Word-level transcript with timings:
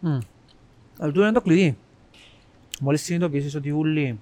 Μμ. 0.00 0.18
Αλλά 0.98 1.12
τούτο 1.12 1.22
είναι 1.22 1.32
το 1.32 1.40
κλειδί. 1.40 1.76
Μόλις 2.80 3.02
συνειδητοποιήσεις 3.02 3.54
ότι 3.54 3.70
όλοι 3.70 4.20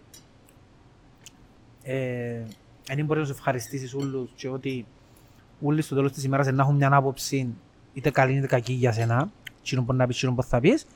ε, 1.82 2.42
δεν 2.86 3.04
μπορεί 3.04 3.20
να 3.20 3.26
σου 3.26 3.32
ευχαριστήσεις 3.32 3.94
όλους 3.94 4.30
και 4.34 4.48
ότι 4.48 4.86
όλοι 5.60 5.82
στο 5.82 5.94
τέλος 5.94 6.12
της 6.12 6.24
ημέρας 6.24 6.46
να 6.46 6.62
έχουν 6.62 6.74
μια 6.74 6.94
άποψη 6.94 7.54
είτε 7.92 8.10
καλή 8.10 8.36
είτε 8.36 8.46
κακή 8.46 8.72
για 8.72 8.92
σένα, 8.92 9.30
τσίνο 9.62 9.82
μπορεί 9.82 9.98
να 9.98 10.06
πεις, 10.06 10.16
τσίνο 10.16 10.32
μπορεί 10.32 10.46
θα 10.46 10.60
πεις, 10.60 10.86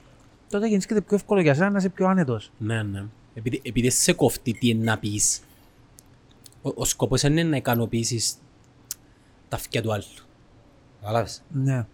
τότε 0.48 0.66
γεννήσκεται 0.66 1.00
πιο 1.00 1.16
εύκολο 1.16 1.40
για 1.40 1.54
σένα 1.54 1.70
να 1.70 1.78
είσαι 1.78 1.88
πιο 1.88 2.06
άνετος. 2.06 2.52
Ναι, 2.58 2.82
ναι. 2.82 3.04
Επειδή, 3.34 3.60
επειδή 3.64 3.90
σε 3.90 4.12
κόφτει 4.12 4.52
τι 4.52 4.68
είναι 4.68 4.84
να 4.84 4.98
πεις, 4.98 5.42
ο, 6.62 6.70
ο 6.74 6.84
σκοπός 6.84 7.22
είναι 7.22 7.42
να 7.42 7.56
ικανοποιήσεις 7.56 8.34
τα 9.48 9.56
αυτιά 9.56 9.82
του 9.82 9.92
άλλου. 9.92 10.04
Καταλάβες; 11.00 11.42
Ναι. 11.52 11.86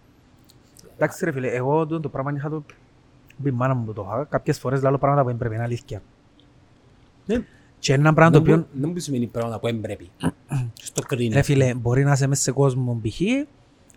Εντάξει 0.94 1.24
ρε 1.24 1.32
φίλε, 1.32 1.48
εγώ 1.48 1.86
το, 1.86 2.00
το 2.00 2.08
πράγμα 2.08 2.32
είχα 2.36 2.48
το 2.48 2.64
πει 3.42 3.48
η 3.48 3.52
μάνα 3.52 3.74
μου 3.74 3.84
που 3.84 3.92
το 3.92 4.06
είχα. 4.08 4.24
Κάποιες 4.24 4.58
φορές 4.58 4.82
λέω 4.82 4.98
πράγματα 4.98 5.22
που 5.22 5.28
δεν 5.28 5.36
πρέπει, 5.36 5.54
είναι 5.54 5.64
αλήθεια. 5.64 6.02
Ναι. 7.26 7.42
Και 7.78 7.92
ένα 7.92 8.14
πράγμα 8.14 8.38
το 8.38 8.44
Δεν 8.44 8.52
οποίο, 8.54 8.66
μπο- 8.72 8.80
Δεν 8.80 8.90
μου 8.94 8.98
σημαίνει 9.00 9.26
πράγματα 9.26 9.58
που 9.60 9.66
δεν 9.66 9.80
πρέπει. 9.80 10.10
Στο 10.82 11.02
κρίνει. 11.02 11.34
ρε 11.34 11.42
φίλε, 11.42 11.74
μπορεί 11.74 12.04
να 12.04 12.12
είσαι 12.12 12.26
μέσα 12.26 12.42
σε 12.42 12.52
κόσμο 12.52 13.00
π.χ. 13.02 13.16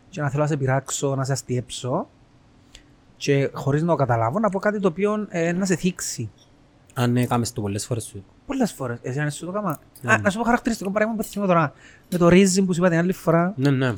και 0.10 0.22
να 0.22 0.30
θέλω 0.30 0.42
να 0.42 0.48
σε 0.48 0.58
πειράξω, 0.58 1.16
να 1.16 1.24
σε 1.24 1.32
αστιέψω 1.32 2.08
και 3.18 3.50
χωρίς 3.54 3.82
να 3.82 3.88
το 3.88 3.96
καταλάβω 3.96 4.40
να 4.40 4.50
πω 4.50 4.60
κάτι 4.60 4.80
το 4.80 4.88
οποίο 4.88 5.26
ε, 5.30 5.52
να 5.52 5.66
σε 5.66 5.76
θίξει. 5.76 6.30
Αν 6.94 7.12
ναι, 7.12 7.26
κάμες 7.26 7.54
το 7.54 7.62
πολλές 7.62 7.86
φορές 7.86 8.04
σου. 8.04 8.24
Πολλές 8.46 8.72
φορές. 8.72 9.00
Εσύ 9.02 9.20
αν 9.20 9.32
σου 9.32 9.46
το 9.46 9.52
κάμα. 9.52 9.80
Ναι. 10.02 10.14
Α, 10.14 10.18
να 10.18 10.30
σου 10.30 10.38
πω 10.38 10.44
χαρακτηριστικό 10.44 10.92
παράδειγμα 10.92 11.22
που 11.24 11.28
θυμώ 11.30 11.46
τώρα. 11.46 11.74
Με 12.12 12.18
το 12.18 12.28
ρύζι 12.30 12.62
που 12.64 12.74
σου 12.74 12.80
είπα 12.80 12.90
την 12.90 12.98
άλλη 12.98 13.14
φορά. 13.14 13.54
Ναι, 13.58 13.70
ναι. 13.70 13.94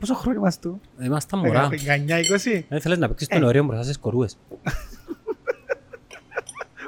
Πόσο 0.00 0.14
χρόνο 0.14 0.38
είμαστε 0.38 0.68
του; 0.68 0.80
Είμαστε 1.04 1.36
μωρά. 1.36 1.68
19-20. 1.68 2.64
Δεν 2.68 2.80
θέλεις 2.80 2.98
να 2.98 3.08
παίξεις 3.08 3.28
Ε. 3.30 3.38
τον 3.38 3.48
ωραίο 3.48 3.64
μπροστά 3.64 3.82
στις 3.84 3.98
κορούες. 3.98 4.38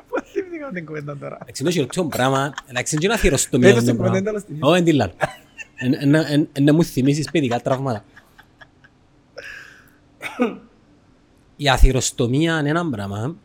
Πώς 0.09 0.23
θυμήθηκα 0.33 0.71
την 0.73 0.87
κουβέντα 0.87 1.17
τώρα; 1.17 1.39
Εντάξει, 1.43 1.63
είναι 1.63 1.71
το 1.71 1.77
χειρότερο 1.77 2.07
πράγμα. 2.07 2.53
Εντάξει, 2.67 2.95
είναι 2.95 3.05
και 3.05 3.11
ένα 3.11 3.19
θηροστομείο. 3.21 3.75
Πες 3.75 3.77
το 3.77 3.83
είναι 3.83 3.91
στην 3.93 3.97
πράγμα. 4.03 4.19
κουβέντα, 4.19 4.31
αλλά 4.31 4.39
στην 4.39 4.55
ίδια. 4.55 4.67
Όχι, 4.69 4.77
δεν 4.83 4.85
τη 4.85 4.93
λάλλω. 4.93 5.13
Εν- 5.75 5.95
εν- 5.95 6.15
εν- 6.15 6.49
εν- 6.53 6.65
Να 6.65 6.75
μου 6.75 6.85
θυμίσεις 6.85 7.31
παιδικά 7.31 7.61
τραύματα. 7.61 8.05
Η 11.57 11.69
αθυροστομία 11.69 12.59
είναι 12.59 12.69
ένα 12.69 12.91
πράγμα 12.91 13.37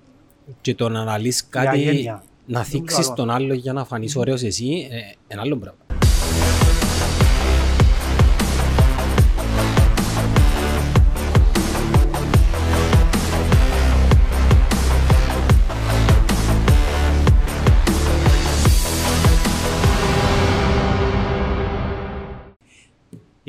και 0.61 0.75
το 0.75 0.89
να 0.89 0.99
αναλύσεις 1.01 1.47
κάτι, 1.49 1.67
αγένεια. 1.67 2.23
να 2.45 2.59
Δεν 2.61 2.69
θίξεις 2.69 3.03
καλό. 3.05 3.15
τον 3.15 3.29
άλλο 3.29 3.53
για 3.53 3.73
να 3.73 3.85
φανείς 3.85 4.15
ωραίος 4.15 4.43
εσύ, 4.43 4.87
ε, 4.91 4.97
ένα 5.27 5.41
άλλο 5.41 5.57
πράγμα. 5.57 5.79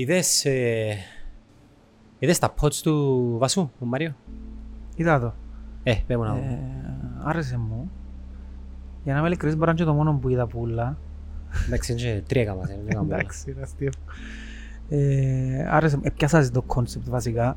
Είδες, 0.09 0.45
ε, 0.45 0.97
είδες 2.19 2.39
τα 2.39 2.55
pods 2.61 2.75
του 2.75 3.37
Βασού, 3.39 3.71
του 3.79 3.87
Μάριο; 3.87 4.15
Είδα 4.97 5.21
το. 5.21 5.35
Ε, 5.83 5.95
πέ 6.07 6.17
μου 6.17 6.23
να 6.23 6.33
δω. 6.35 6.39
Ε, 6.39 6.59
άρεσε 7.25 7.59
μου. 7.59 7.91
Για 9.05 9.13
να 9.13 9.19
είμαι 9.19 9.29
ειλικρινής 9.29 9.57
μπορεί 9.57 9.67
να 9.67 9.73
είναι 9.73 9.81
και 9.85 9.91
το 9.91 9.95
μόνο 9.95 10.19
που 10.19 10.29
είδα 10.29 10.47
πουλά. 10.47 10.99
Εντάξει, 11.67 11.93
είναι 11.93 12.01
και 12.01 12.23
τρία 12.27 12.45
καμάς, 12.45 12.71
είναι 12.71 12.83
λίγα 12.87 12.99
πολλά. 12.99 13.15
Εντάξει, 13.15 13.51
είναι 13.51 13.63
αστείο. 13.63 13.91
Ε, 14.89 15.67
άρεσε 15.69 15.97
μου. 15.97 16.03
Επιάσαν 16.05 16.53
το 16.53 16.63
κόνσεπτ 16.63 17.09
βασικά. 17.09 17.57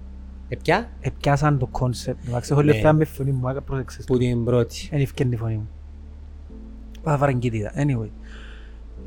Ε, 0.50 0.56
ποια; 0.56 0.90
Επιάσαν 1.02 1.58
το 1.58 1.68
κόνσεπτ. 1.68 2.28
Εντάξει, 2.28 2.52
έχω 2.52 2.62
Ναι. 2.62 2.72
λεφτά 2.72 2.94
με 2.94 3.06
φωνή 3.06 3.32
μου, 3.32 3.50
άκα 3.50 3.62
πρόσεξες. 3.62 4.06
Που 4.06 4.18
την 4.18 4.44
πρώτη. 4.44 4.88
Δεν 4.92 5.02
ευκαιρνή 5.02 5.34
η 5.34 5.38
φωνή 5.38 5.56
μου. 5.56 5.70
Πάτα 7.04 7.18
βαρεγκίτιδα. 7.18 7.72
Anyway. 7.76 8.10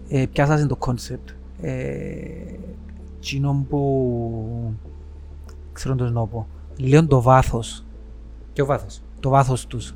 Ε, 0.08 0.26
πιάσαν 0.32 0.68
το 0.68 0.76
κόνσεπτ. 0.76 1.28
Ε, 3.22 3.24
Τσίνον 3.24 3.66
που... 3.66 4.74
Ξέρω 5.72 5.94
το 5.94 6.10
να 6.10 6.26
πω. 6.26 6.46
Λέω 6.78 7.06
το 7.06 7.22
βάθος. 7.22 7.84
Και 8.52 8.62
ο 8.62 8.66
βάθος; 8.66 9.02
Το 9.20 9.28
βάθος 9.28 9.66
τους. 9.66 9.94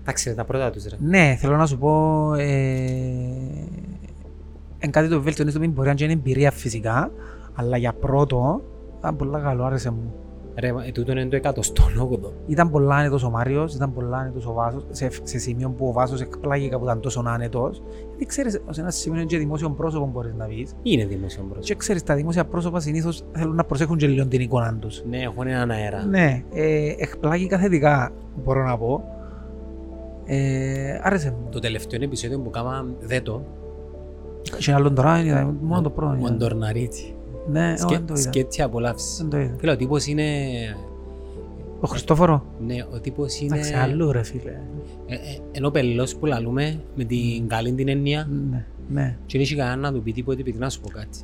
Εντάξει, 0.00 0.28
είναι 0.28 0.38
τα 0.38 0.44
πρώτα 0.44 0.70
τους 0.70 0.84
ρε. 0.84 0.96
Ναι, 1.00 1.36
θέλω 1.38 1.56
να 1.56 1.66
σου 1.66 1.78
πω. 1.78 2.34
Ε, 2.34 2.48
εν 4.78 4.90
κάτι 4.90 5.08
το 5.08 5.22
βελτιώνει 5.22 5.50
στο 5.50 5.60
μην 5.60 5.70
μπορεί 5.70 5.88
να 5.88 5.94
είναι 5.98 6.12
εμπειρία 6.12 6.50
φυσικά, 6.50 7.10
αλλά 7.54 7.76
για 7.76 7.92
πρώτο 7.92 8.62
ήταν 8.98 9.16
πολύ 9.16 9.30
καλό, 9.30 9.64
άρεσε 9.64 9.90
μου. 9.90 10.14
Ρε, 10.54 10.72
μα, 10.72 10.84
ε, 10.86 10.90
τούτο 10.90 11.12
είναι 11.12 11.26
το 11.26 11.36
εκατοστόν 11.36 11.98
όγδο. 11.98 12.32
Ήταν 12.46 12.70
πολλά 12.70 12.94
άνετος 12.94 13.22
ο 13.24 13.30
Μάριος, 13.30 13.74
ήταν 13.74 13.92
πολλά 13.92 14.16
άνετος 14.16 14.46
ο 14.46 14.52
Βάσος, 14.52 14.86
σε, 14.90 15.08
σε 15.22 15.38
σημείο 15.38 15.70
που 15.70 15.86
ο 15.86 15.92
Βάσος 15.92 16.20
εκπλάγηκα 16.20 16.78
που 16.78 16.84
ήταν 16.84 17.00
τόσο 17.00 17.22
άνετος. 17.26 17.82
Γιατί 18.08 18.26
ξέρεις, 18.26 18.60
σε 18.70 18.80
ένα 18.80 18.90
σημείο 18.90 19.18
είναι 19.18 19.28
και 19.28 19.38
δημόσιο 19.38 19.70
πρόσωπο 19.70 20.06
μπορείς 20.06 20.34
να 20.34 20.44
πεις. 20.44 20.72
Είναι 20.82 21.04
δημόσιο 21.04 21.42
πρόσωπο. 21.42 21.66
Και 21.66 21.74
ξέρεις, 21.74 22.02
τα 22.02 22.14
δημόσια 22.14 22.44
πρόσωπα 22.44 22.80
συνήθως 22.80 23.22
θέλουν 23.32 23.54
να 23.54 23.64
προσέχουν 23.64 23.96
και 23.96 24.06
λίγο 24.06 24.26
την 24.26 24.40
εικόνα 24.40 24.76
τους. 24.80 25.02
Ναι, 25.08 25.18
έχουν 25.18 25.46
έναν 25.46 25.70
αέρα. 25.70 26.04
Ναι, 26.04 26.42
ε, 26.52 26.94
εκπλάγηκα 26.98 27.58
θετικά, 27.58 28.10
μπορώ 28.44 28.64
να 28.64 28.78
πω. 28.78 29.04
Ε, 30.24 30.98
άρεσε 31.02 31.30
μου. 31.30 31.48
Το 31.50 31.58
τελευταίο 31.58 32.02
επεισόδιο 32.02 32.38
που 32.40 32.50
κάμα 32.50 32.86
δέτο, 33.00 33.42
Και 34.42 34.70
ένα 34.70 34.76
άλλο 34.78 34.92
τώρα, 34.92 35.20
είδα, 35.20 35.54
μόνο 35.60 35.82
το 35.82 35.90
πρώτο. 35.90 36.12
ο 36.12 36.16
είδα. 36.16 36.28
Αντορναρίτσι. 36.28 37.14
Ναι, 37.50 37.68
όχι, 37.72 37.78
Σκε- 37.78 37.96
δεν 37.96 38.06
το 38.06 38.14
είδα. 38.14 38.22
Σκέτσι 38.22 38.62
απολαύσεις. 38.62 39.16
Δεν 39.16 39.28
το 39.28 39.38
είδα. 39.38 39.56
Φίλε, 39.58 39.72
ο 39.72 39.76
τύπος 39.76 40.06
είναι... 40.06 40.24
Ο 41.80 41.86
Χριστόφορο; 41.86 42.44
Ναι, 42.66 42.86
ο 42.94 43.00
τύπος 43.00 43.40
είναι... 43.40 43.54
Εντάξει, 43.54 43.74
αλλού 43.74 44.12
ρε 44.12 44.22
φίλε. 44.22 44.50
Ε, 45.06 45.14
ε, 45.14 45.18
Ενώ 45.52 45.70
πελός 45.70 46.16
που 46.16 46.26
λαλούμε 46.26 46.80
με 46.94 47.04
την 47.04 47.48
καλή 47.48 47.72
την 47.72 47.88
έννοια 47.88 48.28
Ναι, 48.50 48.64
ναι. 48.88 49.16
και 49.26 49.32
δεν 49.38 49.40
έχει 49.40 49.54
κανένα 49.56 49.76
να 49.76 49.92
του 49.92 50.02
πει 50.02 50.12
τίποτε 50.12 50.40
επειδή 50.40 50.58
να 50.58 50.70
σου 50.70 50.80
πω 50.80 50.88
κάτι. 50.88 51.18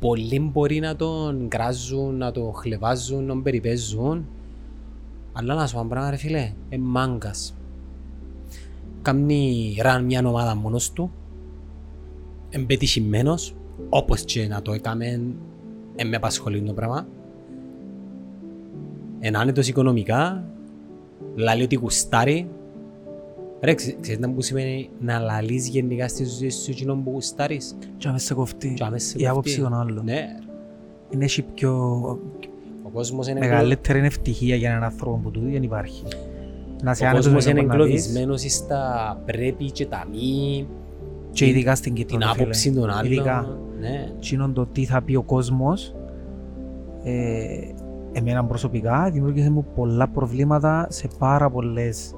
Πολλοί 0.00 0.40
μπορεί 0.40 0.78
να 0.80 0.96
τον 0.96 1.48
κράζουν, 1.48 2.16
να 2.16 2.30
τον 2.30 2.54
χλεβάζουν, 2.54 3.20
να 3.24 3.26
τον 3.32 3.42
περιπέζουν 3.42 4.26
αλλά 5.32 5.54
να 5.54 5.66
σου 5.66 5.74
πω 5.74 5.80
ένα 5.80 5.88
πράγμα 5.88 6.10
ρε 6.10 6.16
φίλε, 6.16 6.52
ε, 6.68 6.78
μάγκας. 6.78 7.54
Κάνει 9.02 9.76
ραν 9.82 10.04
μια 10.04 10.22
ομάδα 10.26 10.54
μόνος 10.54 10.92
του, 10.92 11.10
εμπετυχημένος, 12.50 13.54
όπως 13.88 14.20
και 14.24 14.46
να 14.48 14.62
το 14.62 14.72
έκαμε, 14.72 15.20
ε, 15.96 16.04
με 16.04 16.16
απασχολεί 16.16 16.62
το 16.62 16.72
πράγμα. 16.72 17.06
Εν 19.20 19.36
άνετος 19.36 19.68
οικονομικά, 19.68 20.44
λαλεί 21.34 21.62
ότι 21.62 21.74
γουστάρει. 21.76 22.48
Ρε, 23.62 23.74
ξε- 23.74 23.96
ξέρεις 24.00 24.20
να 24.20 24.30
που 24.30 24.42
σημαίνει 24.42 24.90
να 25.00 25.18
λαλείς 25.18 25.68
γενικά 25.68 26.08
στη 26.08 26.24
ζωή 26.24 26.50
σου 26.50 26.70
εκείνον 26.70 27.04
που 27.04 27.10
γουστάρεις; 27.10 27.76
Και 27.96 28.08
άμεσα 28.08 28.26
σε 28.26 28.34
κοφτεί. 28.34 28.74
Και 28.74 28.84
άμεσα 28.84 29.08
σε 29.08 29.18
Η 29.18 29.26
άποψη 29.26 29.56
κοφτεί. 29.60 29.70
των 29.72 29.80
άλλων. 29.80 30.04
Ναι, 30.04 30.24
Είναι 31.10 31.24
έχει 31.24 31.42
πιο 31.42 31.72
ο 32.82 32.88
κόσμος 32.92 33.28
είναι 33.28 33.40
μεγαλύτερη 33.40 33.98
ευτυχία 34.04 34.56
για 34.56 34.70
έναν 34.70 34.82
άνθρωπο 34.82 35.16
που 35.22 35.30
του 35.30 35.40
δεν 35.52 35.62
υπάρχει. 35.62 36.02
Να 36.82 36.94
σε 36.94 37.04
Ο 37.04 37.06
άνετος 37.06 37.24
κόσμος 37.26 37.44
με 37.44 37.50
είναι 37.50 37.60
το 37.60 37.66
που 37.66 37.72
να 37.72 37.84
πεις 37.84 37.92
εγκλωβισμένος 38.06 38.40
στα 38.52 39.22
πρέπει 39.24 39.70
και 39.70 39.86
τα 39.86 40.06
μη, 40.10 40.66
και 41.32 41.46
ειδικά 41.46 41.74
στην 41.74 41.94
την 41.94 42.06
Κύπρο. 42.06 42.18
ρε 42.18 42.32
φίλε. 42.32 42.42
άποψη 42.42 42.72
των 42.72 42.90
άλλων. 42.90 43.12
Ειδικά. 43.12 43.58
Ναι. 43.80 44.12
Εκείνον 44.16 44.52
το 44.52 44.66
τι 44.66 44.84
θα 44.84 45.02
πει 45.02 45.14
ο 45.14 45.22
κόσμος 45.22 45.94
ε, 47.02 47.44
εμένα 48.12 48.44
προσωπικά 48.44 49.10
δημιούργησε 49.12 49.50
μου 49.50 49.66
πολλά 49.74 50.08
προβλήματα 50.08 50.86
σε 50.90 51.08
πάρα 51.18 51.50
πολλές 51.50 52.14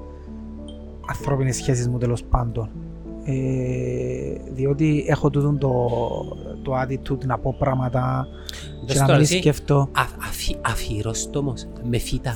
ανθρώπινες 1.09 1.55
σχέσεις 1.55 1.87
μου 1.87 1.97
τέλος 1.97 2.23
πάντων. 2.23 2.69
Ε, 3.25 4.33
διότι 4.53 5.05
έχω 5.07 5.29
τούτο 5.29 5.53
το, 5.59 5.89
το 6.63 6.73
attitude 6.81 7.25
να 7.25 7.37
πω 7.37 7.55
πράγματα 7.59 8.27
και 8.79 8.85
Δες 8.85 8.95
να 8.99 9.01
τώρα 9.05 9.17
μην 9.17 9.23
εσύ, 9.27 9.37
σκέφτω 9.37 9.75
α- 9.91 10.27
αφι- 10.27 10.57
Αφιερόστομος, 10.67 11.67
με 11.89 11.97
φύτα. 11.97 12.33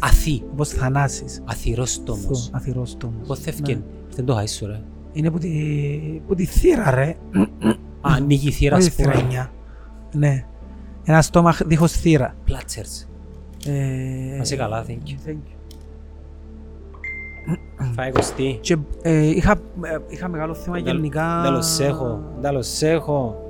Αθή, 0.00 0.42
όπως 0.52 0.68
θανάσεις. 0.68 1.42
αθυρόστομος. 1.44 2.50
Αθυρόστομος. 2.52 3.26
Πώς 3.26 3.38
θεύκεν, 3.38 3.84
δεν 4.14 4.24
το 4.24 4.34
χάεις 4.34 4.54
σου 4.54 4.66
ρε. 4.66 4.80
Είναι 5.12 5.30
που 5.30 5.38
τη, 5.38 5.48
που 6.26 6.34
τη 6.34 6.44
θύρα 6.44 6.90
ρε. 6.90 7.16
Α, 8.10 8.14
ανοίγει 8.16 8.48
η 8.48 8.52
θύρα 8.52 8.76
Όχι 8.76 8.90
σπορά. 8.90 9.12
θηρένια. 9.12 9.50
Ναι. 10.12 10.44
Ένα 11.04 11.22
στόμα 11.22 11.56
δίχως 11.66 11.92
θύρα. 11.92 12.34
Πλάτσερς. 12.44 13.08
Ε, 13.66 13.70
Να 14.36 14.42
είσαι 14.42 14.56
καλά, 14.56 14.84
thank 14.88 14.90
you. 15.08 15.28
thank 15.28 15.32
you. 15.32 15.56
Φάει 17.94 18.12
κοστί. 18.12 18.58
Και 18.60 18.76
ε, 19.02 19.26
είχα, 19.26 19.52
ε, 19.82 19.98
είχα 20.08 20.28
μεγάλο 20.28 20.54
θέμα 20.54 20.78
γενικά. 20.78 21.40
Τέλος 21.44 21.78
έχω, 21.80 22.20
τέλος 22.40 22.82
έχω. 22.82 23.42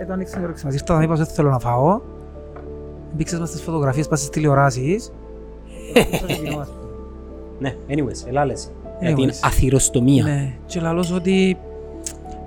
Ε, 0.00 0.04
το 0.06 0.12
άνοιξε 0.12 0.40
η 0.40 0.42
όρεξη 0.42 0.64
μας. 0.64 0.74
Ήρθα 0.74 0.96
να 0.96 1.02
είπα 1.02 1.12
ότι 1.12 1.22
δεν 1.22 1.32
θέλω 1.34 1.50
να 1.50 1.58
φάω. 1.58 2.00
Μπήξες 3.16 3.38
μας 3.38 3.48
στις 3.48 3.62
φωτογραφίες, 3.62 4.08
πας 4.08 4.18
στις 4.18 4.30
τηλεοράσεις. 4.30 5.12
Ναι, 7.58 7.76
anyways, 7.88 8.26
ελά 8.28 8.44
λες. 8.44 8.70
Για 9.00 9.14
την 9.14 9.28
Anyways. 9.28 9.38
αθυροστομία. 9.42 10.24
Ναι, 10.24 10.54
και 10.66 10.80
λαλώς 10.80 11.10
ότι 11.12 11.58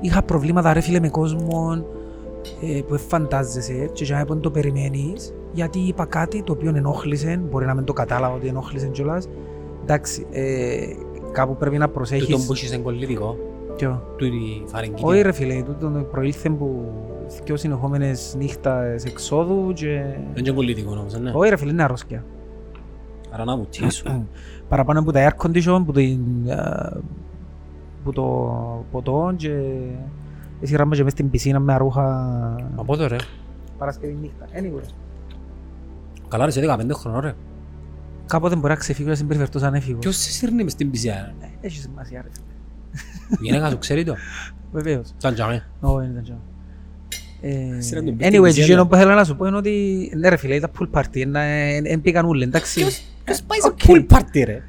είχα 0.01 0.21
προβλήματα 0.21 0.73
ρε 0.73 0.81
φίλε 0.81 0.99
με 0.99 1.09
κόσμο 1.09 1.85
ε, 2.61 2.81
που 2.88 2.97
φαντάζεσαι 2.97 3.89
και 3.94 4.03
για 4.03 4.25
να 4.27 4.38
το 4.39 4.51
περιμένεις 4.51 5.33
γιατί 5.53 5.79
είπα 5.79 6.05
κάτι 6.05 6.44
το 6.44 6.51
οποίο 6.51 6.75
ενόχλησε, 6.75 7.41
μπορεί 7.49 7.65
να 7.65 7.73
μην 7.73 7.83
το 7.83 7.94
κατάλαβα 7.94 8.35
ότι 8.35 8.47
ενόχλησε 8.47 8.88
κιόλας 8.88 9.27
Εντάξει, 9.89 10.25
ε, 10.31 10.77
κάπου 11.31 11.55
πρέπει 11.55 11.77
να 11.77 11.85
Τούτον 11.85 12.01
προσέχεις... 12.01 12.45
που 12.45 12.53
έχεις 12.53 12.71
εγκολλητικό, 12.71 13.38
Ποιο; 13.75 14.03
τούτη 14.17 14.63
φαρεγγίτη. 14.65 15.01
Όχι 15.05 15.21
ρε 15.21 15.31
φίλε, 15.31 15.63
τούτο 15.63 16.07
προήλθε 16.11 16.49
που 16.49 16.91
δυο 17.44 17.57
συνεχόμενες 17.57 18.35
νύχτας 18.38 19.03
εξόδου 19.03 19.73
και... 19.73 20.01
Δεν 20.33 20.38
είναι 20.38 20.49
εγκολλητικό 20.49 20.91
όμως, 20.91 21.19
ναι. 21.19 21.31
Όχι 21.33 21.49
ρε 21.49 21.57
φίλε, 21.57 21.71
είναι 21.71 21.83
αρρώσκια. 21.83 22.23
Άρα 23.31 23.44
να 23.44 23.57
βουτήσω. 23.57 24.25
Παραπάνω 24.69 24.99
από 24.99 25.11
τα 25.11 25.29
air 25.29 25.45
condition, 25.45 25.81
που, 25.85 25.91
την, 25.91 26.51
α, 26.51 26.91
που 28.07 28.13
το 28.13 28.86
ποτό 28.92 29.33
και 29.36 29.51
εσύ 30.62 30.75
ράμπα 30.75 30.95
και 30.95 31.04
μες 31.04 31.12
στην 31.12 31.30
πισίνα 31.30 31.59
με 31.59 31.74
αρούχα 31.74 32.01
Μα 32.75 32.83
πότε 32.83 33.07
ρε. 33.07 33.15
Παρασκευή 33.77 34.18
νύχτα. 34.21 34.45
Anyway. 34.54 34.89
Καλά 36.27 36.45
ρε, 36.45 36.51
σε 36.51 36.62
15 36.80 36.89
χρονών 36.94 37.19
ρε. 37.21 37.33
Κάποτε 38.25 38.56
μπορεί 38.56 38.68
να 38.68 38.75
ξεφύγω 38.75 39.09
να 39.09 39.15
συμπεριφερθώ 39.15 39.59
σαν 39.59 39.74
έφηβος. 39.74 40.00
Ποιος 40.00 40.15
σε 40.15 40.31
σύρνει 40.31 40.63
μες 40.63 40.71
στην 40.71 40.92
πισιά. 40.92 41.33
Ε, 41.39 41.45
Έχει 41.62 41.80
σημασία 41.80 42.21
ρε 42.21 42.27
φίλε. 42.31 42.45
Η 43.30 43.38
γυναίκα 43.42 43.69
σου 43.69 43.77
ξέρει 43.77 44.04
το; 44.04 44.15
Βεβαίως. 44.71 45.13
Σαν 45.18 45.33
τζάμε. 45.33 45.65
Όχι, 45.80 46.07
δεν 46.13 46.24
ξέρω. 46.24 46.39
Ε, 47.42 47.81
Σειρά 47.81 48.04
τον 48.04 48.18
πέφτει 48.18 48.38
Anyway, 48.38 48.44
πισιά, 48.44 48.65
και 48.65 48.75
ναι. 48.75 48.86
που 48.86 48.95
θέλω 48.95 49.13
να 49.13 49.24
σου 49.24 49.36
πω 49.36 49.45
είναι 49.45 49.57
ότι 49.57 50.12
ναι 50.18 50.30
ρε 50.30 50.36
φίλε, 50.38 50.56
ήταν 50.56 50.71
pool 50.80 51.00
party, 51.00 51.24
δεν 51.83 52.01
πήγαν 52.01 52.25
όλοι, 52.25 52.44
εντάξει. 52.44 52.81
Ποιος 53.24 53.42
πάει 53.44 53.59
σε 53.59 53.68
Οκ. 53.68 53.80
pool 53.88 54.15
party 54.15 54.44
ρε; 54.45 54.63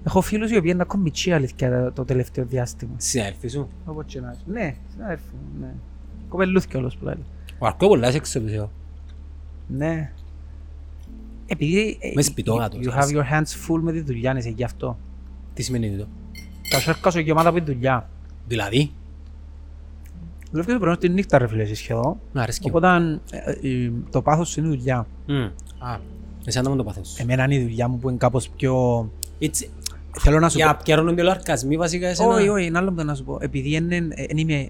Ε, 0.00 0.06
Έχω 0.06 0.20
φίλους 0.20 0.50
οι 0.50 0.56
οποίοι 0.56 0.70
είναι 0.74 0.82
ακόμη 0.82 1.02
μητσί 1.02 1.32
αλήθεια 1.32 1.70
το- 1.84 1.92
το 1.92 2.04
τελευταίο 2.04 2.44
διάστημα. 2.44 2.92
Συνάδελφοι 2.96 3.48
σου. 3.48 3.68
Όπως 3.84 4.04
και 4.06 4.20
να 4.20 4.30
έχει. 4.30 4.40
Ναι, 4.46 4.74
συνάδελφοι 4.92 5.22
μου, 5.32 5.60
ναι. 5.60 5.72
Κοπελούθηκε 6.28 6.76
όλος 6.76 6.96
που 6.96 7.04
λέει. 7.04 7.14
Ο 7.58 7.66
Αρκό 7.66 7.88
πολλά 7.88 8.10
σε 8.10 8.16
εξελουσιό. 8.16 8.70
Ναι. 9.66 10.12
Επειδή 11.46 11.98
ε, 12.00 12.12
Μες 12.14 12.26
σπιτόγατος, 12.26 12.80
you 12.82 12.90
have 12.98 13.08
your 13.16 13.24
hands 13.32 13.68
full 13.68 13.80
με 13.80 13.92
τη 13.92 14.00
δουλειά, 14.00 14.34
είσαι 14.38 14.48
γι' 14.48 14.64
αυτό. 14.64 14.98
Τι 15.54 15.62
σημαίνει 15.62 15.90
τούτο. 15.90 16.06
Τα 16.70 16.78
σέρκα 16.78 17.10
σου 17.10 17.18
γεμάτα 17.20 17.48
από 17.48 17.58
τη 17.60 17.72
δουλειά. 17.72 18.08
Δηλαδή, 18.48 18.90
Δουλεύεις 20.50 20.72
το 20.74 20.80
πρωί 20.80 20.96
τη 20.96 21.08
νύχτα 21.08 21.38
ρε 21.38 21.46
φίλε 21.48 21.62
εσύ 21.62 21.74
σχεδόν. 21.74 22.16
να 22.32 22.42
αρέσκει 22.42 22.70
μου. 22.70 22.74
Οπότε 22.76 23.20
ε, 23.30 23.68
ε, 23.84 23.92
το 24.10 24.22
πάθος 24.22 24.48
σου 24.48 24.60
είναι 24.60 24.68
η 24.74 24.76
δουλειά. 24.76 25.06
Μμ. 25.26 25.34
Α, 25.78 25.98
εσένα 26.44 26.70
μου 26.70 26.76
το 26.76 26.84
πάθος. 26.84 27.18
Εμένα 27.18 27.44
είναι 27.44 27.54
η 27.54 27.62
δουλειά 27.62 27.88
μου 27.88 27.98
που 27.98 28.08
είναι 28.08 28.18
κάπως 28.18 28.48
πιο... 28.48 29.10
Έτσι, 30.14 30.28
Θέλω 30.28 30.40
να 30.40 30.48
σου 30.48 30.56
για 30.56 30.66
πω... 30.66 30.72
να 30.72 30.78
πιέρωνουν 30.78 31.16
και 31.16 31.22
λαρκασμοί 31.22 31.76
βασικά 31.76 32.08
εσένα; 32.08 32.34
Όχι, 32.34 32.48
όχι, 32.48 32.66
είναι 32.66 32.78
άλλο 32.78 32.90
που 32.90 32.96
θέλω 32.96 33.08
να 33.08 33.14
σου 33.14 33.24
πω. 33.24 33.38
Επειδή 33.40 33.84
δεν 34.28 34.38
είμαι 34.38 34.68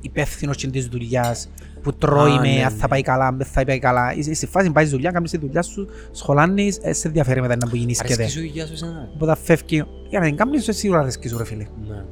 υπεύθυνος 0.00 0.56
και 0.56 0.66
της 0.66 0.86
δουλειάς 0.86 1.48
που 1.82 1.92
τρώει 1.94 2.30
Α, 2.30 2.40
με 2.40 2.48
ναι, 2.48 2.64
αν 2.64 2.72
ναι. 2.72 2.78
θα 2.78 2.88
πάει 2.88 3.02
καλά, 3.02 3.26
αν 3.26 3.36
δεν 3.36 3.46
θα 3.46 3.64
πάει 3.64 3.78
καλά. 3.78 4.14
Είσαι 4.14 4.34
στη 4.34 4.46
φάση 4.46 4.70
πάει 4.70 4.84
στη 4.84 4.94
δουλειά, 4.94 5.10
κάνεις 5.10 5.30
τη 5.30 5.38
δουλειά 5.38 5.62
σου, 5.62 5.88
σχολάνεις, 6.10 6.78
ε, 6.82 6.92
σε 6.92 7.06
ενδιαφέρει 7.06 7.40
μετά 7.40 7.56
να 7.56 7.68
που 7.68 7.76
γεννήσκεται. 7.76 8.12
Αρέσκει 8.12 8.32
σου 8.38 8.44
η 8.44 8.48
δουλειά 8.48 8.66
σου 8.66 8.72
εσένα; 8.72 9.08
Οπότε 9.14 9.36
φεύγει, 9.36 9.84
για 10.08 10.18
να 10.18 10.24
την 10.24 10.36
κάνεις 10.36 10.68
εσύ 10.68 10.78
σίγουρα 10.78 11.00
αρέσκει 11.00 11.28
σου 11.28 11.38
ρε 11.38 11.44
φίλε. 11.44 11.66
Ναι. 11.88 12.04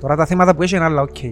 Τώρα 0.00 0.16
τα 0.16 0.26
θέματα 0.26 0.54
που 0.54 0.62
έχει 0.62 0.76
είναι 0.76 0.84
άλλα, 0.84 1.02
οκ. 1.02 1.22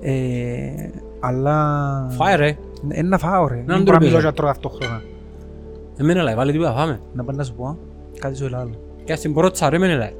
Ε, 0.00 0.90
αλλά... 1.20 2.06
Φάε 2.10 2.34
ρε. 2.34 2.56
Είναι 2.92 3.08
να 3.08 3.18
φάω 3.18 3.46
ρε. 3.46 3.54
Να 3.54 3.62
Δεν 3.64 3.74
μην 3.74 3.82
μπορώ 3.82 3.82
να 3.82 3.84
τροπείς, 3.84 4.06
μιλώ 4.06 4.16
ρε. 4.16 4.22
για 4.22 4.32
τρώω 4.32 4.48
ταυτόχρονα. 4.48 5.02
Εμένα 5.96 6.22
λέει, 6.22 6.34
βάλε 6.34 6.52
τίποτα 6.52 6.72
φάμε. 6.72 7.00
Να 7.12 7.24
πάω 7.24 7.36
να 7.36 7.44
σου 7.44 7.54
πω, 7.54 7.78
κάτι 8.18 8.36
σου 8.36 8.56
άλλο. 8.56 8.91
Και 9.04 9.14
στην 9.14 9.34
πρώτη 9.34 9.66
ρε 9.68 9.76
εμένα 9.76 9.94
λέει. 9.94 10.16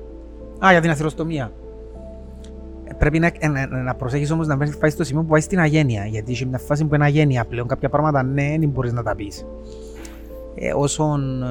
Α, 0.66 0.70
για 0.70 0.80
την 0.80 0.90
αθυροστομία. 0.90 1.52
Ε, 2.84 2.94
Πρέπει 2.94 3.18
να, 3.18 3.26
ε, 3.38 3.48
να, 3.48 3.66
να 3.66 3.94
προσέχεις 3.94 4.30
όμως 4.30 4.46
να 4.46 4.56
μην 4.56 4.78
πάει 4.78 4.90
στο 4.90 5.04
σημείο 5.04 5.22
που 5.22 5.28
πάει 5.28 5.40
στην 5.40 5.58
αγένεια. 5.58 6.06
Γιατί 6.06 6.32
έχει 6.32 6.46
μια 6.46 6.58
φάση 6.58 6.84
που 6.84 6.94
είναι 6.94 7.04
αγένεια 7.04 7.44
πλέον. 7.44 7.66
Κάποια 7.66 7.88
πράγματα 7.88 8.22
ναι, 8.22 8.56
δεν 8.58 8.68
μπορείς 8.68 8.92
να 8.92 9.02
τα 9.02 9.14
πεις. 9.14 9.46
Ε, 10.54 10.72
όσον 10.76 11.42
ε, 11.42 11.46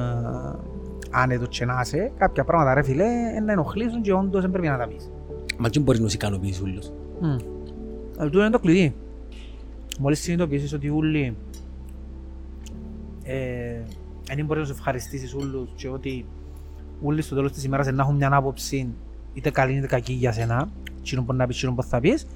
άνετο 1.10 1.46
και 1.46 1.64
να 1.64 1.80
είσαι, 1.82 2.12
κάποια 2.16 2.44
πράγματα 2.44 2.74
ρε 2.74 2.82
φίλε, 2.82 3.04
ε, 3.36 3.40
να 3.40 3.52
ενοχλήσουν 3.52 4.02
και 4.02 4.12
όντως 4.12 4.42
δεν 4.42 4.50
πρέπει 4.50 4.68
να 4.68 4.78
τα 4.78 4.88
πεις. 4.88 5.10
Μα 5.58 5.70
τι 5.70 5.80
μπορείς 5.80 6.00
να 6.00 6.08
σε 6.08 6.16
ικανοποιήσεις 6.16 6.60
ούλους. 6.60 6.92
Mm. 7.22 7.44
Αυτό 8.18 8.38
είναι 8.38 8.50
το 8.50 8.58
κλειδί. 8.58 8.94
Μόλις 10.00 10.20
συνειδητοποιήσεις 10.20 10.72
ότι 10.72 10.88
όλοι 10.90 11.36
ε, 13.22 13.80
δεν 14.34 14.44
μπορείς 14.44 14.62
να 14.62 14.68
σου 14.68 14.74
ευχαριστήσεις 14.78 15.34
όλους 15.34 15.70
και 15.74 15.88
ότι 15.88 16.26
όλοι 17.02 17.22
στο 17.22 17.34
τέλος 17.34 17.52
της 17.52 17.64
ημέρας 17.64 17.86
να 17.92 18.02
έχουν 18.02 18.14
μια 18.14 18.28
άποψη 18.32 18.88
είτε 19.34 19.50
καλή 19.50 19.76
είτε 19.76 19.86
κακή 19.86 20.12
για 20.12 20.32
σένα 20.32 20.68
τσίνο 21.02 21.22
που 21.22 21.32
να 21.32 21.46
πεις, 21.46 21.56
τσίνο 21.56 21.72
που 21.74 21.82
θα 21.82 22.00
πεις 22.00 22.26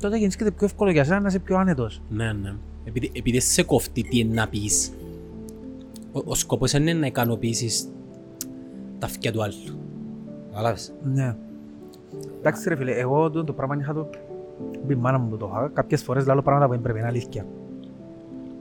τότε 0.00 0.16
γεννήσκεται 0.16 0.50
πιο 0.50 0.66
εύκολο 0.66 0.90
για 0.90 1.04
σένα 1.04 1.20
να 1.20 1.28
είσαι 1.28 1.38
πιο 1.38 1.56
άνετος. 1.56 2.02
Ναι, 2.08 2.32
ναι. 2.32 2.54
Επειδή, 2.84 3.10
επειδή 3.14 3.40
σε 3.40 3.62
κόφτει 3.62 4.02
τι 4.02 4.18
είναι 4.18 4.34
να 4.34 4.48
πεις. 4.48 4.92
Ο, 6.12 6.20
ο 6.24 6.34
σκοπός 6.34 6.72
είναι 6.72 6.92
να 6.92 7.06
ικανοποιήσεις 7.06 7.88
τα 8.98 9.06
αυτιά 9.06 9.32
του 9.32 9.42
άλλου. 9.42 9.54
Καταλάβες. 10.50 10.92
Ναι. 11.14 11.36
Εντάξει 12.38 12.68
ρε 12.68 12.76
φίλε, 12.76 12.92
εγώ 12.92 13.30
το, 13.30 13.44
το 13.44 13.52
πράγμα 13.52 13.76
είχα 13.80 13.94
το 13.94 14.08
πει 14.86 14.92
η 14.92 14.96
μάνα 14.96 15.18
μου 15.18 15.28
που 15.28 15.36
το 15.36 15.48
είχα. 15.52 15.70
Κάποιες 15.74 16.02
φορές 16.02 16.26
λέω 16.26 16.42
πράγματα 16.42 16.66
που 16.66 16.72
δεν 16.72 16.82
πρέπει, 16.82 16.98
είναι 16.98 17.08
αλήθεια. 17.08 17.46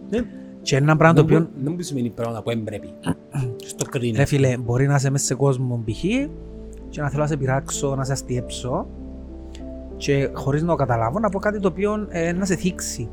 Ναι. 0.10 0.20
Και 0.62 0.76
ένα 0.76 0.96
πράγμα 0.98 1.16
το 1.16 1.22
οποίο 1.22 1.40
Δεν 1.40 1.50
μου- 1.56 1.64
Δεν 1.64 1.74
μου 1.74 1.82
σημαίνει 1.82 2.10
πράγματα 2.10 2.42
που 2.44 2.50
δεν 2.50 2.64
πρέπει. 3.76 3.90
Στο 3.90 4.00
κρίνει. 4.00 4.18
Ρε 4.18 4.26
φίλε, 4.26 4.58
μπορεί 4.58 4.88
να 4.88 4.96
είσαι 4.96 5.10
μέσα 5.10 5.26
σε 5.26 5.34
κόσμο 5.36 5.84
π.χ. 5.86 6.02
και 6.90 7.02
να 7.02 7.10
θέλω 7.10 7.22
να 7.22 7.28
σε 7.28 7.38
πειράξω, 7.38 7.96
να 7.96 8.04
σε 8.04 8.12
αστιέψω 8.12 8.88
και 9.98 10.30
χωρίς 10.34 10.62
να 10.62 10.68
το 10.68 10.76
καταλάβω 10.76 11.20
να 11.20 11.30
πω 11.30 11.40
κάτι 11.40 11.60
το 11.60 11.68
οποίο 11.68 12.06
ε, 12.10 12.32
να 12.32 12.46
σε 12.46 12.56
θίξει. 12.56 13.10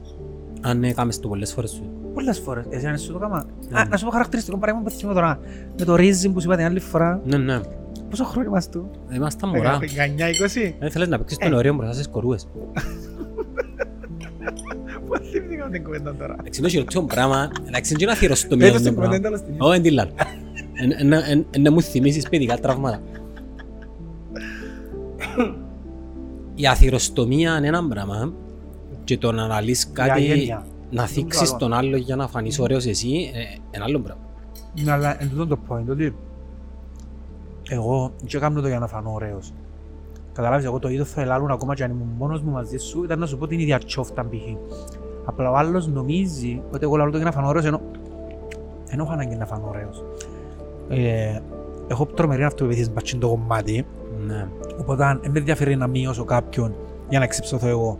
Αν 0.61 0.79
ναι, 0.79 0.93
κάμες 0.93 1.21
το 1.21 1.29
πολλές 1.29 1.53
φορές 1.53 1.71
σου. 1.71 1.83
Πολλές 2.15 2.39
φορές. 2.39 2.65
Εσύ 2.69 2.87
αν 2.87 2.99
σου 2.99 3.13
το 3.13 3.19
κάμα. 3.19 3.47
Ναι. 3.71 3.81
Α, 3.81 3.85
να 3.85 3.97
σου 3.97 4.05
πω 4.05 4.11
χαρακτηριστικό 4.11 4.59
παράδειγμα 4.59 4.89
που 4.89 4.95
θυμώ 4.97 5.13
τώρα. 5.13 5.39
Με 5.79 5.85
το 5.85 5.97
ρύζι 5.97 6.29
που 6.29 6.41
σου 6.41 6.47
είπα 6.47 6.57
την 6.57 6.65
άλλη 6.65 6.81
φορά. 6.81 7.21
Ναι, 7.25 7.37
ναι. 7.37 7.61
Πόσο 8.11 8.25
χρόνο 8.25 8.49
είμαστε 8.49 8.79
του. 8.79 8.91
Είμαστε 9.15 9.47
μωρά. 9.47 9.79
19-20. 9.79 10.73
Δεν 10.79 10.91
θέλεις 10.91 11.09
να 11.09 11.19
παίξεις 11.19 11.39
Ε. 11.41 11.45
τον 11.45 11.53
ωραίο 11.59 11.75
μπροστά 11.75 11.93
στις 11.95 12.09
κορούες. 12.09 12.49
Πώς 15.07 15.19
θυμηθήκαμε 15.31 15.71
την 15.71 15.85
κουβέντα 15.85 16.15
τώρα; 16.15 16.37
Εντάξει, 16.39 16.63
το 16.63 16.69
χειρότερο 16.69 17.03
πράγμα, 17.05 17.51
εντάξει, 17.67 17.95
είναι 17.99 18.11
να 18.11 18.17
θυρωστομία. 18.17 18.67
Πέτω 18.67 18.77
αυτό 18.77 18.89
στην 18.89 18.95
το 18.95 19.01
πράγμα. 19.01 19.17
κουβέντα 19.17 19.39
τέλος 19.39 19.41
στην 19.41 19.55
Να 21.59 21.71
μου 21.71 21.83
θυμίσεις 21.83 22.29
παιδικά 22.29 22.59
τραύματα. 22.59 23.01
Η 26.55 26.67
αθυροστομία 26.67 27.57
είναι 27.57 27.67
ένα 27.67 27.89
πράγμα 27.89 28.33
και 29.05 29.19
το 29.19 29.33
να 29.33 29.43
αναλύσεις 29.43 29.91
κάτι, 29.93 30.11
αγένεια. 30.11 30.67
να 30.91 31.07
θίξεις 31.07 31.49
καλό. 31.49 31.59
τον 31.59 31.73
άλλο 31.73 31.97
για 31.97 32.17
να 32.17 32.29
φανείς 32.29 32.59
ωραίος 32.59 32.87
εσύ, 32.87 33.31
ε, 33.35 33.59
ένα 33.71 33.85
άλλο 33.85 34.01
πράγμα. 34.01 34.23
Ναι, 34.85 34.91
αλλά 34.91 35.23
εν 35.23 35.31
τούτο 35.31 35.47
το 35.47 35.59
point, 35.69 35.85
ότι 35.91 36.15
εγώ 37.69 38.13
δεν 38.31 38.41
κάνω 38.41 38.61
το 38.61 38.69
για 38.69 38.79
να 38.79 38.87
φανώ 38.87 39.13
ωραίος. 39.13 39.53
Καταλάβεις, 40.33 40.65
εγώ 40.65 40.79
το 40.79 40.89
είδο 40.89 41.05
θα 41.05 41.21
ελάλουν 41.21 41.51
ακόμα 41.51 41.75
και 41.75 41.85
αν 41.85 41.91
ήμουν 41.91 42.09
μόνος 42.19 42.43
μου 42.43 42.51
μαζί 42.51 42.77
σου, 42.77 43.05
ήταν 43.05 43.19
να 43.19 43.27
σου 43.27 43.39
πω 43.39 43.47
την 43.47 43.59
ίδια 43.59 43.79
τσόφτα 43.79 44.25
π.χ. 44.25 44.73
Απλά 45.25 45.51
ο 45.51 45.57
άλλος 45.57 45.87
νομίζει 45.87 46.63
ότι 46.73 46.85
εγώ 46.85 46.97
λαλώ 46.97 47.11
το 47.11 47.17
για 47.17 47.27
να 47.27 47.33
φανώ 47.33 47.49
ωραίος, 47.49 47.65
ενώ 47.65 47.81
δεν 48.87 48.99
έχω 48.99 49.13
ανάγκη 49.13 49.35
να 49.35 49.47
φανώ 49.47 49.67
ωραίος. 49.69 50.05
Ε, 50.95 51.41
έχω 51.89 52.07
τρομερή 52.07 52.43
αυτοπεποίθηση 52.45 52.91
μπατσιν 52.91 53.21
το 53.21 53.29
κομμάτι, 53.29 53.87
Ναι. 54.27 54.49
οπότε 54.81 55.19
δεν 55.23 55.31
με 55.31 55.39
ενδιαφέρει 55.39 55.77
να 55.77 55.87
μειώσω 55.87 56.25
κάποιον 56.25 56.75
για 57.09 57.19
να 57.19 57.25
εξυψωθώ 57.25 57.69
εγώ. 57.69 57.99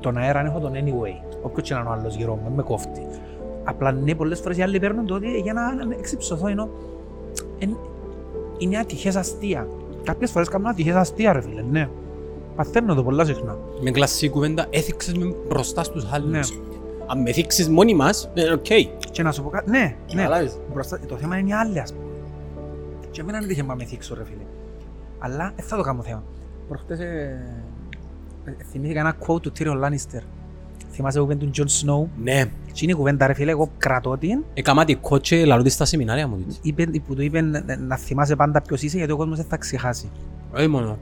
Τον 0.00 0.16
αέρα 0.16 0.40
έχω 0.44 0.58
τον 0.58 0.72
anyway, 0.72 1.36
όποιος 1.42 1.68
και 1.68 1.74
να 1.74 1.80
είναι 1.80 1.88
ο 1.88 1.92
άλλος 1.92 2.14
γύρω 2.16 2.34
μου, 2.34 2.40
δεν 2.44 2.52
με 2.52 2.62
κόφτει. 2.62 3.06
Απλά 3.64 3.92
ναι, 3.92 4.14
πολλές 4.14 4.40
φορές 4.40 4.56
οι 4.56 4.62
άλλοι 4.62 4.78
παίρνουν 4.80 5.06
το 5.06 5.14
ότι 5.14 5.28
για 5.40 5.52
να 5.52 5.74
να 5.74 5.94
εξυψωθώ 5.98 6.46
ενώ 6.48 6.68
εν- 7.58 7.76
είναι 8.58 8.78
ατυχές 8.78 9.16
αστεία. 9.16 9.66
Κάποιες 10.04 10.30
φορές 10.30 10.48
κάνουν 10.48 10.66
ατυχές 10.66 10.94
αστεία 10.94 11.32
ρε 11.32 11.40
φίλε, 11.40 11.62
ναι. 11.70 11.88
Παθαίνω 12.56 12.94
το 12.94 13.02
πολλά 13.04 13.24
συχνά. 13.24 13.56
Με 13.82 13.90
κλασική 13.90 14.28
κουβέντα, 14.28 14.66
έθιξες 14.70 15.14
με 15.14 15.34
μπροστά 15.48 15.82
στους 15.82 16.12
άλλους. 16.12 16.30
Ναι. 16.30 16.40
Αν 17.06 17.20
με 17.22 17.32
θίξεις 17.32 17.68
μόνοι 17.68 17.94
μας, 17.94 18.30
ε, 18.34 18.52
οκ. 18.52 18.66
Και 19.10 19.22
να 19.22 19.32
σου 19.32 19.42
πω 19.42 19.48
κάτι, 19.48 19.70
ναι, 19.70 19.78
ναι. 20.14 20.22
Καταλάβεις. 20.22 20.58
Μπροστά, 20.72 20.98
το 21.08 21.16
θέμα 21.16 21.36
είναι 21.38 21.48
οι 21.48 21.52
άλλοι 21.52 21.80
ας 21.80 21.92
πούμε. 21.92 22.04
Και 23.10 23.20
εμένα 23.20 23.38
δεν 23.40 23.50
είχε 23.50 23.62
να 23.62 23.74
με 23.74 23.84
θίξω 23.84 24.14
ρε 24.14 24.24
φίλε. 24.24 24.42
Αλλά 25.18 25.52
δεν 25.56 25.64
θα 25.64 25.76
το 25.76 25.82
κάνω 25.82 26.02
θέμα. 26.02 26.22
Προχτές 26.68 26.98
ε, 27.00 27.38
ε, 28.44 28.64
θυμήθηκα 28.70 29.00
ένα 29.00 29.16
quote 29.26 29.42
του 29.42 29.52
Tyrion 29.58 29.84
Lannister. 29.84 30.22
Θυμάσαι 30.90 31.18
που 31.18 31.24
είπε 31.32 31.34
του 31.34 31.50
Jon 31.54 31.60
Snow; 31.60 32.06
Ναι. 32.22 32.44
Τι 32.44 32.80
είναι 32.82 32.92
η 32.92 32.94
κουβέντα 32.94 33.26
ρε 33.26 33.32
φίλε, 33.32 33.50
εγώ 33.50 33.70
κρατώ 33.78 34.18
την. 34.18 34.44
Έκαμα 34.54 34.84
την 34.84 34.94
quote 34.94 35.22
τζαι 35.22 35.44
λαλώ 35.44 35.62
της 35.62 35.72
στα 35.72 35.84
σεμινάρια 35.84 36.28
μου. 36.28 36.36
της. 36.46 36.58
Είπε, 36.62 36.86
που 37.06 37.14
του 37.14 37.22
είπε 37.22 37.40
να, 37.40 37.76
να 37.76 37.96
θυμάσαι 37.96 38.36
πάντα 38.36 38.62
ποιος 38.62 38.82
είσαι 38.82 38.96
γιατί 38.96 39.12
ο 39.12 39.16
κόσμος 39.16 39.36
δεν 39.36 39.46
θα 39.46 39.56
ξεχάσει. 39.56 40.10
Όχι 40.54 40.66
μόνο. 40.66 40.98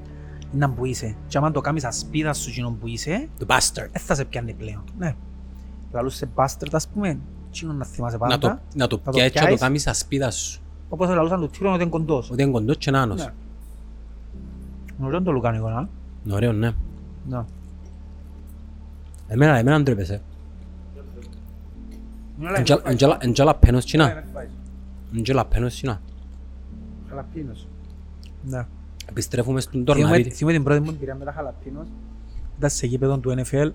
Είναι 0.54 0.68
που 0.68 0.84
είσαι. 0.84 1.16
Και 1.26 1.38
άμα 1.38 1.50
το 1.50 1.60
κάνεις 1.60 1.84
ασπίδα 1.84 2.32
σου 2.32 2.50
εκείνον 2.50 2.78
που 2.78 2.86
είσαι, 2.86 3.28
The 3.38 3.46
bastard. 3.46 3.88
δεν 3.92 4.02
θα 4.04 4.14
σε 4.14 4.25
πιάνει 4.25 4.52
πλέον. 4.54 4.84
Ναι. 4.98 5.14
Λαλούς 5.92 6.14
σε 6.14 6.28
bastard 6.34 6.68
ας 6.72 6.88
πούμε, 6.88 7.18
εκείνον 7.48 7.76
να 7.76 7.84
θυμάσαι 7.84 8.18
πάντα. 8.18 8.34
Να 8.34 8.40
το, 8.40 8.58
να 8.75 8.86
το 8.86 8.98
το 8.98 9.10
πιάσεις 9.10 9.32
και 9.32 9.38
να 9.38 9.44
το 9.44 9.46
πιάσεις. 9.46 9.60
κάνεις 9.66 9.86
ασπίδα 9.86 10.30
σου. 10.30 10.60
Όπως 10.88 11.09
λαλούσαν 11.09 11.40
τους 11.40 11.59
Tyrion 11.59 11.66
ότι 11.73 11.81
είναι 11.83 11.90
κοντός. 11.90 12.31
Ότι 12.31 12.43
είναι 12.43 12.52
κοντός 12.52 12.76
και 12.76 12.90
νάνος. 12.90 13.25
Ναι. 13.25 13.33
Νομίζω 14.99 15.16
είναι 15.16 15.26
το 15.26 15.33
λουκάνικο, 15.33 15.69
να. 15.69 15.88
Είναι 16.25 16.35
ωραίο, 16.35 16.52
ναι. 16.52 16.73
Ναι. 17.28 17.45
Εμένα, 19.28 19.57
εμένα 19.57 19.83
ντρέπεσαι. 19.83 20.21
Ναι, 22.38 22.50
Εν 23.19 23.33
τζαλαπένος 23.33 23.85
τσινά. 23.85 24.25
Εν 25.16 25.23
τζαλαπένος 25.23 25.75
τσινά. 25.75 26.00
Χαλαπίνος. 27.09 27.66
Ναι. 28.45 28.66
Επιστρέφουμε 29.09 29.61
στον 29.61 29.73
Θυμούμαι 29.73 30.00
Τορναρίτη. 30.00 30.31
θυμούμαι 30.31 30.55
την 30.57 30.64
πρώτη 30.64 30.81
μου 30.81 30.90
εμπειρία 30.90 31.14
με 31.14 31.25
τα 31.25 31.33
Χαλαπίνος. 31.33 31.87
Ήταν 32.59 32.71
σε 32.71 32.87
γήπεδο 32.87 33.19
του 33.19 33.35
NFL 33.38 33.71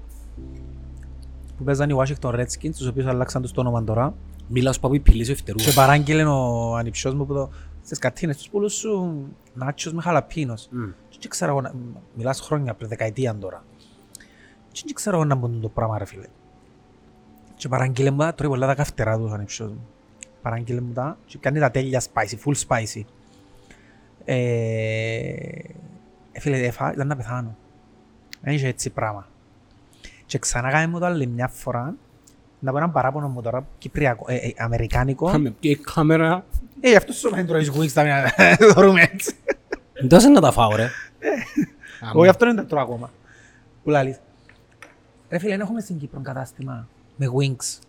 που 1.57 1.63
παίζαν 1.63 1.89
οι 1.89 1.93
Washington 1.97 2.33
Redskins, 2.39 2.71
τους 2.77 2.87
οποίους 2.87 3.05
αλλάξαν 3.05 3.41
τους 3.41 3.51
το 3.51 3.61
όνομα 3.61 3.83
τώρα. 3.83 4.13
Μιλάω 4.53 4.73
σου 4.73 4.79
παπού 4.79 4.95
υπηλήσει 4.95 5.29
ο 5.29 5.33
Ευτερού. 5.33 5.57
Και 5.57 5.71
παράγγειλε 5.71 6.23
ο 6.23 6.75
ανιψιός 6.75 7.13
μου 7.13 7.25
που 7.25 7.33
το... 7.33 7.49
Στις 7.83 7.99
κατίνες 7.99 8.37
τους 8.37 8.49
πουλούς 8.49 8.73
σου 8.73 9.25
νάτσος 9.53 9.93
με 9.93 10.01
χαλαπίνος. 10.01 10.67
Μμ. 10.71 10.89
Και 11.09 11.17
δεν 11.21 11.29
ξέρω 11.29 11.51
εγώ 11.51 11.61
να... 11.61 11.73
Μιλάς 12.15 12.39
χρόνια 12.39 12.73
πριν, 12.73 12.89
δεκαετία 12.89 13.35
τώρα. 13.35 13.63
Και 14.71 14.81
δεν 14.85 14.93
ξέρω 14.93 15.15
εγώ 15.15 15.25
να 15.25 15.35
μπουν 15.35 15.61
το 15.61 15.69
πράγμα 15.69 15.97
ρε 15.97 16.05
φίλε. 16.05 16.27
Και 17.55 17.67
παράγγειλε 17.67 18.11
μου 18.11 18.17
τα, 18.17 18.33
τρώει 18.33 18.49
πολλά 18.49 18.67
τα 18.67 18.75
καυτερά 18.75 19.17
τους 19.17 19.31
ο 19.31 19.33
ανιψιός 19.33 19.69
μου. 19.69 19.87
Παράγγειλε 20.41 20.81
μου 20.81 20.93
τα 20.93 21.17
και 21.25 21.37
κάνει 21.37 21.59
τα 21.59 21.71
τέλεια 21.71 22.01
spicy, 22.01 22.35
full 22.45 22.67
spicy. 22.67 23.01
Ε, 24.25 24.35
ε, 26.31 26.39
φίλε, 26.39 26.57
έφα, 26.57 26.93
ήταν 26.93 27.07
να 27.07 27.15
πεθάνω. 27.15 27.57
Δεν 28.41 28.53
είχε 28.53 28.67
έτσι 28.67 28.89
πράγμα. 28.89 29.27
Και 30.25 30.39
ξανά 30.39 30.71
κάνει 30.71 30.91
μου 30.91 30.99
το 30.99 31.05
άλλη 31.05 31.27
μια 31.27 31.47
φορά, 31.47 31.95
να 32.63 32.71
πω 32.71 32.77
έναν 32.77 32.91
παράπονο 32.91 33.27
μου 33.27 33.41
τώρα, 33.41 33.67
κυπριακό, 33.77 34.25
ε, 34.27 34.35
ε, 34.35 34.53
αμερικάνικο. 34.57 35.31
Κάμε 35.31 35.53
και 35.59 35.75
κάμερα. 35.75 36.45
Ε, 36.79 36.89
γι' 36.89 36.95
αυτός 36.95 37.17
σου 37.17 37.27
είπα 37.27 37.37
να 37.37 37.45
τρώεις 37.45 37.71
wings 37.71 37.91
τα 37.91 38.03
μια, 38.03 38.33
δωρούμε 38.73 39.09
έτσι. 39.13 39.35
Δώσε 40.07 40.29
να 40.29 40.41
τα 40.41 40.51
φάω 40.51 40.75
ρε. 40.75 40.89
Εγώ 42.13 42.23
γι' 42.23 42.29
αυτό 42.29 42.45
δεν 42.45 42.55
τα 42.55 42.65
τρώω 42.65 42.81
ακόμα. 42.81 43.11
Που 43.83 43.89
λαλείς. 43.89 44.19
Ρε 45.29 45.37
φίλε, 45.37 45.51
δεν 45.51 45.59
έχουμε 45.59 45.81
στην 45.81 45.97
Κύπρο 45.97 46.21
κατάστημα 46.21 46.87
με 47.15 47.27
wings. 47.39 47.79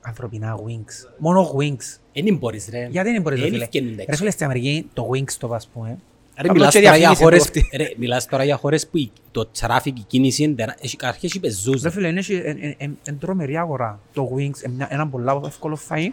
Ανθρωπινά 0.00 0.56
wings. 0.56 1.10
Μόνο 1.18 1.54
wings. 1.58 1.98
Δεν 2.12 2.36
μπορείς 2.36 2.68
ρε. 2.70 2.86
Γιατί 2.90 3.10
δεν 3.10 3.22
μπορείς 3.22 3.38
ρε 3.38 3.44
Εν 3.44 3.52
φίλε; 3.52 3.64
ευκαινούν 3.64 3.96
τα 3.96 4.04
Ρε 4.08 4.16
φίλε, 4.16 4.30
στην 4.30 4.44
Αμερική 4.44 4.90
το 4.92 5.10
wings 5.12 5.32
το 5.38 5.54
ας 5.54 5.68
πούμε. 5.68 5.98
Ρε, 6.40 6.48
Απλώς 6.48 6.56
μιλάς 6.56 6.72
και 6.74 6.80
τώρα 6.80 6.96
για 6.96 7.06
διαφήμιση 7.08 7.22
χώρες, 7.22 7.50
του 7.50 7.60
αυτή. 7.60 7.76
ρε, 7.76 7.94
μιλάς 7.98 8.26
τώρα 8.26 8.44
για 8.44 8.56
χώρες 8.56 8.86
που 8.88 8.96
η- 8.96 9.12
το 9.30 9.46
τράφικ, 9.46 9.98
η 9.98 10.02
κίνηση 10.06 10.42
είναι 10.42 10.54
τερά- 10.54 10.76
έχει 10.80 10.96
αρχές 11.00 11.34
οι 11.34 11.40
πεζούς. 11.40 11.82
Ρε 11.82 11.90
φίλε, 11.90 12.08
είναι 12.08 12.76
εν 13.04 13.18
τρομερή 13.18 13.56
αγορά. 13.56 14.00
Το 14.12 14.28
wings, 14.34 14.36
είναι 14.64 14.74
μια- 14.74 14.88
ένα 14.90 15.08
πολύ 15.08 15.24
εύκολο 15.44 15.78
φαΐ, 15.88 16.08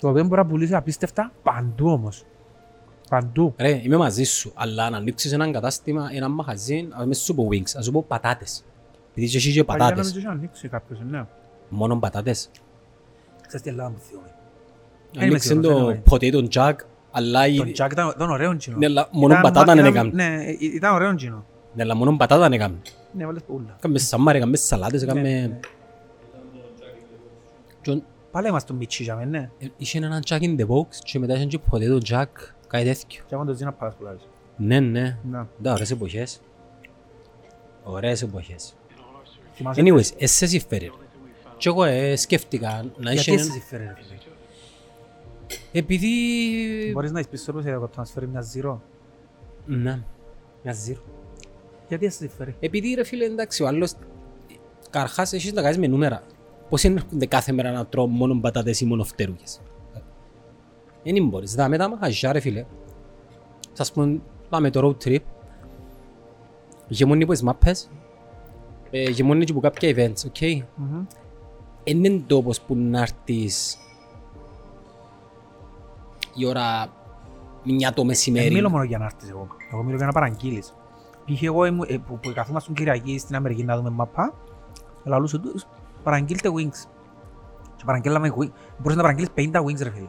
το 0.00 0.08
οποίο 0.08 0.24
μπορεί 0.24 0.40
να 0.40 0.46
πουλήσει 0.46 0.74
απίστευτα 0.74 1.32
παντού 1.42 1.88
όμως. 1.90 2.24
Παντού. 3.10 3.54
Ρε, 3.56 3.80
είμαι 3.84 3.96
μαζί 3.96 4.24
σου, 4.24 4.52
αλλά 4.54 4.90
να 4.90 4.96
ανοίξεις 4.96 5.32
έναν 5.32 5.52
κατάστημα, 5.52 6.10
ένα 6.12 6.28
μαχαζί, 6.28 6.88
ας 6.90 7.04
μην 7.04 7.14
σου 7.14 7.34
πω 7.34 7.48
wings, 7.50 7.70
ας 7.76 7.84
σου 7.84 7.90
πω 7.92 8.04
πατάτες. 8.08 8.64
Επειδή 9.10 9.28
και 9.30 9.36
εσύ 9.36 9.52
και 9.52 9.64
Παλιά 9.64 9.82
πατάτες. 9.84 10.06
νομίζω 10.06 10.18
είχε 10.28 10.36
ανοίξει 10.38 10.68
κάποιος, 10.68 10.98
ναι. 11.10 11.24
Μόνο 11.68 11.96
πατάτες. 11.98 12.50
Ξέρεις 13.46 13.62
τι 13.64 13.70
Ελλάδα 13.70 13.90
μου 13.90 13.96
θυμούμαι. 13.98 14.28
Ανοίξε 15.18 15.48
σίγουρος, 15.48 15.72
το 15.80 15.86
δεν 15.86 16.02
potato 16.10 16.48
jack, 16.54 16.74
αλλά 17.18 17.46
η- 17.46 17.56
Το 17.56 17.84
Jack 17.84 17.90
ήταν 17.90 18.12
ήταν 18.16 18.30
ωραίο 18.30 18.54
κοινό. 18.54 18.76
Ναι, 18.76 18.86
αλλά 18.86 19.08
μόνο 19.12 19.32
Ήταν- 19.32 19.42
πατάτα 19.42 19.74
δεν 19.74 19.84
ήταν- 19.84 19.94
έκαμε. 20.06 20.10
Ναι, 20.12 20.44
ε, 20.44 20.56
ήταν 20.60 20.94
ωραίο 20.94 21.14
κοινό. 21.14 21.44
Ναι, 21.74 21.82
αλλά 21.82 21.94
μόνο 21.94 22.16
πατάτα 22.16 22.40
δεν 22.42 22.52
έκαμε. 22.52 22.76
Ναι, 23.12 23.26
βάλες 23.26 23.42
πουλά. 23.42 23.74
Έκαμε 23.76 23.98
σαμάρ, 23.98 24.36
έκαμε 24.36 24.56
σαλάτες, 24.56 25.02
Ναι, 25.02 25.12
ναι. 25.12 25.20
έκαμε... 25.30 25.60
Και- 27.82 28.00
Πάλι 28.30 28.48
είμαστε 28.48 28.72
το 28.72 28.78
μίτσι 28.78 29.02
για 29.02 29.16
μένα, 29.16 29.30
ναι. 29.30 29.50
ε, 29.58 29.66
Είχε 29.76 29.98
έναν 29.98 30.22
jack 30.28 30.40
in 30.40 30.56
the 30.60 30.66
box 30.66 30.86
και 31.04 31.18
μετά 31.18 31.34
είχε 31.34 31.44
και 31.44 31.58
potato 31.70 31.98
jack, 32.10 32.26
κάτι 32.66 32.84
τέτοιο. 32.84 33.22
Και 33.26 33.34
άμα 33.34 33.44
το 33.44 33.52
ζει 33.52 33.64
να 33.64 33.72
πας 33.72 33.94
πουλάρεις. 33.94 34.20
Ναι, 34.56 34.80
ναι. 34.80 35.16
Να. 35.30 35.48
Да, 35.58 35.72
ωραίες 35.72 35.90
εποχές. 35.90 36.40
Ωραίες 37.84 38.22
εποχές. 38.22 38.74
Θυμάσαι- 39.54 39.84
Anyways, 39.86 40.10
εσύ 40.18 40.46
συμφέρει. 40.46 40.92
Και 41.58 41.68
εγώ 41.68 41.84
ε, 41.84 42.16
σκέφτηκα 42.16 42.84
να 42.96 43.12
Γιατί 43.12 43.30
είχε... 43.30 43.40
εσύ 43.40 43.50
συμφέρει, 43.50 43.84
ρε 43.84 43.94
φίλε. 43.96 44.18
Επειδή... 45.72 46.08
Μπορείς 46.92 47.12
να 47.12 47.20
είσαι 47.20 47.28
πίσω 47.28 47.50
από 47.50 47.62
το 47.62 47.90
να 47.96 48.04
σου 48.04 48.12
φέρει 48.12 48.26
μια 48.26 48.44
zero. 48.54 48.78
Ναι, 49.66 50.02
μια 50.62 50.74
zero. 50.86 51.00
Γιατί 51.88 52.06
εσύ 52.06 52.16
συμφέρει. 52.16 52.56
Επειδή 52.60 52.94
ρε 52.94 53.04
φίλε, 53.04 53.24
εντάξει, 53.24 53.62
ο 53.62 53.66
άλλος... 53.66 53.92
Καρχάς 54.90 55.32
έχεις 55.32 55.52
να 55.52 55.62
κάνεις 55.62 55.78
με 55.78 55.86
νούμερα. 55.86 56.22
Πώς 56.68 56.82
είναι 56.82 56.94
έρχονται 57.00 57.26
κάθε 57.26 57.52
μέρα 57.52 57.70
να 57.70 57.86
τρώω 57.86 58.06
μόνο 58.06 58.40
πατάτες 58.40 58.80
ή 58.80 58.84
μόνο 58.84 59.04
φτέρουγες. 59.04 59.60
Δεν 61.02 61.26
μπορείς. 61.28 61.54
Δάμε 61.54 61.68
μετά 61.68 61.88
μαχαζιά 61.88 62.32
ρε 62.32 62.40
φίλε. 62.40 62.64
Σας 63.72 63.92
πούμε, 63.92 64.20
πάμε 64.48 64.70
το 64.70 64.80
road 64.88 65.06
trip. 65.06 65.20
Γεμόνι 66.88 67.22
από 67.22 67.32
τις 67.32 67.42
μάπες. 67.42 67.90
Ε, 68.90 69.10
Γεμόνι 69.10 69.44
και 69.44 69.52
από 69.52 69.60
κάποια 69.60 69.94
events, 69.94 70.26
οκ. 70.26 70.64
Μμμ. 70.76 71.04
είναι 71.84 72.22
τόπος 72.26 72.60
που 72.60 72.74
να 72.76 73.00
έρθεις 73.00 73.78
η 76.36 76.46
ώρα 76.46 76.86
μια 77.62 77.88
το 77.88 77.94
Δεν 77.96 78.06
μεσημέρι. 78.06 78.54
μιλώ 78.54 78.70
μόνο 78.70 78.84
για 78.84 78.98
να 78.98 79.04
έρθεις 79.04 79.30
εγώ. 79.30 79.46
Εγώ 79.72 79.82
μιλώ 79.82 79.96
για 79.96 80.06
να 80.06 80.12
παραγγείλεις. 80.12 80.74
Π.χ. 81.24 81.42
εγώ 81.42 81.64
ήμουν- 81.64 81.90
ε, 81.90 81.98
που, 81.98 82.18
που 82.18 82.32
καθόμασταν 82.34 82.74
Κυριακή 82.74 83.18
στην 83.18 83.36
Αμερική 83.36 83.64
να 83.64 83.76
δούμε 83.76 83.90
μαπά, 83.90 84.34
λαλούσε 85.04 85.38
τους, 85.38 85.64
παραγγείλτε 86.02 86.48
wings. 86.56 86.88
Και 87.76 87.82
παραγγέλαμε 87.86 88.32
wings. 88.38 88.50
Μπορείς 88.78 88.96
να 88.96 89.02
παραγγείλεις 89.02 89.30
50 89.34 89.60
wings 89.62 89.82
ρε 89.82 89.90
φίλε. 89.90 90.08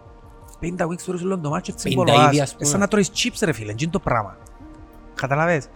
50 0.61 0.85
wings 0.87 1.01
τώρα 1.05 1.17
σου 1.17 1.25
λέω 1.27 1.39
το 1.39 1.49
μάτσο 1.49 1.71
έτσι 1.73 1.89
50 1.89 1.95
μπορείς. 1.95 2.13
είδη, 2.25 2.41
ας 2.41 2.51
πούμε. 2.55 2.67
Ε, 2.67 2.71
σαν 2.71 2.79
να 2.79 2.87
τρώεις 2.87 3.09
chips 3.15 3.39
ρε 3.43 3.51
φίλε, 3.51 3.73
είναι 3.77 3.91
το 3.91 3.99
πράγμα. 3.99 4.37
Καταλαβες. 5.15 5.67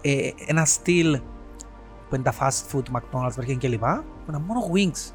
Ε, 0.00 0.30
ένα 0.46 0.64
στυλ 0.64 1.20
που 2.08 2.14
είναι 2.14 2.24
τα 2.24 2.32
fast 2.40 2.72
food, 2.76 2.82
McDonald's, 2.96 3.32
Burger 3.40 3.48
King 3.50 3.56
κλπ. 3.58 3.80
Που 3.84 4.28
είναι 4.28 4.38
μόνο 4.46 4.60
wings. 4.74 5.12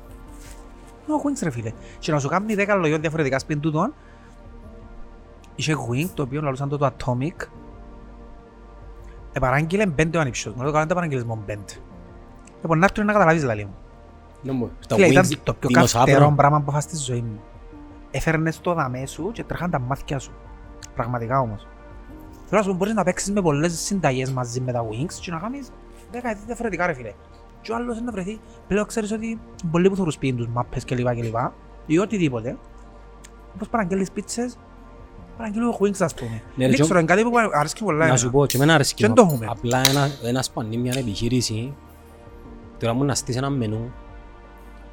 Μόνο 1.08 1.22
wings 1.26 1.40
ρε 1.44 1.50
φίλε. 1.50 1.72
Και 2.00 2.12
να 2.12 2.20
σου 2.20 2.28
κάνει 2.28 2.56
10 2.58 2.76
λογιών 2.80 3.02
διαφορετικά 3.02 3.40
σπίτι 3.40 3.60
τούτων, 3.60 3.94
είχε 5.58 5.76
wing, 5.90 6.10
το 6.14 6.22
οποίο 6.24 6.42
λαλούσαν 6.42 6.70
το 6.70 6.78
το 6.78 6.92
Atomic. 6.98 7.48
Επαράγγειλε 9.34 9.88
πέντε 9.88 10.18
ο 10.18 10.22
ανιψιός 10.22 10.54
μου, 10.54 10.62
λέω 10.62 10.72
κάνετε 10.72 10.94
παραγγείλες 10.94 11.24
μόνο 11.24 11.42
πέντε. 11.46 11.74
Λοιπόν, 12.62 12.80
να 12.80 12.86
έρθουν 12.86 13.06
να 13.06 13.14
καταλάβεις 13.14 13.44
λαλί 13.44 13.66
μου. 13.66 13.76
Ναι, 14.42 14.52
μου. 14.52 14.72
Τα 14.88 14.96
Φίλε, 14.96 15.08
ήταν 15.08 15.26
wings, 15.26 15.38
το 15.44 15.54
πιο 15.54 15.70
δεινοσαύρο. 15.70 16.06
καυτερό 16.06 16.34
πράγμα 16.36 16.62
που 16.62 16.72
είχα 16.72 16.80
στη 16.80 16.96
ζωή 16.96 17.22
μου. 17.22 17.40
Έφερνες 18.12 18.62
το 18.62 18.74
δαμέ 18.74 19.06
σου 19.06 19.32
και 19.32 19.44
τρέχαν 19.44 19.72
τα 19.72 19.80
μάτια 19.80 20.20
σου. 20.20 20.32
Πραγματικά 20.96 21.40
όμως. 21.40 21.68
Θέλω 22.46 22.62
να 22.62 22.62
σου 22.62 22.70
πω, 22.70 22.76
μπορείς 22.76 22.94
να 22.94 23.04
παίξεις 23.04 23.32
με 23.32 23.42
πολλές 23.42 23.80
συνταγές 23.80 24.32
μαζί 24.32 24.62
με 24.62 24.72
τα 24.72 24.86
wings 24.90 25.14
και 25.22 25.32
να 25.32 25.40
κάνεις 25.40 25.70
δέκα 26.12 26.32
είδη 26.32 26.42
διαφορετικά 26.46 26.86
ρε 26.86 26.94
φίλε. 26.94 27.14
Και 27.62 27.72
ο 27.72 27.76
άλλος 27.76 27.96
είναι 27.96 28.06
να 28.06 28.12
βρεθεί, 28.12 28.40
πλέον 28.68 28.86
ξέρεις 28.86 29.12
ότι 29.12 29.40
πολλοί 29.72 29.90
που 29.90 29.96
θέλουν 29.96 30.12
σπίτι 30.12 30.38
τους 30.38 30.48
μάπες 30.48 30.86
κλπ. 30.86 31.08
κλπ. 31.16 31.36
Ή 31.86 31.98
οτιδήποτε. 31.98 32.58
Όπως 33.56 33.70
παραγγέλνεις 33.70 34.12
πίτσες, 34.12 34.58
παραγγέλνω 35.38 35.78
wings 35.82 36.00
ας 36.00 36.14
πούμε. 36.14 36.30
Ναι, 36.32 36.40
ρε, 36.58 36.66
Δεν 36.66 36.74
Τζον, 36.74 36.86
ξέρω, 36.86 37.00
είναι 37.00 37.08
κάτι 37.08 37.24
που 37.24 37.32
αρέσκει 37.54 37.84
πολλά. 37.84 37.98
Να 37.98 38.04
εμένα. 38.04 38.18
σου 38.20 38.32
πω, 38.32 38.46
και 38.46 38.58
εμένα 38.58 38.74
αρέσκει. 38.74 39.04
Δεν 39.06 39.14
το 39.14 39.22
έχουμε. 39.22 39.46
Απλά 39.50 39.82
ένα, 39.90 40.10
ένας 40.24 40.52
που 40.52 40.60
ανοίγει 40.62 40.78
μια 40.78 40.94
επιχείρηση, 40.98 41.74
τώρα 42.80 42.94
μου 42.94 43.04
να 43.04 43.16
στήσει 43.16 43.38
ένα 43.38 43.50
μενού, 43.50 43.92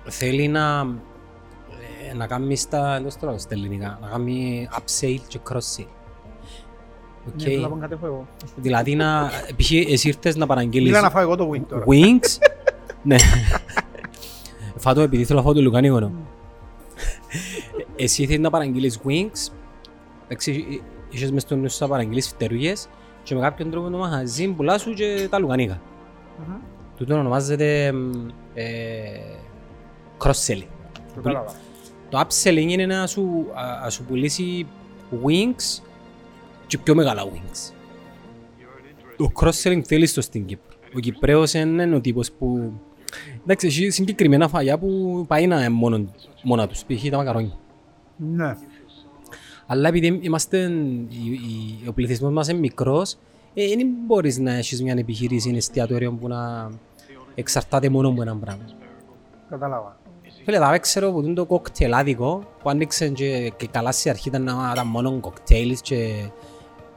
θέλει 0.05 0.49
να, 0.49 0.87
ε, 2.11 2.15
να 2.15 2.27
κάνεις 2.27 2.61
στα, 2.61 2.97
εντός 2.97 3.17
τώρα 3.17 3.39
στα 3.39 3.55
ελληνικά, 3.55 3.99
να 4.03 4.09
κάνει 4.09 4.69
upsell 4.79 5.19
και 5.29 5.39
cross-sell. 5.51 5.87
OK. 7.29 7.35
Ναι, 7.43 7.45
θέλω 7.45 7.61
να 7.61 7.69
πω 7.69 7.77
κάτι 7.81 7.95
που 7.95 8.07
εγώ. 8.07 8.27
Δηλαδή 8.57 8.95
να, 8.95 9.31
π.χ. 9.57 9.71
εσύ 9.73 10.09
ήρθες 10.09 10.37
να 10.37 10.47
παραγγείλεις 10.47 10.89
Μίλα 10.89 11.01
να 11.01 11.11
φάω 11.11 11.23
εγώ 11.23 11.37
το 11.37 11.51
wing 11.55 11.63
τώρα. 11.69 11.85
wings, 11.89 12.39
ναι. 13.03 13.17
Φάτω 14.77 15.01
επειδή 15.01 15.25
θέλω 15.25 15.39
να 15.39 15.45
φάω 15.45 15.55
το 15.55 15.61
λουκάνικο. 15.61 16.01
ναι. 16.01 16.11
Εσύ 17.97 18.27
θέλεις 18.27 18.41
να 18.41 18.51
παραγγείλεις 18.51 19.01
wings, 19.07 19.53
εντάξει, 20.25 20.83
είχες 21.11 21.31
μες 21.31 21.43
στο 21.43 21.57
νου 21.57 21.71
σου 21.71 21.77
να 21.81 21.89
παραγγείλεις 21.89 22.29
φτερούγες 22.29 22.89
και 23.23 23.35
με 23.35 23.41
κάποιον 23.41 23.71
τρόπο 23.71 23.91
το 23.91 23.99
μαχαζί 23.99 24.49
πουλάς 24.49 24.81
σου 24.81 24.93
και 24.93 25.27
τα 25.31 25.39
λουκανίκα. 25.39 25.81
Μμμ. 26.39 26.57
Τούτο 26.97 27.15
ονομάζεται 27.15 27.93
μ, 27.93 28.29
ε, 28.55 28.65
cross-selling. 30.19 30.69
Κατάλαβα. 31.15 31.53
Το 32.09 32.21
upselling 32.21 32.67
είναι 32.69 32.87
να 32.87 33.07
σου, 33.07 33.47
α, 33.55 33.81
να 33.83 33.91
σου 33.91 34.05
πουλήσει 34.05 34.67
wings 35.25 35.83
και 36.67 36.79
πιο 36.79 36.95
μεγάλα 36.95 37.23
wings. 37.25 37.73
Το 39.17 39.31
cross-selling 39.35 39.81
θέλεις 39.85 40.11
στο 40.11 40.21
στην 40.21 40.47
Κύπρο. 40.47 40.77
Ο 40.97 40.99
Κυπρέος 40.99 41.53
είναι 41.53 41.95
ο 41.95 42.01
τύπος 42.01 42.33
που... 42.33 42.73
Εντάξει, 43.43 43.67
έχει 43.67 43.91
συγκεκριμένα 43.91 44.49
φαγιά 44.49 44.79
που 44.79 45.25
πάει 45.29 45.47
να 45.47 45.57
είναι 45.57 45.69
μόνο, 45.69 46.05
μόνα 46.43 46.67
τους, 46.67 46.85
π.χ. 46.85 47.09
τα 47.11 47.17
μακαρόνια. 47.17 47.59
Ναι. 48.17 48.57
Αλλά 49.67 49.89
επειδή 49.89 50.19
είμαστε, 50.23 50.59
η- 51.09 51.33
η- 51.33 51.89
ο 51.89 51.93
πληθυσμός 51.93 52.33
μας 52.33 52.49
είναι 52.49 52.59
μικρός, 52.59 53.17
ε, 53.55 53.67
δεν 53.77 53.87
μπορείς 54.07 54.39
να 54.39 54.53
έχεις 54.55 54.83
μια 54.83 54.95
επιχείρηση, 54.99 55.49
ένα 55.49 55.57
εστιατόριο 55.57 56.13
που 56.13 56.29
να 56.29 56.71
εξαρτάται 57.35 57.89
μόνο 57.89 58.09
από 58.09 58.23
έναν 58.23 58.41
πράγμα. 58.41 58.65
Κατάλαβα. 59.51 59.97
Φίλε, 60.45 60.59
θα 60.59 60.79
ξέρω 60.79 61.13
που 61.13 61.21
είναι 61.21 61.35
το 61.35 61.45
κοκτελάδικο 61.45 62.43
που 62.63 62.71
άνοιξε 62.71 63.09
και, 63.09 63.53
και 63.57 63.67
καλά 63.71 63.93
στη 63.93 64.09
αρχή 64.09 64.29
ήταν, 64.29 64.43
να- 64.43 64.71
ήταν 64.73 64.87
μόνο 64.87 65.19
κοκτέιλς 65.21 65.81
και 65.81 65.95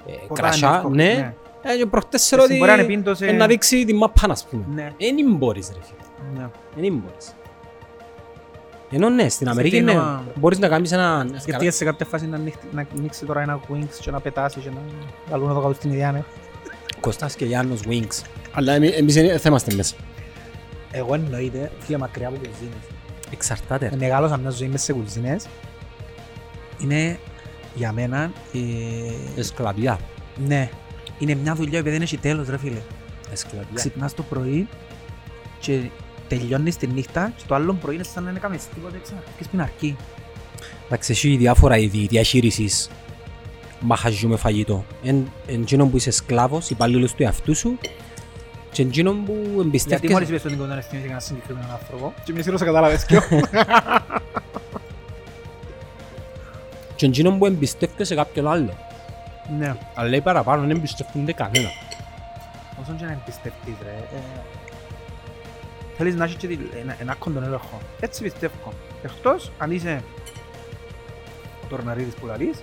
ε, 0.07 0.12
Ποτά 0.27 0.41
κρασιά. 0.41 0.67
είναι 0.67 0.75
εύκολο, 0.77 0.95
Ναι. 0.95 1.03
ναι. 1.03 1.33
Ε, 1.62 1.77
και 1.77 1.86
προχτές 1.86 2.21
ξέρω 2.21 2.41
Εσύ 2.43 2.51
ότι 2.51 2.59
μπορεί 2.59 2.71
να 2.71 2.77
είναι 2.77 2.88
πίντος, 2.88 3.21
ε, 3.21 3.25
ε, 3.27 3.31
να 3.31 3.47
δείξει 3.47 3.86
τη 3.86 3.93
μαπά, 3.93 4.27
ας 4.31 4.45
πούμε. 4.47 4.63
Ναι. 4.74 4.93
Δεν 4.97 5.36
μπορείς 5.36 5.71
ρε 5.75 5.79
φίλε. 5.83 6.41
Ναι. 6.41 6.50
Δεν 6.81 6.93
μπορείς. 7.03 7.33
Ενώ 8.91 9.10
ναι, 9.10 9.29
στην 9.29 9.50
Αμερική 9.50 9.82
ναι, 9.82 9.91
Σκεφτεί 9.91 10.08
να- 10.08 10.24
μπορείς 10.36 10.60
να 10.60 10.67
κάνεις 10.67 10.91
ένα... 10.91 11.27
Σκεφτείες 11.38 11.75
σε 11.75 11.84
κάποια 11.86 12.06
φάση 12.06 12.27
να 12.27 12.36
ανοίξει- 12.36 12.67
να 12.72 12.86
ανοίξει 12.98 13.25
τώρα 13.25 13.41
ένα 13.41 13.60
wings 13.74 13.98
και 14.01 14.12
να 14.12 14.20
πετάσει 14.20 14.60
και 14.60 14.70
να 14.70 14.82
βάλουν 15.29 15.50
εδώ 15.50 15.62
κάτω 15.62 15.74
στην 15.74 15.91
ίδια 15.91 16.12
ναι. 16.12 16.24
Κωστάς 17.00 17.36
και 17.36 17.46
Γιάννος 17.46 17.79
Wings. 17.89 18.22
Αλλά 18.51 18.74
εμεί- 18.74 18.94
εμείς 18.98 19.13
δεν 19.13 19.39
θα 19.39 19.50
είμαστε 19.50 19.74
μέσα. 19.75 19.96
Εγώ 20.91 21.13
εννοείται, 21.13 21.72
φίλε 21.79 21.98
μακριά 21.98 22.27
από 22.27 22.38
κουζίνες. 22.38 22.84
Εξαρτάται. 23.32 23.91
Μεγάλωσα 23.98 24.38
μια 24.38 24.50
ζωή 24.50 24.67
μέσα 24.67 24.84
σε 24.84 24.94
κουζίνες. 24.94 25.48
Είναι 26.84 27.20
για 27.75 27.91
μένα, 27.91 28.32
ε, 28.53 29.39
Εσκλαβιά. 29.39 30.00
ναι, 30.48 30.70
είναι 31.20 31.36
μια 31.36 31.56
δουλειά 31.56 31.84
που 31.84 31.89
δεν 31.89 32.01
έχει 32.01 32.17
τέλος 32.17 32.50
ρε 32.50 32.58
φίλε. 32.58 32.79
Εσκλαβιά. 33.32 33.67
Ξυπνάς 33.74 34.13
το 34.13 34.24
πρωί 34.24 34.67
και 35.60 35.79
τελειώνεις 36.27 36.77
τη 36.77 36.88
νύχτα 36.88 37.31
και 37.36 37.43
το 37.48 37.55
άλλο 37.55 37.74
πρωί 37.74 37.96
είναι 37.96 38.03
σαν 38.03 38.24
να 38.24 38.29
είναι 38.29 38.39
κάνεις 38.39 38.69
τίποτα 38.75 38.98
ξαναρχίσεις 39.03 39.46
στην 39.46 39.62
αρχή. 39.62 39.96
Εντάξει, 40.86 41.12
έχει 41.12 41.36
διάφορα 41.36 41.77
είδη 41.77 42.07
διαχείρισης 42.07 42.89
μαχαζιού 43.79 44.29
με 44.29 44.38
φαγητό. 44.38 44.86
Εν, 45.03 45.31
εν 45.48 45.62
εκείνον 45.62 45.91
που 45.91 45.98
είσαι 45.98 46.12
σκλάβος, 46.12 46.69
υπαλλήλος 46.69 47.13
του 47.13 47.24
εαυτού 47.24 47.55
σου 47.55 47.77
και 48.72 48.81
εν 48.81 48.88
εκείνον 48.88 49.25
που 49.25 49.34
Γιατί 49.34 49.62
εμπιστεύκεσαι. 49.67 50.13
μόλις 50.13 50.29
είπες 50.29 50.43
ότι 50.43 50.53
είναι 50.53 50.62
κοντά 50.62 50.77
ευθύνη 50.77 51.00
για 51.01 51.10
έναν 51.10 51.22
συγκεκριμένο 51.22 51.67
άνθρωπο 51.72 52.13
και 52.24 52.34
μη 52.34 52.41
σίγουρος 52.41 52.62
κατάλαβες 52.65 53.05
ποιο. 53.05 53.22
Και 56.96 57.05
εν 57.05 57.12
εκείνον 57.12 57.38
που 57.38 57.46
εμπιστεύκεσαι 57.46 58.15
κάποιον 58.15 58.48
άλλο. 58.48 58.77
Ναι. 59.57 59.75
Αλλά 59.96 60.10
λέει 60.10 60.22
παραπάνω, 60.22 60.62
δεν 60.62 60.69
εμπιστεύονται 60.69 61.34
κανένα. 61.34 61.69
Όσον 62.81 62.98
και 62.98 63.05
να 63.05 63.12
εμπιστευτείς 63.12 63.74
ρε, 63.84 64.17
ε, 64.17 64.19
θέλεις 65.98 66.16
να 66.16 66.24
έχεις 66.24 66.36
και 66.36 66.48
τη- 66.48 66.58
ένα- 66.82 66.96
ένα 67.00 67.16
κοντον 67.16 67.44
έλεγχο. 67.44 67.77
Έτσι 68.00 68.24
πιστεύω. 68.24 68.74
Εκτός 69.04 69.51
αν 69.58 69.72
είσαι 69.72 70.04
ο 71.63 71.68
Τορναρίδης 71.70 72.13
που 72.13 72.25
λαλείς, 72.25 72.58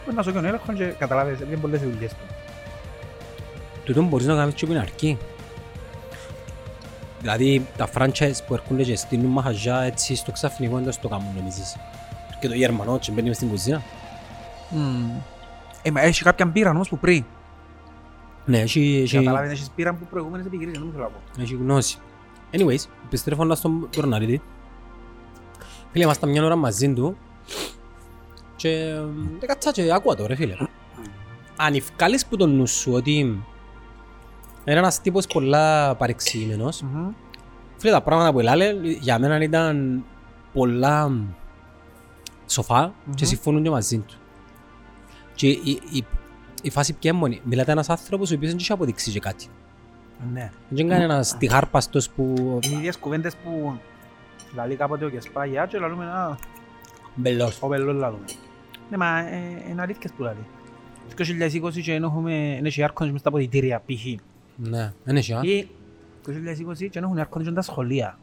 μπορείς 0.00 0.14
να 0.14 0.22
σου 0.22 0.32
κάνει 0.32 0.46
έλεγχο 0.46 0.72
και 0.72 0.84
καταλάβεις, 0.84 1.40
είναι 1.40 1.56
πολλές 1.56 1.80
οι 1.82 1.84
δουλειές 1.86 2.10
του. 2.10 2.24
Τούτον 3.84 4.06
μπορείς 4.06 4.26
να 4.26 4.34
κάνεις 4.34 4.54
και 4.54 4.64
από 4.64 4.72
την 4.72 4.82
αρχή. 4.82 5.18
Δηλαδή 7.20 7.66
τα 7.76 7.88
franchise 7.94 8.38
που 8.46 8.54
έρχονται 8.54 8.82
και 8.82 8.96
στείλουν 8.96 9.26
μαχαζιά 9.30 9.80
έτσι 9.80 10.14
στο 10.16 10.32
ξαφνικό 10.32 10.78
δεν 10.78 10.92
το 11.00 11.08
κάνουν 11.08 11.26
νομίζεις. 11.36 11.76
Και 12.40 12.48
το 12.48 12.54
Γερμανό 12.54 12.98
και 12.98 13.10
μπαίνει 13.12 13.26
μες 13.28 13.36
στην 13.36 13.48
κουζίνα. 13.48 13.82
Ε, 15.82 15.90
μα 15.90 16.00
έχει 16.00 16.22
κάποια 16.22 16.46
πείρα 16.48 16.70
όμως 16.70 16.88
που 16.88 16.98
πριν; 16.98 17.24
Ναι, 18.44 18.58
έχει, 18.58 19.00
έχει, 19.04 19.16
Καταλάβεις, 19.16 19.50
έχεις 19.50 19.70
πείρα 19.74 19.90
από 19.90 20.04
προηγούμενες 20.10 20.46
επιχειρήσεις, 20.46 20.78
δεν 20.78 20.86
μου 20.86 20.92
θέλω 20.92 21.04
να 21.04 21.10
πω. 21.36 21.42
έχει 21.42 21.54
γνώση. 21.54 21.98
Anyways, 22.52 22.84
επιστρέφοντας 23.04 23.58
στον 23.58 23.88
Τορναρίδη. 23.90 24.40
Φίλε, 25.92 26.04
ήμασταν 26.04 26.30
μια 26.30 26.44
ώρα 26.44 26.56
μαζί 26.56 26.92
του 26.92 27.16
και 28.56 28.68
εμ, 28.68 29.38
δεν 29.38 29.48
κάτσα 29.48 29.72
και 29.72 29.92
άκουα 29.92 30.14
το 30.14 30.26
ρε 30.26 30.34
φίλε. 30.34 30.54
Αν 31.56 31.74
ευκάλεις 31.74 32.26
που 32.26 32.36
τον 32.36 32.50
νου 32.56 32.66
σου 32.66 32.92
ότι 32.92 33.18
είναι 33.18 34.78
ένας 34.78 35.00
τύπος 35.00 35.26
πολλά 35.26 35.94
παρεξηγημένος 35.94 36.82
Μμμ. 36.82 37.12
Φίλε, 37.76 37.92
τα 37.92 38.02
πράγματα 38.02 38.32
που 38.32 38.40
έλαλε 38.40 38.72
για 38.82 39.18
μένα 39.18 39.42
ήταν 39.42 40.04
πολλά 40.52 41.08
μ, 41.08 41.24
σοφά 42.46 42.94
και 43.04 43.24
Μμμ. 43.24 43.28
συμφωνούν 43.28 43.62
και 43.62 43.70
μαζί 43.70 43.98
του. 43.98 44.14
Και 45.34 45.48
η, 45.48 45.80
η, 45.90 46.04
η 46.62 46.70
φάση 46.70 46.92
ποια 46.92 47.10
είναι 47.10 47.18
μόνη. 47.18 47.40
Μιλάτε 47.44 47.72
ένας 47.72 47.88
άνθρωπος 47.88 48.30
ο 48.30 48.34
οποίος 48.34 48.50
δεν 48.50 48.60
είχε 48.60 48.72
αποδείξει 48.72 49.10
και 49.10 49.20
κάτι. 49.20 49.46
Ναι. 50.32 50.50
Δεν 50.68 50.84
είναι 50.84 50.94
κανένας 50.94 51.36
τυχάρπαστος 51.38 52.10
που... 52.10 52.34
Είναι 52.64 52.74
οι 52.74 52.78
ίδιες 52.78 52.96
κουβέντες 52.98 53.36
που 53.36 53.78
λαλεί 54.54 54.74
κάποτε 54.76 55.04
ο 55.04 55.08
Κεσπάγια 55.08 55.66
και 55.66 55.78
λαλούμε 55.78 56.04
«Α, 56.04 56.38
Μπελός. 57.14 57.58
ο 57.62 57.68
Πελός 57.68 57.94
λαλούμε». 57.96 58.24
Ναι, 58.90 58.96
μα 58.96 59.18
ε, 59.18 59.36
είναι 59.70 59.82
αλήθειες 59.82 60.12
που 60.16 60.22
λαλεί. 60.22 60.46
Το 61.16 61.24
2020 61.68 61.80
και 61.82 61.92
εν 61.94 62.02
έχουμε 62.02 62.54
εν 62.56 62.64
έχει 62.64 62.84
air 62.86 62.92
condition 63.02 63.10
μες 63.10 63.20
στα 63.20 63.30
ποδητήρια, 63.30 63.82
π.χ. 63.86 64.04
Ναι, 64.56 64.92
δεν 65.04 65.16
έχει, 65.16 65.32
α. 65.32 65.40
Ή 65.42 65.68
το 66.22 66.32
2020 66.32 66.88
και 66.90 66.98
εν 66.98 67.04
έχουν 67.04 67.18
air 67.18 67.38
condition 67.38 67.54
τα 67.54 67.62
σχολεία. 67.62 68.18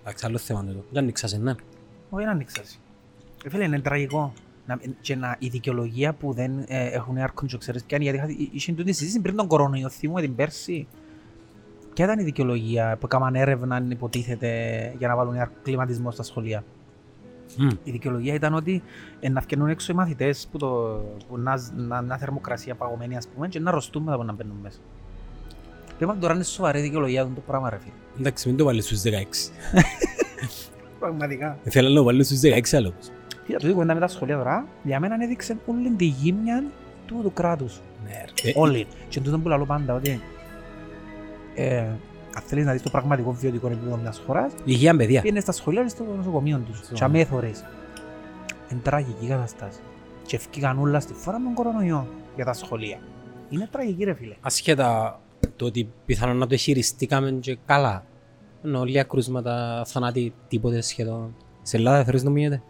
Εντάξει, 0.00 0.26
άλλο 0.26 0.38
θέμα 0.38 0.60
είναι 0.62 0.72
το. 0.72 0.84
Δεν 0.90 1.02
ανοίξασε, 1.02 1.38
ναι. 1.38 1.54
Όχι 2.10 2.24
να 2.24 2.30
ανοίξασαι. 2.30 2.76
Ε, 3.44 3.48
Φίλε, 3.50 3.64
είναι 3.64 3.80
τραγικό. 3.80 4.32
Να, 4.66 4.80
και 5.00 5.16
να, 5.16 5.36
η 5.38 5.48
δικαιολογία 5.48 6.12
που 6.12 6.32
δεν 6.32 6.58
ε, 6.66 6.84
έχουν 6.86 7.16
air 7.18 7.28
condition, 7.42 7.58
ξέρεις 7.58 7.84
ποια 7.84 7.96
είναι, 8.00 8.10
γιατί 8.10 8.32
είχα- 8.32 8.48
είχε 8.52 8.72
τούτη 8.72 8.92
συζήτηση 8.92 9.20
πριν 9.20 9.36
τον 9.36 9.46
κορονοϊό, 9.46 9.88
θυμούμαι 9.88 10.20
την 10.20 10.34
πέρσι. 10.34 10.86
Ποια 11.94 12.04
ήταν 12.04 12.18
η 12.18 12.22
δικαιολογία 12.22 12.96
που 13.00 13.06
έκαναν 13.06 13.34
έρευνα, 13.34 13.76
αν 13.76 13.90
υποτίθεται, 13.90 14.48
για 14.98 15.08
να 15.08 15.16
βάλουν 15.16 15.34
air 15.42 15.48
κλιματισμό 15.62 16.10
στα 16.10 16.22
σχολεία; 16.22 16.64
Μμ. 17.56 17.68
Η 17.84 17.90
δικαιολογία 17.90 18.34
ήταν 18.34 18.54
ότι 18.54 18.82
ε, 19.20 19.28
να 19.28 19.40
βγαίνουν 19.40 19.68
έξω 19.68 19.92
οι 19.92 19.94
μαθητές 19.94 20.48
που, 20.50 20.58
το, 20.58 20.66
που 21.28 21.38
να, 21.38 21.60
να, 21.76 22.00
να 22.00 22.18
θερμοκρασία 22.18 22.74
παγωμένη, 22.74 23.16
ας 23.16 23.28
πούμε, 23.28 23.48
και 23.48 23.60
να 23.60 23.70
αρρωστούν 23.70 24.02
μετά 24.02 24.14
από 24.14 24.24
να 24.24 24.32
μπαίνουν 24.32 24.56
μέσα. 24.62 24.78
Πρέπει 25.98 26.18
τώρα 26.20 26.34
είναι 26.34 26.44
σοβαρή 26.44 26.80
δικαιολογία 26.80 27.24
του 27.24 27.32
το 27.34 27.40
πράγμα, 27.40 27.70
ρε 27.70 27.78
φίλε. 27.78 27.92
Εντάξει, 28.18 28.48
μην 28.48 28.56
το 28.56 28.64
βάλεις 28.64 28.84
στους 28.84 29.02
16. 29.02 29.08
Πραγματικά. 31.00 31.58
Θέλω 31.64 31.88
να 31.88 31.94
το 31.94 32.04
βάλεις 32.04 32.26
στους 32.26 32.40
16 32.40 32.76
άλλους. 32.76 32.94
Κοίτα, 33.46 33.58
τούτη 33.58 33.72
κουβέντα 33.72 33.94
με 33.94 34.00
τα 34.00 34.08
σχολεία 34.08 34.36
τώρα, 34.36 34.66
για 34.82 35.00
μένα 35.00 35.16
έδειξε 35.20 35.56
όλη 35.66 35.90
τη 35.90 36.04
γύμνια 36.04 36.64
του, 37.06 37.20
του 37.22 37.32
κράτους. 37.32 37.80
Ναι, 38.04 38.24
ρε. 38.44 38.52
Όλοι. 38.54 38.86
Και 39.08 39.20
τούτο 39.20 39.38
που 39.38 39.48
λέω 39.48 39.64
πάντα, 39.64 39.94
ότι 39.94 40.20
ε, 41.54 41.78
αν 42.36 42.42
θέλεις 42.46 42.64
να 42.64 42.72
δεις 42.72 42.82
το 42.82 42.90
πραγματικό 42.90 43.32
βιωτικό 43.32 43.66
επίπεδο 43.66 43.96
μιας 43.96 44.22
χώρας, 44.26 44.52
Υγεία 44.64 44.96
παιδεία. 44.96 45.20
πήγαινε 45.20 45.40
στα 45.40 45.52
σχολεία 45.52 45.82
και 45.82 45.88
στο 45.88 46.04
νοσοκομείο 46.16 46.58
τους. 46.58 46.78
Στο- 46.78 46.94
Και 46.94 47.04
αμέθωρες. 47.04 47.64
Είναι 48.72 48.80
τραγική 48.82 49.26
κατάσταση. 49.26 49.78
Και 50.26 50.36
ευκήκαν 50.36 50.78
όλα 50.78 51.00
στη 51.00 51.12
φορά 51.12 51.38
με 51.38 51.44
τον 51.44 51.54
κορονοϊό 51.54 52.06
για 52.36 52.44
τα 52.44 52.52
σχολεία. 52.52 52.98
Είναι 53.50 53.68
τραγική 53.70 54.04
ρε 54.04 54.14
φίλε. 54.14 54.34
Ασχέτα 54.40 55.20
το 55.56 55.64
ότι 55.64 55.90
πιθανόν 56.06 56.36
να 56.36 56.46
το 56.46 56.56
χειριστήκαμε 56.56 57.30
και 57.30 57.58
καλά. 57.66 58.04
Ενώ 58.64 58.78
όλοι 58.80 58.98
ακρούσματα, 58.98 59.82
θανάτοι, 59.86 60.32
τίποτε 60.48 60.80
σχεδόν. 60.80 61.34
Σε 61.62 61.76
Ελλάδα 61.76 62.02
θεωρείς 62.04 62.22
να 62.22 62.30
μην 62.30 62.42
γίνεται. 62.42 62.62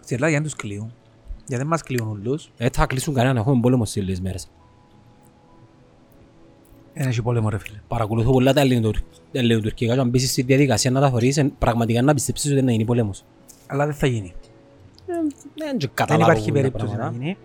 Στην 0.00 0.14
Ελλάδα 0.16 0.30
για 0.30 0.38
να 0.40 0.44
τους 0.44 0.56
κλείουν. 0.56 0.92
Γιατί 1.36 1.56
δεν 1.56 1.66
μας 1.66 1.82
κλείουν 1.82 2.08
όλους. 2.10 2.50
Ε, 2.56 2.68
θα 2.72 2.86
κλείσουν 2.86 3.14
κανέναν, 3.14 3.36
έχουμε 3.36 3.60
πόλεμο 3.60 3.84
στις 3.84 4.02
λίγες 4.02 4.20
μέρες. 4.20 4.50
Δεν 6.94 7.08
έχει 7.08 7.22
πόλεμο 7.22 7.48
ρε 7.48 7.58
φίλε. 7.58 7.76
Παρακολουθώ 7.88 8.32
πολλά 8.32 8.52
τα 8.52 8.60
ελληνοτουρ- 8.60 9.04
τα 9.32 9.38
ελληνοτουρκικά 9.38 9.94
και 9.94 10.00
αν 10.00 10.08
μπήσεις 10.08 10.30
στη 10.30 10.42
διαδικασία 10.42 10.90
να 10.90 11.00
τα 11.00 11.10
θωρείς, 11.10 11.36
εν- 11.36 11.52
πραγματικά 11.58 12.02
να 12.02 12.14
πιστέψεις 12.14 12.52
ότι 12.52 12.62
να 12.62 12.70
γίνει 12.72 12.84
πόλεμος. 12.84 13.24
Αλλά 13.66 13.84
δεν 13.86 13.94
θα 13.94 14.06
γίνει. 14.06 14.34
Δεν 15.56 15.76
και 15.76 15.86
Δεν 15.86 15.90
καταλάβω 15.94 16.30
υπάρχει 16.30 16.48
πολλά 16.48 16.60
περίπτωση 16.60 16.92
να 16.92 16.98
πράγματα. 16.98 17.18
γίνει. 17.24 17.36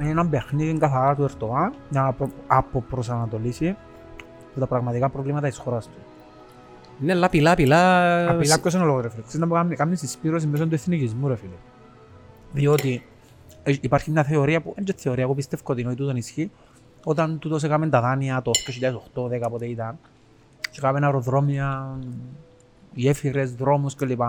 Είναι 0.00 0.10
ένα 0.10 0.28
παιχνίδι 0.28 0.78
καθαρά 0.78 1.14
του 1.14 1.22
Ερτογάν 1.22 1.72
για 1.90 2.00
να 2.02 2.12
προ- 2.12 2.30
αποπροσανατολίσει 2.46 3.76
τα 4.58 4.66
πραγματικά 4.66 5.08
προβλήματα 5.08 5.48
της 5.48 5.58
χώρας 5.58 5.84
του. 5.86 5.98
Ναι, 6.98 7.12
αλλά 7.12 7.26
απειλά, 7.26 7.50
απειλά... 7.50 8.30
Απειλά 8.30 8.60
ποιος 8.60 8.74
είναι 8.74 8.82
ο 8.82 8.86
λόγος 8.86 9.02
ρε 9.02 9.08
φίλε. 9.10 9.22
Ξέρεις 9.26 9.46
να 9.48 9.54
κάνει, 9.56 9.76
κάνει 9.76 9.96
συσπήρωση 9.96 10.46
μέσω 10.46 10.66
του 10.66 10.74
εθνικισμού 10.74 11.28
ρε 11.28 11.36
φίλε. 11.36 11.52
Διότι 12.52 13.02
ε, 13.62 13.74
υπάρχει 13.80 14.10
μια 14.10 14.24
θεωρία 14.24 14.60
που, 14.62 14.74
είναι 14.78 14.84
και 14.84 14.94
θεωρία, 14.96 15.22
εγώ 15.22 15.34
πιστεύω 15.34 15.62
ότι 15.66 15.80
είναι 15.80 15.90
ότι 15.90 15.98
τούτον 15.98 16.16
ισχύει, 16.16 16.50
όταν 17.08 17.38
τούτος 17.38 17.62
έκαμε 17.64 17.88
τα 17.88 18.00
δάνεια 18.00 18.42
το 18.42 18.50
2008-10 19.14 19.50
πότε 19.50 19.66
ήταν 19.66 19.98
και 20.60 20.78
έκαμε 20.78 21.06
αεροδρόμια, 21.06 21.98
γέφυρες, 22.92 23.54
δρόμους 23.54 23.94
κλπ. 23.94 24.20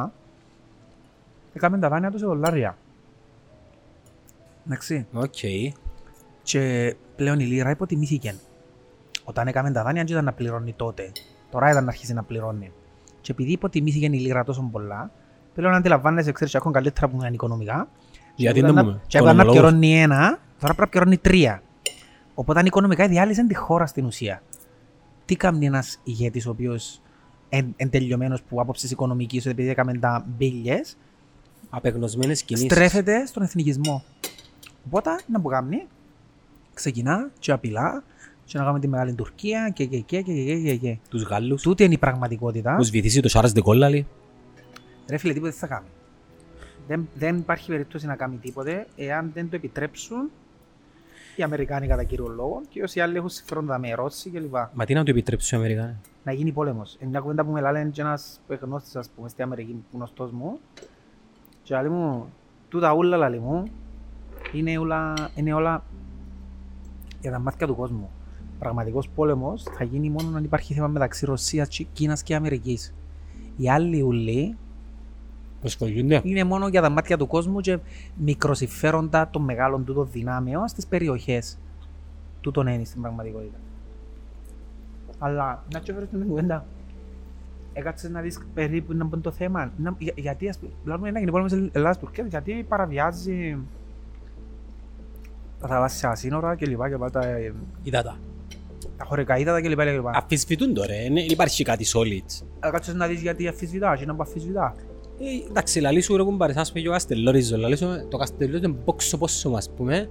Έκαμε 1.54 1.78
τα 1.80 1.90
δάνεια 1.90 2.12
τους 2.12 2.20
σε 2.20 2.26
δολάρια. 2.26 2.78
Εντάξει. 4.66 5.08
Οκ. 5.14 5.34
Και 6.44 6.96
πλέον 7.16 7.40
η 7.40 7.44
λίρα 7.46 7.70
υποτιμήθηκε. 7.70 8.36
Όταν 9.24 9.48
έκαμε 9.48 9.72
τα 9.72 9.84
δάνεια, 9.84 10.04
δεν 10.04 10.12
ήταν 10.12 10.26
να 10.26 10.34
πληρώνει 10.34 10.74
τότε. 10.74 11.12
Τώρα 11.52 11.70
ήταν 11.70 11.84
να 11.84 11.90
αρχίσει 11.90 12.14
να 12.14 12.24
πληρώνει. 12.24 12.72
Και 13.22 13.32
επειδή 13.32 13.52
υποτιμήθηκε 13.52 14.06
η 14.06 14.10
λίρα 14.20 14.44
τόσο 14.44 14.70
πολλά, 14.72 15.12
πλέον 15.56 15.74
αντιλαμβάνεσαι, 15.74 16.32
ξέρεις, 16.32 16.56
ακόμα 16.56 16.74
καλύτερα 16.74 17.08
που 17.08 17.16
είναι 17.16 17.30
οικονομικά. 17.34 17.88
Γιατί 18.36 18.60
Και 18.60 18.66
δεν 18.66 18.74
να- 18.76 18.82
πούμε. 18.84 19.02
Και 19.08 19.18
από 19.18 19.26
να 19.26 19.32
Οικονομολόγος. 19.34 19.70
πληρώνει 19.72 20.02
ένα, 20.02 20.40
τώρα 20.60 20.74
πρέπει 20.74 20.80
να 20.82 20.88
πληρώνει 20.88 21.18
τρία. 21.18 21.62
Οπότε 22.40 22.62
οικονομικά 22.66 23.08
διάλυσε 23.08 23.48
τη 23.48 23.56
χώρα 23.56 23.86
στην 23.86 24.06
ουσία. 24.06 24.42
Τι 25.26 25.36
κάνει 25.36 25.66
ένας 25.66 26.00
ηγέτης 26.04 26.46
ο 26.46 26.50
οποίος 26.50 27.02
εν, 27.50 27.74
εν 27.76 27.90
τελειωμένος 27.90 28.42
που 28.42 28.62
άποψης 28.62 28.92
οικονομικής, 28.92 29.42
ότι 29.42 29.50
επειδή 29.50 29.70
έκαμε 29.70 29.94
τα 29.94 30.26
μπίλιες, 30.38 30.98
Απεγνωσμένες 31.70 32.44
κινήσεις. 32.44 32.72
στρέφεται 32.72 33.26
στον 33.26 33.44
εθνικισμό. 33.44 34.04
Οπότε, 34.86 35.10
να 35.28 35.42
που 35.42 35.50
κάνει, 35.50 35.88
ξεκινά 36.74 37.30
και 37.40 37.52
απειλά 37.52 38.04
και 38.46 38.58
να 38.58 38.64
κάνουμε 38.64 38.80
τη 38.80 38.88
μεγάλη 38.88 39.14
Τουρκία 39.14 39.72
και 39.74 39.86
και 39.86 40.00
και 40.00 40.22
και 40.22 40.34
και 40.34 40.60
και 40.60 40.76
και. 40.76 40.98
Τους 41.10 41.24
Γάλλους. 41.24 41.62
Τούτη 41.62 41.84
είναι 41.84 41.94
η 41.94 41.98
πραγματικότητα. 41.98 42.76
Τους 42.76 42.90
βυθίσει 42.90 43.22
το 43.22 43.30
Σάρας 43.30 43.52
Δεκόλλαλη. 43.52 44.08
Ρε 45.10 45.18
φίλε, 45.18 45.34
τίποτε 45.34 45.52
δεν 45.52 45.60
θα 45.60 45.68
κάνει. 45.68 45.88
Δεν, 46.88 47.10
δεν 47.16 47.38
υπάρχει 47.38 47.70
περίπτωση 47.70 48.06
να 48.06 48.16
κάνει 48.16 48.38
τίποτε 48.38 48.88
εάν 48.96 49.32
δεν 49.34 49.50
το 49.50 49.56
επιτρέψουν 49.56 50.30
Οι 51.40 51.44
Αμερικάνοι 51.44 51.88
κατά 51.88 52.04
κύριο 52.04 52.28
λόγο 52.28 52.62
και 52.70 52.84
όσοι 52.84 53.00
άλλοι 53.00 53.16
έχουν 53.16 53.30
συμφέροντα 53.30 53.80
με 53.80 53.94
Ρώσοι 53.94 54.30
κλπ. 54.30 54.56
Μα 54.74 54.86
τι 54.86 54.94
να 54.94 55.04
του 55.04 55.12
επιτρέψει 55.12 55.56
ο 55.56 55.58
Αμερικάνοι. 55.58 55.96
Να 56.24 56.32
γίνει 56.32 56.52
πόλεμος. 56.52 56.98
Είναι 57.00 57.10
μια 57.10 57.20
κουβέντα 57.20 57.46
που 57.46 57.52
με 57.52 57.62
λένε 57.62 57.90
και 57.90 58.02
ένας 58.02 58.40
γνώστης 58.62 58.96
ας 58.96 59.10
πούμε 59.16 59.30
στη 59.30 59.42
Αμερική 59.42 59.72
που 59.72 59.98
γνωστός 59.98 60.32
μου 60.32 60.60
και 61.64 61.76
λέει 61.76 61.90
μου, 61.90 62.30
τούτα 62.70 62.94
ούλα 62.94 63.18
λαλή 63.18 63.40
μου 63.40 63.64
είναι 64.54 64.78
όλα, 64.78 65.14
είναι 65.36 65.54
όλα 65.54 65.84
για 67.22 67.32
τα 67.32 67.40
μάτια 67.40 67.68
του 67.68 67.76
κόσμου. 67.76 68.10
Πραγματικός 68.60 69.10
πόλεμος 69.10 69.64
θα 69.78 69.84
γίνει 69.84 70.10
μόνο 70.10 70.38
αν 70.38 70.44
υπάρχει 70.44 70.74
θέμα 70.74 70.88
μεταξύ 70.88 71.26
Ρωσίας, 71.26 71.68
και 71.68 71.86
Κίνας 71.94 72.24
και 72.24 72.36
Αμερικής. 72.36 72.94
Οι 73.58 73.70
άλλοι 73.70 74.02
ούλοι 74.02 74.58
Προσκολιούνται. 75.60 76.22
είναι 76.24 76.44
μόνο 76.44 76.68
για 76.68 76.82
τα 76.82 76.90
μάτια 76.90 77.18
του 77.18 77.28
κόσμου 77.28 77.60
και 77.60 77.80
μικροσυμφέροντα 78.16 79.30
των 79.32 79.44
μεγάλων 79.44 79.86
τούτων 79.86 80.10
δυνάμεων 80.12 80.68
στις 80.68 80.88
περιοχές. 80.88 81.58
Τούτον 82.42 82.68
είναι 82.68 82.84
στην 82.84 83.02
πραγματικότητα. 83.02 83.58
Αλλά, 85.20 85.64
να 85.74 85.80
και 85.80 85.94
φέρεις 85.94 86.10
την 86.10 86.28
κουβέντα. 86.28 86.66
Έκατσες 87.74 88.10
να 88.10 88.22
δεις 88.22 88.40
περίπου 88.54 88.94
να 88.94 89.06
μπουν 89.06 89.22
το 89.22 89.32
θέμα. 89.32 89.72
Να, 89.78 89.96
για, 89.98 90.14
γιατί, 90.16 90.50
ας 90.50 90.58
πούμε, 90.58 90.72
μιλάμε 90.84 91.12
να 91.12 91.20
γίνει 91.20 91.32
πόλεμος 91.32 91.70
Ελλάδας-Τουρκίας, 91.72 92.28
γιατί 92.28 92.66
παραβιάζει 92.70 93.58
τα 95.60 95.68
θαλάσσια 95.68 96.16
σύνορα 96.16 96.56
και 96.56 96.66
λοιπά 96.66 96.90
και 96.90 96.98
πάντα, 96.98 97.26
ε, 97.26 97.54
Είδα 97.84 98.04
τα. 98.04 98.18
τα 98.98 99.06
χωρικά 99.06 99.38
ύδατα 99.38 99.62
και 99.62 99.70
λοιπά 99.70 99.84
και 99.84 99.92
λοιπά. 99.92 100.12
Αφισβητούν 100.16 100.74
τώρα, 100.74 100.94
ε, 100.94 101.04
δεν 101.04 101.16
υπάρχει 101.16 101.64
κάτι 101.64 101.86
solid. 101.94 102.46
Έκατσες 102.60 102.94
να 102.94 103.08
δεις 103.08 103.22
γιατί 103.22 103.48
αφισβητά, 103.48 103.96
και 103.96 104.06
να 104.06 104.16
που 104.16 104.22
αφισβητά. 104.22 104.76
Ε, 105.20 105.50
εντάξει, 105.50 105.80
λαλή 105.80 106.02
σου 106.02 106.18
ρε 106.18 106.24
κουμπάρες, 106.24 106.56
ας 106.56 106.70
πούμε 106.70 106.82
και 106.82 106.90
ο 106.90 106.92
Καστελόριζο, 106.92 107.58
λαλή 107.58 107.78
σου, 107.78 107.88
το 108.10 108.18
Καστελόριζο 108.18 108.68
είναι 108.68 108.78
πόξο 108.86 109.18
πόσο 109.18 109.50
μας 109.50 109.70
πούμε 109.76 110.10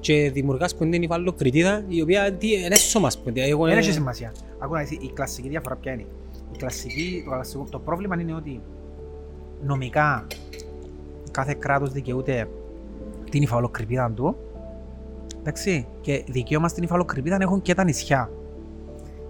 και 0.00 0.30
δημιουργάς 0.30 0.76
που 0.76 0.84
είναι 0.84 0.96
η 0.96 1.06
βαλλοκριτίδα 1.06 1.84
η 1.88 2.02
οποία 2.02 2.32
τι, 2.32 2.52
είναι 2.52 2.74
έσω 2.74 3.00
μας 3.00 3.18
πούμε. 3.18 3.40
Εγώ, 3.40 3.64
Δεν 3.64 3.74
ε, 3.74 3.78
έχει 3.78 3.92
σημασία. 3.92 4.32
Ακούω 4.58 4.76
να 4.76 4.82
δεις, 4.82 4.90
η 4.90 5.10
κλασική 5.14 5.48
διαφορά 5.48 5.76
ποια 5.76 5.92
είναι; 5.92 6.06
Η 6.52 6.56
κλασική, 6.56 7.22
το, 7.24 7.30
κλασικό, 7.30 7.66
το 7.70 7.78
πρόβλημα 7.78 8.20
είναι 8.20 8.34
ότι 8.34 8.60
νομικά 9.62 10.26
κάθε 11.30 11.56
κράτος 11.58 11.92
δικαιούται 11.92 12.48
την 13.30 13.42
υφαλοκρηπίδα 13.42 14.12
του 14.14 14.36
εντάξει, 15.40 15.86
και 16.00 16.24
δικαίωμα 16.28 16.68
στην 16.68 16.82
υφαλοκρηπίδα 16.82 17.36
έχουν 17.40 17.62
και 17.62 17.74
τα 17.74 17.84
νησιά. 17.84 18.30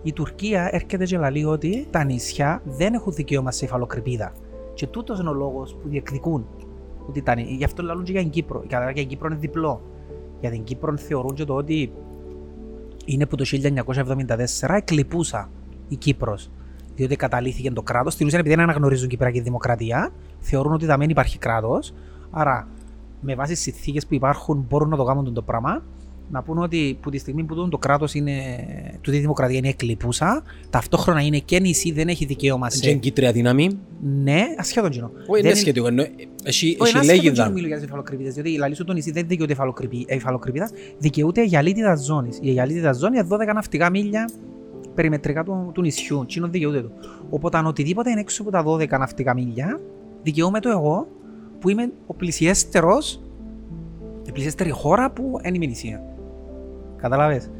Η 0.02 0.12
Τουρκία 0.12 0.68
έρχεται 0.72 1.04
και 1.04 1.18
λέει 1.18 1.44
ότι 1.44 1.86
τα 1.90 2.04
νησιά 2.04 2.62
δεν 2.64 2.94
έχουν 2.94 3.12
δικαίωμα 3.12 3.50
σε 3.50 3.64
υφαλοκρηπίδα. 3.64 4.32
Και 4.74 4.86
τούτος 4.86 5.18
είναι 5.20 5.28
ο 5.28 5.32
λόγος 5.32 5.74
που 5.74 5.88
διεκδικούν. 5.88 6.46
Ότι 7.08 7.22
τα, 7.22 7.34
νη- 7.34 7.48
γι' 7.48 7.64
αυτό 7.64 7.82
λαλούν 7.82 8.04
και 8.04 8.12
για 8.12 8.20
την 8.20 8.30
Κύπρο. 8.30 8.64
Κατά 8.68 8.84
για 8.84 8.92
την 8.94 9.06
Κύπρο 9.06 9.28
είναι 9.28 9.38
διπλό. 9.38 9.80
Για 10.40 10.50
την 10.50 10.64
Κύπρο 10.64 10.96
θεωρούν 10.96 11.34
και 11.34 11.44
το 11.44 11.54
ότι 11.54 11.92
είναι 13.04 13.26
που 13.26 13.36
το 13.36 13.44
1974 13.44 14.74
εκλειπούσα 14.74 15.50
η 15.88 15.96
Κύπρος. 15.96 16.50
Διότι 16.94 17.16
καταλήθηκε 17.16 17.70
το 17.70 17.82
κράτος. 17.82 18.12
Στην 18.12 18.26
ουσία 18.26 18.38
επειδή 18.38 18.54
δεν 18.54 18.64
αναγνωρίζουν 18.64 19.08
Κυπριακή 19.08 19.40
Δημοκρατία, 19.40 20.12
θεωρούν 20.38 20.72
ότι 20.72 20.86
δεν 20.86 21.00
υπάρχει 21.00 21.38
κράτος. 21.38 21.92
Άρα, 22.30 22.68
με 23.20 23.34
βάση 23.34 23.52
τις 23.52 23.62
συνθήκες 23.62 24.06
που 24.06 24.14
υπάρχουν, 24.14 24.64
μπορούν 24.68 24.88
να 24.88 24.96
το 24.96 25.04
κάνουν 25.04 25.34
το 25.34 25.42
πράγμα. 25.42 25.82
Να 26.32 26.42
πούνε 26.42 26.60
ότι 26.60 26.98
που 27.00 27.10
τη 27.10 27.18
στιγμή 27.18 27.44
που 27.44 27.68
το 27.68 27.78
κράτος 27.78 28.14
είναι. 28.14 28.32
τούτη 29.00 29.16
η 29.16 29.20
δημοκρατία 29.20 29.56
είναι 29.56 29.68
εκλειπούσα, 29.68 30.42
ταυτόχρονα 30.70 31.20
είναι 31.20 31.38
και 31.38 31.60
νησί, 31.60 31.92
δεν 31.92 32.08
έχει 32.08 32.24
δικαίωμα 32.24 32.68
και 32.68 32.76
σε. 32.76 32.90
είναι 32.90 32.98
κίτρια 32.98 33.32
δύναμη. 33.32 33.78
Ναι, 34.22 34.42
ασχέτον 34.58 34.90
κοινό. 34.90 35.10
Όχι, 35.26 35.40
είναι 35.46 35.54
σχετικό, 35.54 35.86
εννοώ, 35.86 36.04
έχει 36.42 36.76
Όχι, 36.80 36.88
έχει 36.88 36.96
ένα 36.96 37.04
λέγιδα. 37.04 37.34
σχεδόν 37.34 37.52
μιλώ 37.52 37.66
για 37.66 37.76
τις 37.76 37.84
υφαλοκρηπίδες, 37.84 38.34
διότι 38.34 38.50
η 38.52 38.56
λαλή 38.56 38.74
σου 38.74 38.84
το 38.84 38.92
νησί 38.92 39.10
δεν 39.10 39.26
δικαιούται 39.26 39.52
υφαλοκρηπί- 39.52 40.10
ε, 40.10 40.14
υφαλοκρηπίδας, 40.14 40.70
δικαιούται 40.98 41.44
γιαλίτιδα 41.44 41.96
ζώνης. 41.96 42.38
Η 42.42 42.50
γιαλίτιδα 42.50 42.92
ζώνης 42.92 43.18
είναι 43.18 43.28
12 43.28 43.52
ναυτικά 43.54 43.90
μίλια 43.90 44.30
περιμετρικά 44.94 45.44
του, 45.44 45.70
του 45.74 45.80
νησιού. 45.80 46.26
Τι 46.28 46.40
δικαιούται 46.48 46.80
του. 46.80 46.92
Οπότε 47.30 47.56
αν 47.58 47.66
οτιδήποτε 47.66 48.10
είναι 48.10 48.20
έξω 48.20 48.42
από 48.42 48.50
τα 48.50 48.62
12 48.66 48.98
ναυτικά 48.98 49.34
μίλια, 49.34 49.80
δικαιούμαι 50.22 50.60
το 50.60 50.68
εγώ 50.68 51.08
που 51.58 51.68
είμαι 51.68 51.92
ο 52.06 52.14
πλησιέστερος, 52.14 53.20
η 54.26 54.32
πλησιέστερη 54.32 54.70
χώρα 54.70 55.10
που 55.10 55.40
είναι 55.44 55.56
η 55.56 55.58
Μινησία. 55.58 56.02
Καταλάβες; 57.02 57.50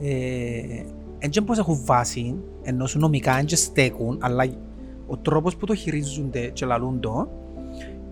Ε, 0.00 0.84
έτσι 1.18 1.42
πως 1.42 1.58
έχουν 1.58 1.80
βάση, 1.84 2.36
ενώ 2.62 2.86
σου 2.86 2.98
νομικά 2.98 3.34
δεν 3.34 3.48
στέκουν, 3.48 4.18
αλλά 4.20 4.44
ο 5.06 5.16
τρόπος 5.16 5.56
που 5.56 5.66
το 5.66 5.74
χειρίζονται 5.74 6.46
και 6.46 6.66
λαλούν 6.66 7.00
το, 7.00 7.28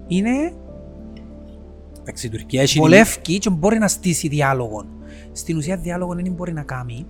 είναι 0.06 0.52
Εντάξει, 2.00 2.26
η 2.26 2.30
Τουρκία 2.30 2.62
έχει... 2.62 2.78
βολεύκει 2.78 3.38
και 3.38 3.50
μπορεί 3.50 3.78
να 3.78 3.88
στήσει 3.88 4.28
διάλογο. 4.28 4.84
Στην 5.32 5.56
ουσία 5.56 5.76
διάλογο 5.76 6.14
δεν 6.14 6.32
μπορεί 6.32 6.52
να 6.52 6.62
κάνει, 6.62 7.06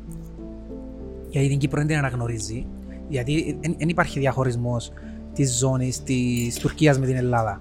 γιατί 1.28 1.48
την 1.48 1.58
Κύπρο 1.58 1.78
δεν 1.78 1.88
την 1.88 1.96
αναγνωρίζει, 1.96 2.66
γιατί 3.08 3.58
δεν 3.78 3.88
υπάρχει 3.88 4.18
διαχωρισμός 4.18 4.92
της 5.32 5.58
ζώνης 5.58 6.02
της 6.02 6.58
Τουρκίας 6.58 6.98
με 6.98 7.06
την 7.06 7.16
Ελλάδα. 7.16 7.58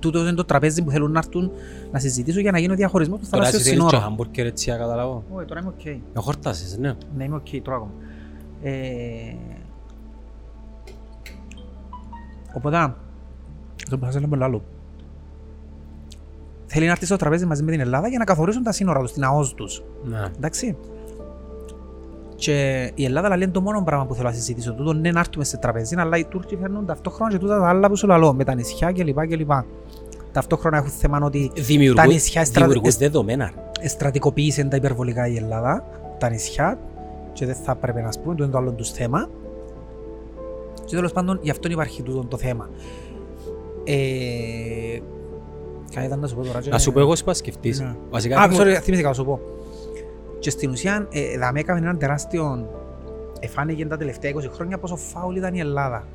Τούτο 0.00 0.18
είναι 0.18 0.34
το 0.34 0.44
τραπέζι 0.44 0.82
που 0.82 0.90
θέλουν 0.90 1.12
να 1.12 1.18
έρθουν 1.18 1.50
να 1.92 1.98
συζητήσουν 1.98 2.40
για 2.40 2.50
να 2.50 2.58
γίνει 2.58 2.72
ο 2.72 2.76
διαχωρισμός 2.76 3.18
του 3.20 3.26
Τώρα 3.30 3.44
θαλάσσιου 3.44 3.58
εσύ 3.60 3.68
θέλεις 3.68 3.82
και 3.82 3.88
σύνορου. 3.88 4.08
χάμπουργκερ 4.10 4.46
έτσι, 4.46 4.70
να 4.70 4.76
καταλάβω. 4.76 5.24
Όχι, 5.34 5.46
τώρα 5.46 5.60
είμαι 5.60 5.72
οκ. 5.78 5.84
Ε, 5.84 5.98
χορτάσεις, 6.14 6.76
ναι. 6.78 6.94
Ναι, 7.16 7.24
είμαι 7.24 7.36
οκ, 7.36 7.62
τρώω 7.62 7.76
ακόμα. 7.76 7.90
Ε, 8.62 9.34
Οπότε, 12.54 12.94
το 13.90 13.98
που 13.98 14.04
σας 14.10 14.20
λέμε 14.20 14.44
άλλο. 14.44 14.62
Θέλει 16.66 16.84
να 16.84 16.90
έρθει 16.90 17.04
στο 17.06 17.16
τραπέζι 17.16 17.46
μαζί 17.46 17.62
με 17.62 17.70
την 17.70 17.80
Ελλάδα 17.80 18.08
για 18.08 18.18
να 18.18 18.24
καθορίσουν 18.24 18.62
τα 18.62 18.72
σύνορα 18.72 19.00
τους, 19.00 19.12
την 19.12 19.24
ΑΟΖ 19.24 19.54
τους. 19.54 19.82
Ναι. 20.04 20.24
Εντάξει. 20.36 20.76
Και 22.40 22.90
η 22.94 23.04
Ελλάδα 23.04 23.28
λέει 23.28 23.38
είναι 23.42 23.52
το 23.52 23.60
μόνο 23.60 23.82
πράγμα 23.84 24.06
που 24.06 24.14
θέλω 24.14 24.28
να 24.28 24.34
συζητήσω. 24.34 24.74
Τούτο 24.74 24.92
ναι, 24.92 25.10
να 25.10 25.20
έρθουμε 25.20 25.44
σε 25.44 25.56
τραπέζι, 25.56 25.94
αλλά 25.98 26.16
οι 26.16 26.24
Τούρκοι 26.24 26.56
φέρνουν 26.56 26.86
ταυτόχρονα 26.86 27.30
και 27.30 27.38
τούτα 27.38 27.58
τα 27.58 27.68
άλλα 27.68 27.88
που 27.88 27.96
σου 27.96 28.06
λαλώ, 28.06 28.32
με 28.34 28.44
τα 28.44 28.54
νησιά 28.54 28.92
κλπ. 28.92 29.26
κλπ. 29.26 29.50
Ταυτόχρονα 30.32 30.76
έχουν 30.76 30.90
θέμα 30.90 31.18
ότι 31.22 31.50
Δημιουργούν- 31.54 31.96
Τα 32.04 32.06
νησιά 32.12 32.44
στρα- 32.44 32.60
δημιουργούν 32.62 32.88
εσ- 32.88 32.98
δεδομένα. 32.98 33.50
στρατικοποίησε 33.86 34.64
τα 34.64 34.76
υπερβολικά 34.76 35.26
η 35.28 35.36
Ελλάδα, 35.36 35.84
τα 36.18 36.30
νησιά, 36.30 36.78
και 37.32 37.46
δεν 37.46 37.54
θα 37.54 37.74
πρέπει 37.74 38.00
να 38.00 38.08
πούμε, 38.22 38.34
το 38.34 38.42
είναι 38.44 38.52
το 38.52 38.58
άλλο 38.58 38.72
τους 38.72 38.90
θέμα. 38.90 39.28
Και 40.84 40.94
τέλος 40.96 41.12
πάντων, 41.12 41.38
γι' 41.42 41.50
αυτό 41.50 41.68
υπάρχει 41.68 42.02
τούτο 42.02 42.24
το 42.24 42.36
θέμα. 42.36 42.68
Ε, 43.84 43.94
Κάτι 45.94 46.06
ήταν 46.06 46.18
να 46.18 46.26
σου 46.26 46.34
πω 46.36 46.42
τώρα. 46.44 46.60
και- 46.60 46.70
Να 46.70 46.78
σου 46.78 46.92
πω 46.92 47.00
εγώ 47.00 47.16
σπα 47.16 47.34
σκεφτείς. 47.34 47.80
Ναι. 47.80 47.94
Βασικά, 48.10 48.40
Α, 48.40 48.48
τι 48.48 48.54
μου- 48.54 48.60
sorry, 48.60 48.78
θυμήθηκα 48.82 49.08
να 49.08 49.14
σου 49.14 49.24
πω. 49.24 49.40
Και 50.40 50.50
στην 50.50 50.70
ουσία, 50.70 51.08
ε, 51.10 51.38
δαμε 51.38 51.60
έκαμε 51.60 51.78
έναν 51.78 51.98
τεράστιο... 51.98 52.68
Εφάνηκε 53.42 53.86
τα 53.86 53.96
τελευταία 53.96 54.32
20 54.34 54.38
χρόνια 54.52 54.78
πόσο 54.78 54.96
φάουλ 54.96 55.36
ήταν 55.36 55.54
η 55.54 55.58
Ελλάδα. 55.58 56.06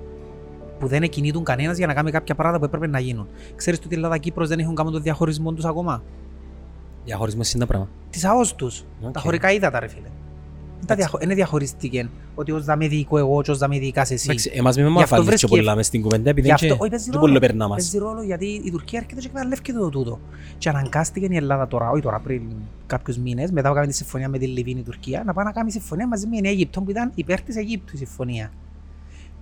Που 0.80 0.88
δεν 0.88 1.04
εκινήτουν 1.04 1.44
κανένας 1.44 1.78
για 1.78 1.88
να 1.88 1.94
κάνει 1.94 2.12
κάποια 2.12 2.36
πράγματα 2.36 2.60
που 2.60 2.66
έπρεπε 2.66 2.88
να 2.88 3.00
γίνουν. 3.00 3.28
Ξέρεις 3.56 3.80
ότι 3.80 3.88
η 3.90 3.96
Ελλάδα 3.96 4.14
και 4.14 4.20
η 4.20 4.32
Κύπρος 4.32 4.48
δεν 4.48 4.60
έχουν 4.60 4.76
κάνει 4.76 4.92
τον 4.92 5.02
διαχωρισμό 5.02 5.52
τους 5.54 5.66
ακόμα; 5.66 6.04
διαχωρισμός 7.06 7.54
είναι 7.54 7.64
τα 7.64 7.70
πράγματα. 7.70 7.92
Τις 8.10 8.26
ΑΟΣ 8.26 8.56
τους. 8.56 8.86
Οκ. 9.02 9.12
Τα 9.12 9.20
χωρικά 9.20 9.52
ύδατα, 9.52 9.80
ρε 9.80 9.88
φίλε. 9.88 10.08
Δεν 10.86 10.98
τα 10.98 11.04
διαχω... 11.04 11.18
Είναι 11.22 11.34
διαχωριστήκε 11.34 12.10
ότι 12.36 12.52
ως 12.52 12.66
δαμε 12.66 12.88
διοικώ 12.88 13.18
εγώ 13.18 13.42
και 13.42 13.52
ως 13.52 13.58
δαμε 13.58 13.80
διοικάς 13.80 14.12
εσύ. 14.12 14.26
Εντάξει, 14.30 14.52
εμάς 14.54 14.76
μην 14.76 14.86
Γι' 14.86 14.92
με 14.92 15.02
αυτό 15.02 15.16
αφάλεις 15.16 15.26
και 15.26 15.36
βρίσκει- 15.38 15.56
πολλά 15.56 15.76
μες 15.76 15.86
στην 15.86 16.02
κουβέντα, 16.02 16.30
επειδή 16.30 16.48
Γι' 16.48 16.54
αυτό, 16.54 16.66
είναι 16.66 16.78
όχι, 16.80 16.90
παίζει 16.90 17.06
και 17.06 17.12
ρόλο. 17.12 17.26
πολύ 17.28 17.40
περνά 17.40 17.68
μας. 17.68 17.78
Παίζει 17.78 17.98
ρόλο 17.98 18.22
γιατί 18.22 18.46
η 18.46 18.72
Τουρκία 18.72 19.00
έρχεται 19.00 19.22
και 19.22 19.28
εκμεταλλεύεται 19.28 19.74
το 19.74 19.90
τούτο. 19.90 20.20
Και 20.58 20.70
αναγκάστηκε 20.70 21.26
η 21.30 21.36
Ελλάδα 21.36 21.68
τώρα, 21.68 21.90
όχι 21.90 22.02
τώρα, 22.02 22.20
πριν 22.20 22.42
κάποιους 22.86 23.18
μήνες, 23.18 23.52
μετά 23.52 23.68
που 23.68 23.74
έκανε 23.76 23.88
τη 23.92 23.96
συμφωνία 23.96 24.30
με 24.30 24.38
τη 24.38 24.48
Λιβύη 24.48 24.76
η 24.80 24.84
Τουρκία, 24.84 25.24
να 25.26 25.34
πάει 25.34 25.46
να 25.46 25.52
κάνει 25.52 25.72
συμφωνία 25.72 26.08
μαζί 26.08 26.28
με 26.28 26.36
την 26.36 26.46
Αίγυπτο 26.46 26.82
που 26.82 26.90
ήταν 26.90 27.12
υπέρ 27.16 27.42
της 27.42 27.56
Αιγύπτου 27.56 27.92
η 27.96 27.98
συμφωνία. 27.98 28.52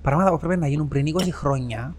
Πράγματα 0.02 0.32
που 0.32 0.38
πρέπει 0.40 0.60
να 0.60 0.68
γίνουν 0.68 0.88
πριν 0.88 1.06
20 1.06 1.30
χρόνια. 1.32 1.96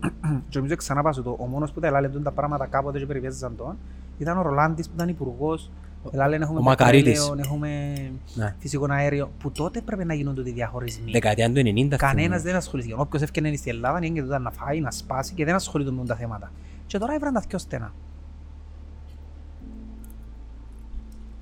και 0.48 0.58
νομίζω 0.58 0.76
ξανά 0.76 1.02
πάω 1.02 1.22
το. 1.22 1.36
Ο 1.38 1.46
μόνος 1.46 1.72
που 1.72 1.80
τα 1.80 1.86
ελάλε 1.86 2.08
τα 2.08 2.30
πράγματα 2.32 2.66
κάποτε 2.66 2.98
και 2.98 3.06
περιπέζαν 3.06 3.56
τον 3.56 3.76
ήταν 4.18 4.38
ο 4.38 4.42
Ρολάντης 4.42 4.86
που 4.86 4.92
ήταν 4.94 5.08
υπουργός. 5.08 5.70
Ελάλε 6.10 6.36
έχουμε 6.36 6.58
Ο 6.58 6.62
Μακαρίτης. 6.62 7.18
πετρέλαιο, 7.20 7.44
έχουμε 7.44 7.92
Ναι. 8.34 8.54
φυσικό 8.58 8.86
αέριο. 8.90 9.30
Που 9.38 9.50
τότε 9.50 9.80
πρέπει 9.80 10.04
να 10.04 10.14
γίνονται 10.14 10.48
οι 10.48 10.52
διαχωρισμοί. 10.52 11.10
Δεκαετία 11.12 11.52
του 11.52 11.60
90. 11.60 11.96
Κανένας 11.96 12.24
θυμούμαι. 12.24 12.38
δεν 12.38 12.54
ασχολήθηκε. 12.56 12.94
Όποιος 12.98 13.22
έφτιανε 13.22 13.56
στην 13.56 13.72
Ελλάδα, 13.72 13.98
είναι 14.06 14.20
και 14.20 14.38
να 14.38 14.50
φάει, 14.50 14.80
να 14.80 14.90
σπάσει 14.90 15.34
και 15.34 15.44
δεν 15.44 15.54
ασχολείται 15.54 15.90
με 15.90 16.04
τα 16.06 16.14
θέματα. 16.14 16.52
Και 16.86 16.98
τώρα 16.98 17.14
έβραν 17.14 17.32
τα 17.32 17.42
πιο 17.48 17.58
στενά. 17.58 17.92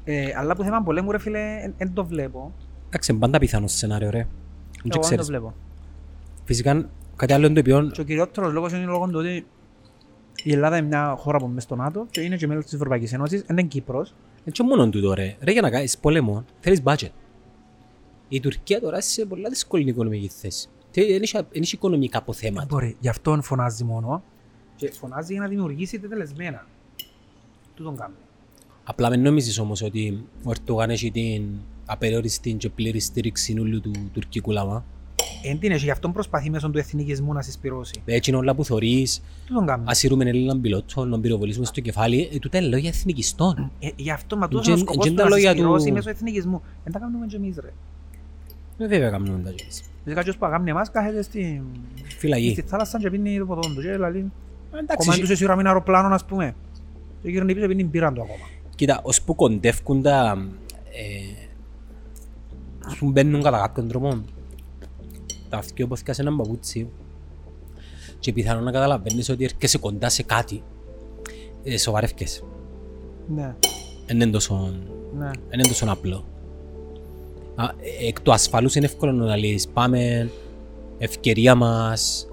Ε, 0.05 0.33
αλλά 0.37 0.57
που 0.57 0.63
θέμα 0.63 0.83
πολέμου, 0.83 1.11
ρε 1.11 1.19
φίλε, 1.19 1.73
δεν 1.79 1.93
το 1.93 2.05
βλέπω. 2.05 2.53
Εντάξει, 2.87 3.11
είναι 3.13 3.21
πάντα 3.21 3.39
πιθανό 3.39 3.67
σενάριο, 3.67 4.11
ρε. 4.11 4.19
Δεν 4.19 4.29
Εγώ 4.73 4.83
δεν 4.83 4.91
το 4.93 4.99
ξέρεις. 4.99 5.27
βλέπω. 5.27 5.55
Φυσικά, 6.45 6.89
κάτι 7.17 7.33
άλλο 7.33 7.47
είναι 7.47 7.55
το 7.55 7.61
οποίο 7.61 7.91
Και 7.91 8.01
ο 8.01 8.05
κυριότερος 8.05 8.53
λόγος 8.53 8.73
είναι 8.73 8.85
λόγω 8.85 9.07
του 9.07 9.19
ότι 9.19 9.47
η 10.43 10.53
Ελλάδα 10.53 10.77
είναι 10.77 10.87
μια 10.87 11.15
χώρα 11.19 11.39
που 11.39 11.45
είναι 11.45 11.55
μες 11.55 11.63
στο 11.63 11.77
ΝΑΤΟ 11.77 12.07
και 12.11 12.21
είναι 12.21 12.37
και 12.37 12.47
μέλος 12.47 12.65
της 12.65 12.73
Ευρωπαϊκής 12.73 13.13
Ένωσης, 13.13 13.45
είναι 13.51 13.63
Κύπρος. 13.63 14.15
Είναι 14.45 14.53
και 14.53 14.63
μόνο 14.63 14.89
τούτο, 14.91 15.13
ρε. 15.15 15.37
Ρε, 15.41 15.53
για 15.53 15.61
να 15.61 15.71
κάνεις 15.71 15.99
πόλεμο, 15.99 16.45
θέλεις 16.61 16.81
budget. 16.85 17.09
Η 18.29 18.41
Τουρκία 18.41 18.81
τώρα 18.81 19.01
σε 19.01 19.27
πολλά 19.27 19.49
δύσκολη 19.49 19.89
οικονομική 19.89 20.29
θέση. 20.29 20.69
Τε- 20.91 21.07
Δεν 21.07 21.23
έχει- 21.23 21.37
δεν 21.37 21.63
έχει 21.63 21.75
οικονομικά 21.75 22.19
αποθέματα. 22.19 22.67
Μπορεί, 22.71 22.97
γι' 23.01 23.09
αυτό 23.09 23.39
φωνάζει 23.43 23.85
μόνο. 23.85 24.23
Και 24.77 24.91
φωνάζει 24.93 25.33
για 25.33 25.43
να 25.43 25.49
δημιουργήσει 25.49 25.99
τετελεσμένα. 25.99 26.67
Του 27.75 27.83
τον 27.83 27.97
κάνει. 27.97 28.15
Απλά 28.85 29.09
με 29.09 29.17
νομίζεις 29.17 29.59
όμως 29.59 29.83
ότι 29.83 30.25
ο 30.45 30.51
Ερτογάν 30.51 30.91
έχει 30.91 31.11
την 31.11 31.45
απεριόριστη 31.87 32.53
και 32.53 32.69
πλήρη 32.71 33.01
στήριξη 33.01 33.59
όλου 33.61 33.81
του 33.81 33.91
τουρκικού 34.13 34.51
λαού. 34.51 34.83
Εν 35.43 35.59
την 35.59 35.71
έχει, 35.71 35.85
γι' 35.85 35.91
αυτό 35.91 36.09
προσπαθεί 36.09 36.51
μέσω 36.51 36.71
του 36.71 36.79
εθνικισμού 36.79 37.33
να 37.33 37.43
συσπυρώσει. 37.43 38.03
Έτσι 38.05 38.31
είναι 38.31 38.39
όλα 38.39 38.55
που 38.55 38.65
θωρείς, 38.65 39.23
Τι 39.47 39.53
τον 39.55 39.67
κάνει. 39.67 39.85
ασύρουμε 39.87 40.25
Έλληνα 40.29 40.57
πιλότο, 40.59 41.05
να 41.05 41.21
πυροβολήσουμε 41.21 41.65
στο 41.67 41.81
κεφάλι, 41.81 42.29
ε, 42.35 42.39
τούτα 42.39 42.59
είναι 42.59 42.67
λόγια 42.69 42.89
εθνικιστών. 42.89 43.71
Ε, 43.81 43.89
γι' 43.97 44.11
αυτό 44.11 44.37
μα 44.37 44.45
Εν 44.45 44.51
τούτος 44.51 44.67
είναι 44.67 44.75
ο 44.75 44.77
τζεν- 44.77 44.89
σκοπός 44.89 45.07
εν 45.07 45.13
του 45.13 45.17
τζεν 45.17 45.25
να 45.27 45.31
τα 45.31 45.37
λόγια 45.37 45.51
του- 45.51 45.57
συσπυρώσει 45.59 45.93
μέσω 45.93 46.11
εθνικισμού. 46.11 46.63
Εν 46.85 46.93
τα 46.93 46.99
κάνουμε 46.99 47.27
και 47.27 47.37
εμείς 47.37 47.57
ρε. 47.61 47.73
Ε, 48.85 48.87
βέβαια 48.87 49.11
κάνουμε 49.11 49.39
τα 49.45 49.49
ζωές. 49.51 49.83
Δηλαδή 50.05 50.15
κάποιος 50.21 50.37
που 50.37 50.47
αγάπνει 50.47 50.71
εμάς 50.71 50.91
κάθεται 50.91 51.23
στη, 51.23 51.63
Φυλακή. 52.19 52.51
στη 52.53 52.63
θάλασσα 52.63 52.99
και 52.99 53.11
πίνει 53.11 53.39
το 53.39 53.47
ποτόν 53.47 53.75
του 53.75 53.81
και 53.83 53.91
δηλαδή 53.91 54.31
Εντάξει, 54.73 54.97
κομμάτι 54.97 55.21
του 55.21 55.27
σε 55.27 55.35
σειρά 55.35 55.55
με 55.55 55.61
ένα 55.61 55.69
αεροπλάνο 55.71 56.15
ας 56.15 56.25
πούμε. 56.25 56.55
Και 57.23 57.29
γύρω 57.31 57.45
πίσω 57.45 57.67
πίνει 57.67 57.85
μπύραν 57.85 58.15
του 58.15 58.21
ακόμα. 58.23 58.45
Κοίτα, 58.77 59.01
ως 59.03 59.23
που 59.23 59.35
κοντεύκουν 59.35 60.03
τα... 60.03 60.47
Ε, 60.93 61.47
σου 62.95 63.11
μπαίνουν 63.11 63.43
κατά 63.43 63.59
κάποιον 63.59 63.89
τρόπο 63.89 64.23
τα 65.51 65.57
αυτοί 65.57 65.83
όπως 65.83 66.03
και 66.03 66.13
σε 66.13 66.23
έναν 66.23 66.37
παπούτσι 66.37 66.89
και 68.19 68.33
πιθανόν 68.33 68.65
να 68.65 68.71
καταλαβαίνεις 68.71 69.29
ότι 69.29 69.45
έρχεσαι 69.45 69.79
κοντά 69.79 70.09
σε 70.09 70.23
κάτι 70.23 70.63
ε, 71.63 71.79
σοβαρεύκεσαι. 71.79 72.43
Ναι, 73.35 73.55
Δεν 74.07 74.21
είναι 74.21 74.31
τόσο, 74.31 74.75
ναι. 75.19 75.31
δεν 75.49 75.59
είναι 75.59 75.69
τόσο 75.69 75.87
απλό. 75.89 76.25
Α, 77.55 77.65
ε, 77.65 78.07
εκ 78.07 78.21
του 78.21 78.33
ασφαλούς 78.33 78.75
είναι 78.75 78.87
εύκολο 78.87 79.13
να 79.13 79.37
λες 79.37 79.69
πάμε, 79.73 80.31
ευκαιρία 80.99 81.55
μας 81.55 82.27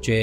και 0.00 0.14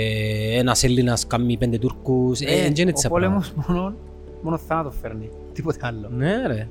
ένας 0.57 0.83
Έλληνας 0.83 1.27
κάνει 1.27 1.57
πέντε 1.57 1.77
Τούρκους. 1.77 2.39
Ε, 2.41 2.45
δεν 2.45 2.73
είναι 2.75 2.89
έτσι 2.89 3.07
ο 3.07 3.09
απλά. 3.09 3.27
πόλεμος 3.27 3.53
μόνο, 3.67 3.95
μόνο 4.41 4.57
θάνατο 4.57 4.91
φέρνει. 5.01 5.29
Τίποτε 5.53 5.79
άλλο. 5.81 6.09
Ναι 6.09 6.47
ρε. 6.47 6.67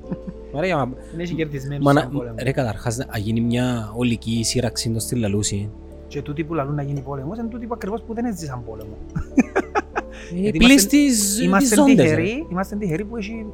Ωραία, 0.53 0.77
μα- 0.77 0.93
Δεν 1.11 1.21
έχει 1.21 1.35
κερδισμένους 1.35 1.85
Μα 1.85 1.93
να, 1.93 2.01
στον 2.01 2.13
πόλεμο. 2.13 2.35
ρε 2.43 2.53
καταρχάς 2.53 2.97
να 2.97 3.19
γίνει 3.19 3.41
μια 3.41 3.93
ολική 3.97 4.41
σύραξη 4.45 4.91
των 4.91 5.01
στη 5.01 5.17
Λαλούση. 5.17 5.71
Και 6.09 6.23
τούτοι 6.23 6.45
που 6.45 6.55
λαλούν 6.55 6.75
να 6.75 6.83
γίνει 6.83 7.01
πόλεμος 7.01 7.39
είναι 7.39 7.49
τούτοι 7.49 7.67
που 7.67 7.75
ακριβώς 7.75 8.03
που 8.03 8.15
δεν 8.15 8.25
έζησαν 8.25 8.65
πόλεμο. 8.65 8.97
Οι 10.35 10.41
Γιατί 10.41 10.59
πλήστοι 10.59 10.97
είμαστε- 10.97 11.17
τις 11.27 11.41
Είμαστε 11.41 11.75
ζώντες. 11.75 11.95
ρε. 11.97 12.03
τυχεροί, 12.03 12.47
είμαστε 12.51 12.77
τυχεροί 12.77 13.05
που 13.05 13.17
έχει 13.17 13.47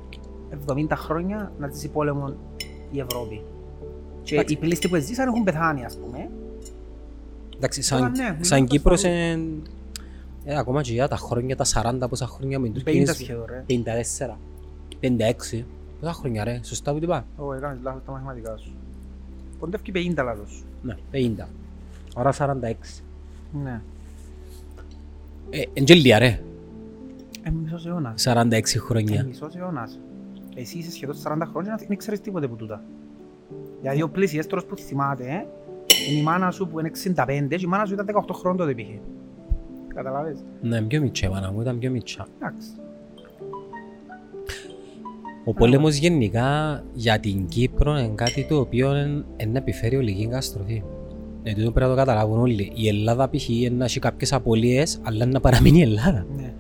70 0.66 0.87
χρόνια 0.96 1.52
να 1.59 1.68
ζήσει 1.68 1.88
πόλεμο 1.88 2.35
η 2.90 2.98
Ευρώπη. 3.00 3.42
Και 4.22 4.35
Εντάξει. 4.35 4.55
οι 4.55 4.57
πλήστοι 4.57 4.88
που 4.88 4.96
ζήσαν 4.96 5.29
έχουν 5.29 5.44
πεθάνει 5.44 5.85
ας 5.85 5.96
πούμε. 5.96 6.29
Εντάξει, 7.57 7.88
Τώρα, 7.90 8.02
σαν, 8.02 8.11
ναι, 8.12 8.22
μιλάμε 8.22 8.44
σαν 8.44 8.59
για 8.59 8.66
Κύπρος 8.66 9.05
ασφαλούς. 9.05 9.46
Ε, 10.46 10.52
ε, 10.52 10.56
ακόμα 10.59 10.82
και 10.82 10.92
για 10.92 11.09
τα 11.09 11.16
χρόνια, 11.16 11.56
τα 11.56 11.64
40 11.64 12.09
πόσα 12.09 12.26
χρόνια 12.26 12.59
με 12.59 12.64
την 12.68 12.74
Τουρκία 12.74 12.92
50 12.92 12.96
είναι 12.96 13.12
σχεδόν 13.12 13.44
ρε. 13.48 13.64
54, 13.66 14.37
56. 15.00 15.64
Πόσα 16.00 16.12
χρόνια 16.12 16.44
ρε, 16.44 16.61
σωστά 16.62 16.92
που 16.92 16.98
είπα; 17.02 17.26
Ω, 17.37 17.52
έκανες 17.52 17.78
λάθος 17.82 18.02
τα 18.06 18.12
μαθηματικά 18.12 18.56
σου. 18.56 18.72
Ποντεύει 19.59 20.12
50 20.16 20.24
λάθος. 20.24 20.64
Ναι, 20.82 20.94
50. 21.12 21.48
Άρα 22.16 22.32
46. 22.32 23.02
Ναι. 23.62 23.80
Ε, 25.50 25.62
εντζελία 25.72 26.18
ρε, 26.18 26.40
Ε, 27.42 27.50
μισός 27.50 27.87
αιώνας. 27.87 28.22
46 28.22 28.76
Ε, 28.76 28.78
χρόνια. 28.78 29.24
μισός 29.24 29.54
αιώνας. 29.56 29.98
Εσύ 30.54 30.78
είσαι 30.78 30.90
σχεδόν 30.90 31.14
40 31.16 31.46
χρόνια 31.50 31.70
να 31.70 31.87
μην 31.88 31.98
ξέρεις 31.98 32.20
τίποτε 32.20 32.46
από 32.46 32.54
τούτα. 32.56 32.82
Δηλαδή 33.80 34.02
ο 34.02 34.09
πλησιέστερος 34.09 34.64
που 34.64 34.76
θυμάται, 34.76 35.24
ε, 35.24 35.46
είναι 36.11 36.20
η 36.20 36.22
μάνα 36.22 36.50
σου 36.50 36.68
που 36.68 36.78
είναι 36.78 36.88
65 36.88 37.56
και 37.56 37.64
η 37.64 37.68
μάνα 37.68 37.85
σου 37.87 37.92
ήταν 37.92 38.06
18 38.06 38.32
χρόνια 38.35 38.59
τότε 38.59 38.74
πήγε. 38.74 39.00
Καταλάβες. 39.96 40.38
Ναι, 40.61 40.82
πιο 40.82 41.00
μητσά, 41.00 41.30
μάνα 41.30 41.52
μου 41.52 41.61
ήταν 41.61 41.78
πιο 41.78 41.90
μητσά. 41.90 42.26
Εντάξει. 42.37 42.68
Ο 45.44 45.54
πόλεμος 45.54 45.96
γενικά 45.96 46.82
για 46.92 47.20
την 47.20 47.46
Κύπρο 47.46 47.98
είναι 47.98 48.12
κάτι 48.14 48.46
το 48.48 48.59
οποίο 48.59 48.90
είναι 48.90 49.24
είναι 49.37 49.52
να 49.52 49.59
επιφέρει 49.59 49.96
ολική 49.96 50.24
καταστροφή. 50.24 50.82
Ναι, 51.42 51.54
τούτο 51.54 51.70
πρέπει 51.70 51.90
να 51.90 51.94
το 51.94 52.04
καταλάβουν 52.04 52.38
όλοι. 52.38 52.72
Η 52.74 52.88
Ελλάδα 52.88 53.28
π.χ. 53.28 53.48
είναι 53.48 53.76
να 53.76 53.85
έχει 53.85 53.98
κάποιες 53.98 54.32
απολύες, 54.32 55.00
αλλά 55.02 55.26
να 55.26 55.40
παραμείνει 55.40 55.78
η 55.78 55.82
Ελλάδα. 55.82 56.26
Ναι. 56.37 56.52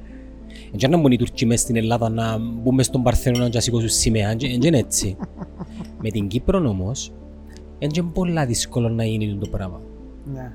Δεν 0.72 0.90
να 0.90 0.98
μπουν 0.98 1.12
οι 1.12 1.16
Τουρκοί 1.16 1.46
μες 1.46 1.60
στην 1.60 1.76
Ελλάδα 1.76 2.08
να 2.08 2.38
μπουν 2.38 2.74
μες 2.74 2.86
στον 2.86 3.02
Παρθενώνα 3.02 3.48
και 3.48 3.54
να 3.54 3.60
σηκώσουν 3.60 3.88
σημαία. 3.88 4.36
Δεν 4.36 4.62
είναι 4.62 4.78
έτσι. 4.78 5.16
Με 6.02 6.10
την 6.10 6.28
Κύπρο 6.28 6.68
όμως, 6.68 7.12
είναι 7.78 8.10
πολλά 8.12 8.46
δύσκολο 8.46 8.88
να 8.88 9.04
γίνει 9.04 9.38
το 9.40 9.48
πράγμα. 9.48 9.80
Ναι. 10.32 10.52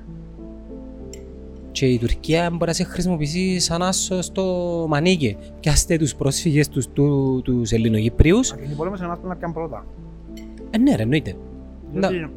Και 1.72 1.86
η 1.86 1.98
Τουρκία 1.98 2.50
μπορεί 2.50 2.66
να 2.66 2.72
σε 2.72 2.84
χρησιμοποιήσει 2.84 3.58
σαν 3.58 3.82
άσο 3.82 4.22
στο 4.22 4.44
μανίκι. 4.88 5.36
Πιάστε 5.60 5.96
τους 5.96 6.14
πρόσφυγες 6.14 6.68
τους, 6.68 6.86
του, 6.92 7.40
τους 7.44 7.70
Ελληνοκύπριους. 7.70 8.52
Αν 8.52 8.58
γίνει 8.62 8.74
πόλεμος 8.74 9.00
εμάς 9.00 9.18
πρέπει 9.18 9.28
να 9.28 9.36
πιάνουν 9.36 9.56
πρώτα. 9.56 9.86
Ε, 10.70 10.78
ναι 10.78 10.96
ρε, 10.96 11.02
εννοείται. 11.02 11.36
Διότι 11.92 12.30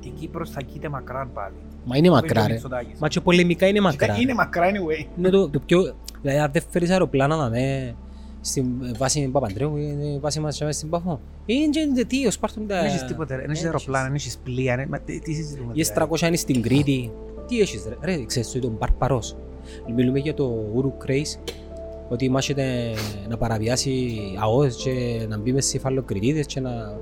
η 0.00 0.08
Κύπρος 0.08 0.50
θα 0.50 0.60
κοίται 0.60 0.88
μακράν 0.88 1.30
πάλι. 1.32 1.54
Μα 1.84 1.96
είναι 1.96 2.10
μακρά 2.10 2.42
Ο 2.42 2.46
ρε. 2.46 2.52
Μητσοτάκης. 2.52 2.98
Μα 2.98 3.08
και 3.08 3.20
πολεμικά 3.20 3.66
είναι 3.66 3.80
μακρά. 3.80 4.16
Είναι 4.20 4.34
μακρά 4.34 4.66
anyway. 4.70 5.06
Είναι 5.18 5.28
το, 5.28 5.48
το 5.48 5.60
πιο... 5.66 5.94
Δηλαδή 6.22 6.38
αν 6.38 6.50
δεν 6.52 6.62
φέρεις 6.70 6.90
αεροπλάνα 6.90 7.36
να 7.36 7.48
με 7.48 7.94
στην 8.40 8.66
βάση 8.96 9.28
Παπαντρέου, 9.28 9.76
είναι 9.76 10.04
η 10.04 10.18
βάση 10.18 10.40
μας 10.40 10.60
μέσα 10.60 10.72
στην 10.72 10.90
Παφό. 10.90 11.20
Είναι 11.46 11.68
και 11.94 12.04
τι, 12.04 12.26
ως 12.26 12.38
πάρτουν 12.38 12.66
τα... 12.66 12.76
Δεν 12.76 12.84
έχεις 12.84 13.04
τίποτε, 13.04 13.34
ρε. 13.34 13.40
δεν 13.40 13.50
έχεις 13.50 13.62
δεν 13.62 13.72
αεροπλάνα, 13.72 14.04
δεν 14.04 14.14
έχεις 14.14 14.38
πλοία. 14.44 14.76
ρε. 14.76 14.86
Μα 14.86 14.98
τι 14.98 15.20
τι 15.20 15.32
συζητούμε. 15.32 15.72
Οι 15.74 15.84
τώρα. 15.94 16.08
S300 16.10 16.26
είναι 16.26 16.36
στην 16.36 16.62
Κρήτη. 16.62 17.10
Τι 17.50 17.60
έχεις 17.60 17.86
ρε, 17.88 18.14
ρε 18.14 18.24
ξέρεις 18.24 18.50
το 18.52 18.58
τον 18.58 18.78
Παρπαρός. 18.78 19.36
Μιλούμε 19.96 20.18
για 20.18 20.34
το 20.34 20.52
Uruk 20.76 21.10
Race, 21.10 21.52
ότι 22.08 22.30
μάχεται 22.30 22.64
να 23.28 23.36
παραβιάσει 23.36 24.18
ΑΟΣ 24.40 24.76
και 24.76 25.26
να 25.28 25.38
μπει 25.38 25.52
μες 25.52 25.66
σε 25.66 25.78
φαλοκριτίδες 25.78 26.46
και 26.46 26.60
να 26.60 26.98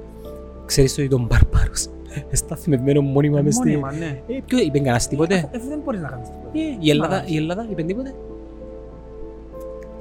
ξέρεις 0.64 0.94
το 0.94 1.08
τον 1.08 1.26
Παρπαρός. 1.26 1.86
Σταθμευμένο 2.32 3.00
μόνιμα 3.00 3.42
μες 3.42 3.54
στη... 3.54 3.68
Μόνιμα, 3.68 3.92
ναι. 3.92 4.22
Ε, 4.26 4.40
ποιο 4.46 4.58
είπε 4.58 4.78
κανένας 4.78 5.08
τίποτε; 5.08 5.34
Ε, 5.34 5.56
ε, 5.56 5.60
Δεν 5.68 5.80
μπορείς 5.84 6.00
να 6.00 6.08
κάνεις 6.08 6.28
τίποτε. 6.28 6.58
Ε, 6.58 6.76
η 6.80 6.90
Ελλάδα, 6.90 7.16
Μα, 7.16 7.24
η 7.26 7.36
Ελλάδα 7.36 7.66
είπε 7.70 7.82
τίποτε; 7.82 8.14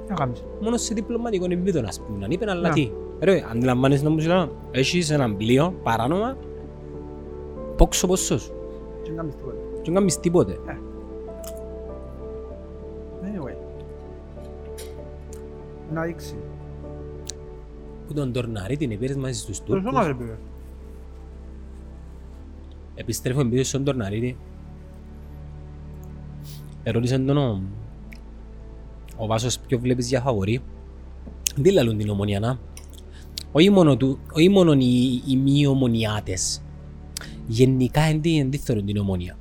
Να 0.09 0.15
κάνεις. 0.15 0.43
Μόνος 0.61 0.81
σε 0.81 0.93
διπλωματικό 0.93 1.45
επίπεδο 1.45 1.81
να 1.81 1.89
πούμε. 2.07 2.25
Αν 2.25 2.31
είπε, 2.31 2.45
αλλά 2.49 2.67
Ναι. 2.67 2.73
τι; 2.73 2.91
Ρε, 3.19 3.43
αντιλαμβάνεσαι 3.51 4.03
να 4.03 4.09
μου 4.09 4.17
λέω, 4.17 4.51
έχεις 4.71 5.09
έναν 5.09 5.37
πλοίο 5.37 5.73
παράνομα, 5.83 6.37
πόξο 7.75 8.07
ποσός 8.07 8.41
σου. 8.41 8.51
Και 9.03 9.09
να 9.09 9.15
κάνεις 9.15 9.35
τίποτε. 9.35 9.57
Και 9.87 9.93
δεν 9.93 10.01
κάνεις 10.01 10.19
τίποτε. 10.19 10.59
Anyway. 13.21 13.55
Να 15.93 16.01
δείξει. 16.01 16.35
Που 18.07 18.13
τον 18.13 18.31
Τορναρί 18.31 18.77
την 18.77 18.91
επήρες 18.91 19.15
μαζί 19.15 19.39
στους 19.39 19.59
Το 19.59 19.63
Τούρκους. 19.65 19.89
σώμα 19.89 20.03
δεν 20.03 20.17
πήγε. 20.17 20.37
Επιστρέφω 22.95 23.45
πίσω 23.45 23.63
στον 23.63 23.83
Τορναρίτη. 23.83 24.37
Ερώτησαν 26.83 27.25
τον 27.25 27.37
ο, 27.37 27.61
ο 29.17 29.25
Βάσος 29.25 29.59
ποιο 29.59 29.79
βλέπεις 29.79 30.09
για 30.09 30.21
φαβορή. 30.21 30.61
Τι 31.61 31.71
λαλούν 31.71 31.97
την 31.97 32.09
ομονία 32.09 32.39
να. 32.39 32.59
Όχι 33.51 33.69
μόνο, 33.69 33.97
του, 33.97 34.19
όχι 34.33 34.49
μόνο 34.49 34.73
οι, 34.73 35.21
οι 35.27 35.35
μη 35.35 35.67
ομονιάτες. 35.67 36.63
Γενικά 37.47 38.01
εν 38.01 38.21
τι, 38.21 38.37
εν 38.37 38.49
τι 38.49 38.57
θεωρούν 38.57 38.85
την 38.85 38.97
ομονία. 38.97 39.37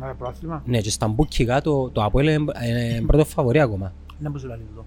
Μα 0.00 0.06
πρόθυμα. 0.18 0.62
Ναι, 0.66 0.80
και 0.80 0.90
στα 0.90 1.08
μπουκικά 1.08 1.60
το, 1.60 1.90
το 1.90 2.04
Αποέλ 2.04 2.26
είναι 2.28 2.52
ε, 2.60 3.00
πρώτο 3.06 3.24
φαβορή 3.24 3.60
ακόμα. 3.60 3.92
Δεν 4.18 4.30
μπορείς 4.30 4.46
να 4.46 4.56
λέει 4.56 4.64
τούτο. 4.70 4.84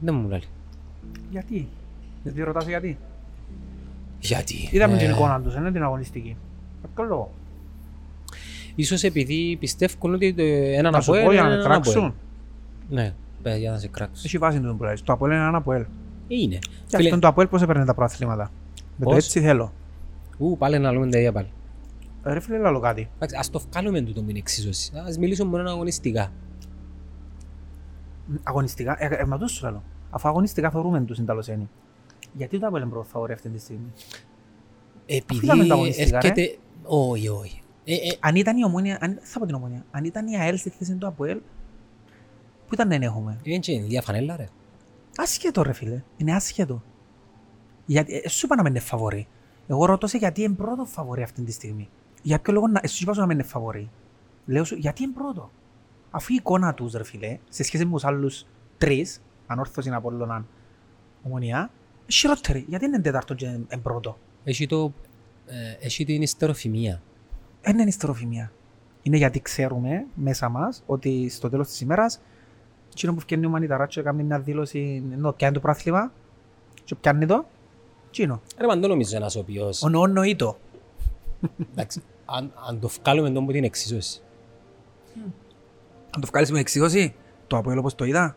Δεν 0.00 0.14
μου 0.14 0.28
λέει. 0.28 0.42
Γιατί; 1.30 1.68
Δεν 2.22 2.34
τη 2.34 2.42
ρωτάς 2.42 2.66
γιατί; 2.66 2.98
Γιατί. 4.20 4.68
Είδαμε 4.70 4.94
Ε, 4.94 4.98
την 4.98 5.10
εικόνα 5.10 5.40
τους, 5.40 5.54
είναι 5.54 5.72
την 5.72 5.82
αγωνιστική. 5.82 6.36
Για 6.80 6.88
ποιο 6.94 7.04
λόγο. 7.04 7.30
Ίσως 8.74 9.02
επειδή 9.02 9.56
πιστεύουν 9.60 10.14
ότι 10.14 10.34
το 10.34 10.42
έναν 10.42 10.92
Να 10.92 11.00
σου 11.00 11.10
Αποέλ 11.10 11.24
πω 11.26 11.32
είναι 11.32 11.40
για 11.40 11.42
να 11.42 11.48
με 11.48 11.54
έναν 11.54 11.72
Αποέλ. 11.72 11.92
κράξουν. 11.94 12.14
Ναι, 12.90 13.14
παι, 13.42 13.56
για 13.56 13.70
να 13.70 13.78
σε 13.78 13.88
κράξουν. 13.88 14.22
Έχει 14.24 14.38
βάση 14.38 14.60
του 14.60 14.74
που 14.76 14.84
λες. 14.84 15.02
Το 15.02 15.12
Αποέλ 15.12 15.32
είναι 15.32 15.46
ένα 15.46 15.56
Αποέλ. 15.56 15.84
Είναι. 16.28 16.58
Και 16.58 16.96
Φίλε, 16.96 17.02
αυτόν 17.04 17.20
το 17.20 17.28
Αποέλ 17.28 17.46
πώς 17.46 17.62
έπαιρνε 17.62 17.84
τα 17.84 17.94
προαθλήματα; 17.94 18.50
Με 18.96 19.04
το 19.04 19.10
Πώς; 19.10 19.24
έτσι 19.24 19.40
θέλω. 19.40 19.72
Ου, 20.38 20.56
πάλι 20.58 20.78
να 20.78 20.92
λέμε 20.92 21.10
τα 21.10 21.18
ίδια 21.18 21.32
πάλι. 21.32 21.48
Ε, 22.24 22.32
Ρε 22.32 22.40
φίλε, 22.40 22.58
λαλό 22.58 22.80
κάτι. 22.80 23.08
Εντάξει, 23.14 23.36
ας 23.36 23.50
το 23.50 23.58
βγάλουμε 23.58 24.00
τούτο 24.00 24.20
με 24.20 24.26
την 24.26 24.36
εξίσωση. 24.36 24.92
Ας 25.06 25.18
μιλήσουμε 25.18 25.50
μόνο 25.50 25.70
αγωνιστικά. 25.70 26.32
Αγωνιστικά, 28.42 28.96
ε, 28.98 29.06
ε, 29.06 29.24
μα 29.24 29.38
τους 29.38 29.52
σου 29.52 29.70
λέω. 29.70 29.82
Αφού 30.10 30.28
αγωνιστικά 30.28 30.70
θεωρούμε 30.70 31.00
τους 31.00 31.14
στην 31.14 31.26
Ταλοσένη. 31.26 31.68
Γιατί 32.32 32.58
το 32.58 32.66
Αποέλ 32.66 32.82
είναι 32.82 32.90
πρώτο 32.90 33.08
φαβορή 33.08 33.32
αυτή 33.32 33.48
τη 33.48 33.58
στιγμή; 33.58 33.92
Επειδή 35.06 35.44
είδαμε 35.44 35.66
τα 35.66 35.74
αγωνιστικά, 35.74 36.20
ρε. 36.20 36.28
έρχεται... 36.28 36.58
Όχι, 36.84 37.28
όχι. 37.28 37.62
Ε, 37.84 37.94
ε, 37.94 38.16
Αν 38.20 38.34
ήταν 38.34 38.56
η 38.56 38.64
ομόνια, 38.64 38.98
αν, 39.00 39.18
θα 39.22 39.38
πω 39.38 39.46
την 39.46 39.54
ομόνια, 39.54 39.84
αν 39.90 40.04
ήταν 40.04 40.26
η 40.26 40.36
ΑΕΛ 40.36 40.58
στη 40.58 40.70
θέση 40.70 40.94
του 40.94 41.06
Αποέλ, 41.06 41.40
πού 42.66 42.74
ήταν 42.74 42.88
να 42.88 42.94
έχουμε. 42.94 43.40
είναι 43.42 43.58
και 43.58 43.80
διαφανέλα 43.80 44.36
ρε. 44.36 44.48
Άσχετο 45.16 45.62
ρε 45.62 45.72
φίλε, 45.72 46.02
είναι 46.16 46.34
άσχετο. 46.34 46.82
Γιατί, 47.86 48.20
ε, 48.24 48.28
σου 48.28 48.46
είπα 48.46 48.56
να 48.56 48.62
μην 48.62 48.70
είναι 48.70 48.80
φαβορή. 48.80 49.26
Εγώ 49.66 49.84
ρωτώ 49.84 50.06
σε 50.06 50.18
γιατί 50.18 50.42
είναι 50.42 50.54
πρώτο 50.54 50.84
φαβορή 50.84 51.22
αυτή 51.22 51.42
τη 51.42 51.52
στιγμή. 51.52 51.88
Για 52.24 52.40
ποιο 52.40 52.52
λόγο 52.52 52.66
να, 52.68 52.80
ε, 52.82 52.86
σου 52.86 53.02
είπα 53.02 53.12
σου 53.12 53.20
να 53.20 53.26
μην 53.26 53.38
είναι 53.38 53.46
φαβορή. 53.48 53.90
Λέω 54.46 54.64
σου, 54.64 54.74
γιατί 54.74 55.02
είναι 55.02 55.12
πρώτο; 55.12 55.50
Αφού 56.10 56.32
η 56.32 56.36
εικόνα 56.38 56.74
τους 56.74 56.92
ρε 56.92 57.04
φίλε, 57.04 57.38
σε 57.48 57.62
σχέση 57.62 57.84
με 57.84 57.90
τους 57.92 58.04
άλλους 58.04 58.46
τρεις, 58.78 59.22
ανόρθωση, 59.46 59.90
Απόλλωνα, 59.90 60.46
ομονία, 61.22 61.70
Χειρότερη. 62.06 62.64
Γιατί 62.68 62.84
είναι 62.84 63.00
τέταρτο 63.00 63.34
και 63.34 63.46
είναι 63.46 63.78
πρώτο; 63.82 64.18
Έχει, 64.44 64.66
το, 64.66 64.92
ε, 65.46 65.86
έχει 65.86 66.04
την 66.04 66.22
ιστεροφημία. 66.22 67.02
Δεν 67.62 67.78
είναι 67.78 67.88
ιστεροφημία. 67.88 68.52
Είναι 69.02 69.16
γιατί 69.16 69.40
ξέρουμε 69.40 70.06
μέσα 70.14 70.48
μας 70.48 70.82
ότι 70.86 71.28
στο 71.28 71.48
τέλος 71.48 71.66
της 71.68 71.80
ημέρας 71.80 72.20
εκείνο 72.92 73.14
που 73.14 73.20
φτιάχνει 73.20 73.46
ο 73.46 73.48
Μανιταράτσο 73.48 74.02
κάνει 74.02 74.22
μια 74.22 74.40
δήλωση 74.40 75.02
ενώ 75.12 75.32
πιάνει 75.32 75.54
το 75.54 75.60
πράθλημα 75.60 76.12
και 76.84 76.94
πιάνει 76.94 77.26
το 77.26 77.44
εκείνο. 78.08 78.40
Ρε 78.58 78.66
μα 78.66 78.76
δεν 78.76 78.88
νομίζω 78.88 79.16
ένας 79.16 79.36
ο 79.36 79.38
οποίος, 79.38 79.82
Ο 79.82 79.88
νοό 79.88 80.36
το. 80.36 80.56
εντάξει, 81.72 82.02
αν, 82.24 82.52
αν 82.68 82.80
το 82.80 82.88
βγάλουμε 83.02 83.30
τον 83.30 83.46
που 83.46 83.52
την 83.52 83.64
εξίσωση. 83.64 84.20
Αν 86.10 86.20
το 86.20 86.26
βγάλεις 86.26 86.50
με 86.50 86.58
εξήγωση, 86.60 87.14
το 87.46 87.56
Αποέλ 87.56 87.78
όπως 87.78 87.94
το 87.94 88.04
είδα, 88.04 88.36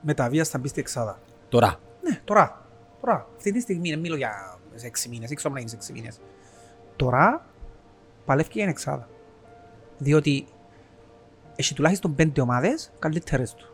με 0.00 0.14
τα 0.14 0.28
βία 0.28 0.44
θα 0.44 0.58
μπει 0.58 0.68
στη 0.68 0.80
εξάδα. 0.80 1.18
Τώρα, 1.48 1.80
Ναι, 2.02 2.20
τώρα. 2.24 2.62
Τώρα. 3.00 3.26
Αυτή 3.36 3.52
τη 3.52 3.60
στιγμή 3.60 3.90
δεν 3.90 3.98
μιλώ 3.98 4.16
για 4.16 4.58
σε 4.74 4.86
έξι 4.86 5.08
μήνες, 5.08 5.26
δεν 5.28 5.36
ξέρω 5.36 5.54
να 5.54 5.60
είναι 5.60 5.68
σε 5.68 5.76
έξι 5.76 5.92
μήνες. 5.92 6.20
Τώρα 6.96 7.46
παλεύει 8.24 8.48
για 8.52 8.60
την 8.62 8.70
εξάδα. 8.70 9.08
Διότι 9.98 10.46
έχει 11.56 11.74
τουλάχιστον 11.74 12.14
πέντε 12.14 12.40
ομάδες 12.40 12.92
καλύτερες 12.98 13.54
του. 13.54 13.66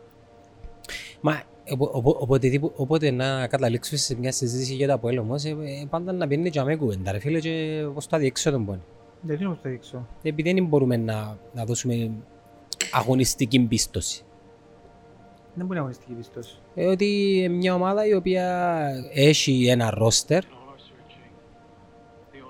Μα 1.21 1.41
οπο- 1.71 1.89
οπο- 1.93 2.17
οποτεδήπου- 2.19 2.73
όποτε 2.75 3.11
να 3.11 3.47
καταλήξουμε 3.47 3.99
σε 3.99 4.15
μια 4.15 4.31
συζήτηση 4.31 4.73
για 4.73 4.87
το 4.87 4.93
Αποέλ 4.93 5.17
όμως, 5.17 5.43
ε, 5.45 5.49
ε, 5.49 5.85
πάντα 5.89 6.11
να 6.11 6.27
πιένει 6.27 6.49
και 6.49 6.61
με 6.63 6.75
κουβέντα 6.75 7.11
ρε 7.11 7.19
φίλε 7.19 7.39
και 7.39 7.83
πώς 7.93 8.07
το 8.07 8.15
αδιέξω 8.15 8.51
τον 8.51 8.65
πόνοι. 8.65 8.81
Γιατί 9.21 9.45
όμως 9.45 9.57
το 9.63 9.69
δείξω. 9.69 10.07
Επειδή 10.23 10.53
δεν 10.53 10.65
μπορούμε 10.65 10.97
να, 10.97 11.37
να 11.53 11.65
δώσουμε 11.65 12.11
αγωνιστική 12.91 13.59
πίστοση. 13.59 14.23
Δεν 15.53 15.65
μπορεί 15.65 15.73
να 15.75 15.79
αγωνιστική 15.79 16.13
πιστός. 16.13 16.61
Ε, 16.75 16.85
ότι 16.85 17.47
μια 17.51 17.73
ομάδα 17.73 18.05
η 18.07 18.13
οποία 18.13 18.79
έχει 19.13 19.67
ένα 19.67 19.89
ρόστερ 19.89 20.43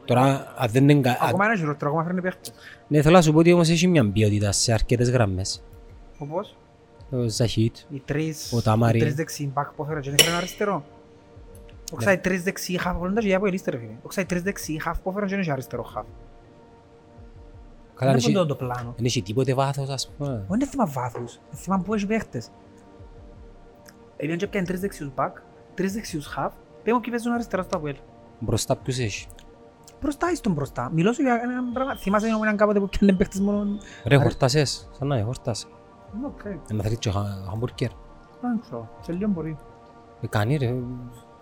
Τώρα, 0.05 0.53
αν 0.57 0.69
δεν 0.71 0.89
είναι... 0.89 1.01
κα- 1.01 1.11
α- 1.11 1.27
Ακόμα 1.27 1.45
ένα 1.45 1.55
χειρότερο, 1.55 1.89
ακόμα 1.89 2.03
φέρνει 2.05 2.21
παίχτες. 2.21 2.53
Ναι, 2.87 3.01
θέλω 3.01 3.15
να 3.15 3.21
σου 3.21 3.31
πω 3.33 3.39
ότι 3.39 3.51
όμως 3.53 3.69
έχει 3.69 3.87
μια 3.87 4.11
ποιότητα 4.11 4.51
σε 4.51 4.73
αρκετές 4.73 5.09
γραμμές. 5.09 5.63
Όπως; 6.17 6.57
Ο 7.11 7.27
Ζαχίτ, 7.27 7.75
οι 7.89 8.01
τρεις, 8.05 8.53
Ο 8.53 8.61
Ταμάρι. 8.61 8.97
οι 8.97 9.01
τρεις 9.01 9.15
δεξιοί 9.15 9.51
μπακ 9.53 9.71
που 9.71 9.83
έφερε 9.83 9.99
και 9.99 10.09
δεν 10.09 10.19
έφερε 10.19 10.35
αριστερό. 10.35 10.83
Όξα 11.93 12.11
οι 12.11 12.17
τρεις 12.17 12.43
δεξιοί 12.43 12.77
χαφ, 12.77 12.97
μπορεί 12.97 13.13
να 13.13 13.21
τα 13.21 13.35
από 13.35 13.45
ελίστερο 13.47 13.77
φίλε. 13.77 13.91
Όξα 14.03 14.21
οι 14.21 14.25
τρεις 14.25 14.41
δεξιοί 14.41 14.79
χαφ 14.81 14.99
που 14.99 15.09
έφερε 15.09 15.25
και 15.25 15.31
δεν 15.31 15.41
είχε 15.41 15.51
αριστερό 15.51 15.83
χαφ. 15.83 16.05
Καλά, 18.01 18.11
Δεν 18.11 18.21
δεν 18.21 18.29
είναι 18.31 18.39
έχει- 18.39 18.47
το 18.47 18.55
πλάνο. 18.55 18.93
δεν 18.95 19.05
έχει 19.05 19.21
τίποτε 19.21 19.53
βάθος, 19.53 19.89
ας 19.89 20.11
πούμε. 20.17 20.29
Δεν 20.47 20.59
είναι 20.59 20.65
θέμα 20.65 20.85
βάθους, 20.85 21.33
είναι 21.35 21.61
θέμα 21.61 21.79
που 21.79 21.93
έχει 21.93 22.05
παίχτες. 22.05 22.49
Επειδή 24.17 24.37
και 24.37 24.47
πιάνε 24.47 24.65
τρεις 24.65 24.79
δεξιούς 24.79 25.13
μπακ, 25.15 25.37
τρεις 25.73 25.93
δεξιούς 25.93 26.25
χαφ, 26.25 26.53
πέμπω 26.83 26.99
ποιοι 26.99 27.09
παίζουν 27.11 27.31
αριστερά 27.33 27.63
στο 27.63 27.77
Αποέλ. 27.77 27.95
Μπροστά 28.39 28.75
ποιους 28.75 28.97
έχει; 28.99 29.27
Μπροστά 30.01 30.31
εις 30.31 30.39
τον 30.41 30.53
μπροστά. 30.53 30.89
Μιλώ 30.93 31.13
σου 31.13 31.21
για 31.21 31.33
ένα 31.43 31.63
πράγμα. 31.73 31.95
Θυμάσαι 31.95 32.25
την 32.25 32.33
ομονία 32.35 32.53
κάποτε 32.53 32.79
που 32.79 32.89
πιάνε 32.89 33.13
παίχτες 33.13 33.39
μόνο... 33.39 33.65
Ρε, 34.05 34.15
χορτάσες. 34.15 34.89
Σαν 34.97 35.07
να 35.07 35.23
χορτάσες. 35.23 35.67
Ναι, 36.19 36.25
οκ. 36.25 36.39
Ένα 36.71 36.83
θέλει 36.83 36.97
και 36.97 37.09
χα- 37.11 37.43
χαμπουργκέρ. 37.49 37.89
Δεν 38.41 38.59
ξέρω. 38.61 38.89
Σε 39.01 39.11
λίγο 39.11 39.29
μπορεί. 39.29 39.57
Ε, 40.21 40.27
κάνει 40.27 40.55
ρε. 40.57 40.73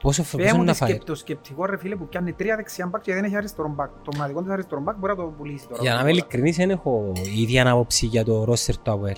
Πόσο 0.02 0.24
φοβερό 0.24 0.56
είναι 0.56 0.64
να 0.64 0.74
φάει; 0.74 0.98
Το 0.98 1.16
σκεπτικό 1.16 1.66
ρε 1.66 1.78
φίλε 1.78 1.96
που 1.96 2.08
πιάνει 2.08 2.34
τρία 2.34 2.56
δεξιά 2.56 2.88
μπακ 2.88 3.02
και 3.02 3.14
δεν 3.14 3.24
έχει 3.24 3.36
αριστερό 3.36 3.68
μπακ. 3.68 3.90
Το 4.04 4.18
μαδικό 4.18 4.42
του 4.42 4.52
αριστερό 4.52 4.82
μπακ 4.82 4.98
μπορεί 4.98 5.16
να 5.18 5.24
το 5.24 5.34
πουλήσει 5.38 5.68
τώρα. 5.68 5.82
Για 5.82 5.94
να 5.94 6.00
είμαι 6.00 6.10
ειλικρινής, 6.10 6.56
δεν 6.56 6.70
έχω 6.70 7.12
η 7.36 7.42
ίδια 7.42 7.70
άποψη 7.70 8.06
για 8.06 8.24
το 8.24 8.44
ρόστερ 8.44 8.78
του 8.78 8.92
Αβέλ. 8.92 9.16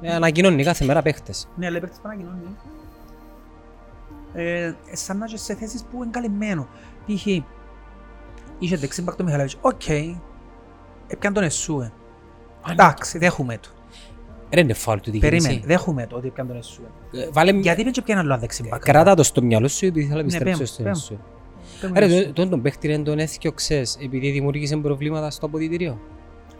Ε, 0.00 0.14
ανακοινώνει 0.14 0.64
κάθε 0.64 0.84
μέρα 0.84 1.02
παίχτες. 1.02 1.48
Ναι, 1.56 1.66
αλλά 1.66 1.80
παίχτες 1.80 1.98
ε, 1.98 2.00
είναι 2.12 2.22
καλυμμένο. 2.22 2.56
Ρε, 14.54 14.60
είναι 14.60 14.72
φάουλ 14.74 14.98
του 14.98 15.10
Περίμενε, 15.10 15.48
διοικητή. 15.48 15.66
δέχουμε 15.66 16.06
το 16.06 16.16
ότι 16.16 16.26
έπιαν 16.26 16.46
τον 16.46 16.56
Εσούε. 16.56 16.84
Βάλε 17.32 17.52
Γιατί 17.52 17.82
δεν 17.82 17.92
και 17.92 18.02
πιάνε 18.02 18.20
άλλο 18.20 18.38
δεξί 18.38 18.62
μπακ. 18.68 18.82
Κράτα 18.82 19.14
το 19.14 19.22
στο 19.22 19.42
μυαλό 19.42 19.68
σου 19.68 19.86
επειδή 19.86 20.06
θέλω 20.06 20.22
να 20.22 20.26
Ναι, 20.26 20.36
επιστρέψω 20.36 20.58
πέμ, 20.58 20.66
στο 20.66 20.82
πέμ. 20.82 20.94
σου. 20.94 21.18
Πέμουν 21.80 21.96
Ρε, 21.98 22.04
Εσούε. 22.04 22.22
το- 22.24 22.32
τον 22.32 22.48
τον 22.50 22.62
παίχτη 22.62 22.86
ρε 22.86 22.98
τον 22.98 23.18
έθιωξες 23.18 23.98
επειδή 24.02 24.30
δημιούργησε 24.30 24.76
προβλήματα 24.76 25.30
στο 25.30 25.46
αποδητήριο. 25.46 25.98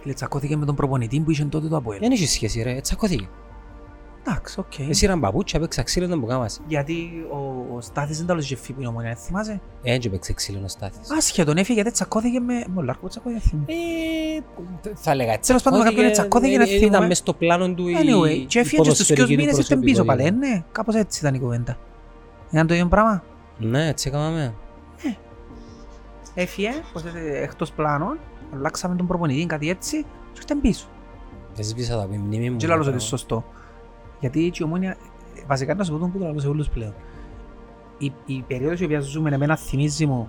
Φίλε, 0.00 0.14
τσακώθηκε 0.14 0.56
με 0.56 0.64
τον 0.66 0.74
προπονητή 0.74 1.20
που 1.20 1.30
είχε 1.30 1.44
τότε 1.44 1.68
το 1.68 1.76
Αποέλ. 1.76 1.98
Δεν 2.00 2.10
έχει 2.12 2.26
σχέση 2.26 2.62
ρε, 2.62 2.80
τσακώθηκε. 2.80 3.28
Εντάξει, 4.26 4.60
οκ. 4.60 4.78
Εσύ 4.78 5.04
ήταν 5.04 5.20
παπούτσια, 5.20 5.60
παίξα 5.60 5.82
ξύλο 5.82 6.08
τον 6.08 6.20
που 6.20 6.26
κάμας. 6.26 6.60
Γιατί 6.66 7.26
ο, 7.32 7.36
ο 7.76 7.80
Στάθης 7.80 8.18
δεν 8.18 8.26
τα 8.26 8.36
είχε 8.40 8.56
φύγει 8.56 8.82
η 8.82 8.86
ομονία, 8.86 9.14
θυμάσαι; 9.14 9.60
Έτσι 9.82 10.08
παίξε 10.08 10.32
ξύλο 10.32 10.60
ο 10.64 10.68
Στάθης. 10.68 11.10
Άσχετον 11.10 11.56
έφυγε 11.56 11.74
γιατί 11.74 11.90
τσακώθηκε 11.90 12.40
με... 12.40 12.54
Με 12.54 12.80
ο 12.80 12.82
Λάρκο 12.82 13.08
τσακώθηκε, 13.08 13.40
θυμάμαι. 13.48 13.66
Ε, 13.72 14.92
θα 14.94 15.10
έλεγα 15.10 15.38
Τέλος 15.38 15.62
πάντων, 15.62 15.78
με 15.78 15.84
κάποιον 15.84 16.12
τσακώθηκε 16.12 16.56
να 16.56 16.62
ε, 16.62 16.66
Ήταν 16.66 16.80
θυμούμε. 16.90 17.06
μες 17.06 17.18
στο 17.18 17.34
πλάνο 17.34 17.74
του 17.74 17.88
η 17.88 17.94
Anyway, 17.98 18.44
και 18.46 18.58
έφυγε 18.58 18.82
και 18.82 18.90
στους 18.90 19.06
ποδοσφαιρική 19.06 19.26
δυο 19.26 19.36
του 19.36 19.42
μήνες 19.42 19.58
ήρθε 19.58 19.76
πίσω 19.76 20.04
πάλι, 20.04 20.20
ε, 20.22 20.24
προσωπικότητα. 20.24 20.54
ναι. 20.56 20.64
Κάπως 20.72 20.94
έτσι 20.94 21.20
ήταν 21.20 21.34
η 21.34 21.38
κουβέντα. 21.38 21.76
Ήταν 22.50 22.66
το 22.66 22.74
ίδιο 22.74 22.86
πράγμα; 22.86 23.22
Ναι, 23.58 23.88
έτσι 23.88 24.08
έκαναμε. 24.08 24.54
Έφυγε, 26.34 26.70
πως, 26.92 27.02
ε, 27.02 27.42
εκτός 27.42 27.72
πλάνων, 27.72 28.18
αλλάξαμε 28.54 28.96
τον 28.96 29.06
προπονητή, 29.06 29.46
κάτι 29.46 29.70
έτσι, 29.70 30.02
και 30.32 30.40
ήρθε 30.40 30.54
πίσω. 30.54 30.86
Δεν 31.54 31.64
σβήσα 31.64 31.96
τα 31.96 32.08
μνήμη 32.12 32.50
μου. 32.50 32.56
Και 32.56 32.66
λάλλος 32.66 32.86
ότι 32.86 32.94
είναι 32.94 33.04
σωστό. 33.04 33.44
Γιατί 34.24 34.46
έτσι 34.46 34.62
η 34.62 34.64
ομόνια, 34.64 34.96
βασικά 35.46 35.74
να 35.74 35.84
σου 35.84 35.92
πω 35.92 35.98
τον 35.98 36.12
που 36.12 36.18
το 36.18 36.24
λάλλω 36.24 36.38
σε 36.38 36.48
όλους 36.48 36.68
πλέον. 36.68 36.94
Η, 37.98 38.12
η 38.26 38.44
περίοδος 38.48 38.80
η 38.80 38.84
οποία 38.84 39.00
ζούμε 39.00 39.30
εμένα 39.34 39.56
θυμίζει 39.56 40.06
μου 40.06 40.28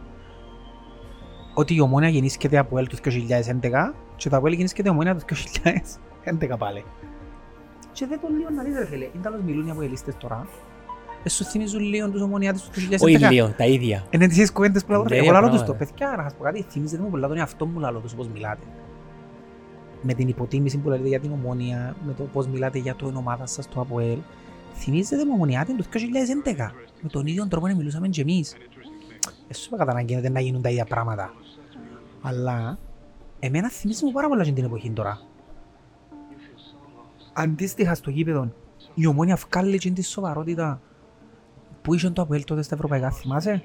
ότι 1.53 1.75
η 1.75 1.79
ομόνια 1.79 2.10
γεννήσκεται 2.10 2.58
από 2.58 2.77
ελ 2.77 2.88
του 2.88 2.97
2011 2.97 3.10
και 4.15 4.29
το 4.29 4.38
από 4.38 4.47
ελ 4.47 4.53
γεννήσκεται 4.53 4.89
ομόνια 4.89 5.15
του 5.15 5.36
2011 6.43 6.58
πάλι. 6.58 6.84
Και 7.91 8.05
δεν 8.05 8.19
το 8.21 8.27
λίγο 8.38 8.49
να 8.49 8.63
δεις 8.63 8.75
ρε 8.77 8.86
φίλε, 8.86 9.03
είναι 9.03 9.23
τέλος 9.23 9.41
μιλούν 9.41 9.67
οι 9.67 9.71
αποελίστες 9.71 10.17
τώρα. 10.17 10.47
Ε, 11.23 11.29
σου 11.29 11.43
θυμίζουν 11.43 11.81
λίγο 11.81 12.10
τους 12.10 12.21
ομονιάτες 12.21 12.62
του 12.62 12.69
2011. 12.89 12.97
Όχι 13.01 13.17
λίγο, 13.17 13.53
τα 13.58 13.65
ίδια. 13.65 14.03
Είναι 14.10 14.27
τις 14.27 14.51
κουβέντες 14.51 14.86
που 14.86 14.91
λέω, 14.91 15.03
Ναι, 15.03 15.15
εγώ 15.15 15.31
λαλώ 15.31 15.49
τους 15.49 15.60
το. 15.60 15.63
πράγματα. 15.65 15.86
Παιδιά, 15.86 16.13
να 16.17 16.23
σας 16.23 16.34
πω 16.38 16.43
κάτι, 16.43 16.65
θυμίζετε 16.69 17.01
μου 17.03 17.10
πολλά 17.10 17.27
τον 17.27 17.38
εαυτό 17.38 17.65
μου 17.65 17.79
λαλώ 17.79 17.99
τους 17.99 18.13
όπως 18.13 18.27
μιλάτε. 18.27 18.63
Με 20.08 20.13
την 20.13 20.28
υποτίμηση 20.28 20.78
που 20.78 20.89
λέτε 20.89 21.08
για 21.08 21.20
την 21.20 21.32
ομόνια, 21.32 21.96
με 22.06 22.13
το 22.13 22.24
πώς 22.24 22.48
μιλάτε 22.48 22.80
για 22.80 22.96
το 22.96 23.12
ομάδα 23.15 23.46
σας, 23.46 23.70
το 23.70 23.82
ΑΠΟΕΛ. 23.82 24.18
Θυμίζετε 24.74 25.26
μου 25.26 25.32
ομονιάτε 25.34 25.74
το 25.74 25.84
2011. 25.84 26.72
Με 27.02 27.10
τον 27.10 27.26
ίδιο 27.26 27.48
τρόπο 27.48 27.68
να 27.68 27.76
μιλούσαμε 27.76 28.08
και 28.08 28.22
εμείς. 28.22 28.56
Δεν 29.48 29.56
σου 29.56 29.65
είπα 29.68 29.78
κατά 29.78 29.94
να 29.94 30.02
γίνεται 30.02 30.30
να 30.30 30.39
γίνουν 30.39 30.62
τα 30.62 30.70
ίδια 30.70 30.86
πράγματα. 30.86 31.34
Αλλά, 32.22 32.78
εμένα 33.39 33.70
θυμίζει 33.70 34.06
μου 34.06 34.12
πάρα 34.12 34.28
πολλά 34.28 34.44
την 34.44 34.63
εποχή 34.63 34.91
τώρα. 34.91 35.20
Αντίστοιχα 37.34 37.96
στο 37.96 38.10
γήπεδο, 38.10 38.52
η 38.94 39.06
ομόνια 39.06 39.38
βγάλει 39.50 39.78
και 39.78 39.91
τη 39.91 40.04
σοβαρότητα 40.04 40.82
που 41.82 41.94
είχε 41.94 42.10
το 42.10 42.22
ΑΠΟΕΛ 42.22 42.44
τότε 42.44 42.62
στα 42.62 42.76
ευρωπαϊκά, 42.76 43.12
θυμάσαι; 43.12 43.63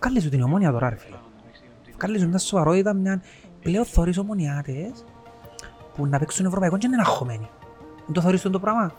Βγάλει 0.00 0.20
σου 0.20 0.28
την 0.28 0.42
ομόνια 0.42 0.72
τώρα 0.72 0.88
ρε 0.88 0.96
φίλε. 0.96 1.16
Βγάλει 1.94 2.18
σου 2.18 2.28
μια 2.28 2.38
σοβαρότητα, 2.38 2.92
μια 2.92 3.22
πλέον 3.62 3.84
θωρείς 3.84 4.18
ομονιάτες 4.18 5.04
που 5.96 6.06
να 6.06 6.18
παίξουν 6.18 6.46
ευρωπαϊκό 6.46 6.78
και 6.78 6.86
είναι 6.86 6.96
αγχωμένοι. 7.00 7.50
Δεν 8.04 8.14
το 8.14 8.20
θωρείς 8.20 8.42
το 8.42 8.58
πράγμα; 8.58 8.92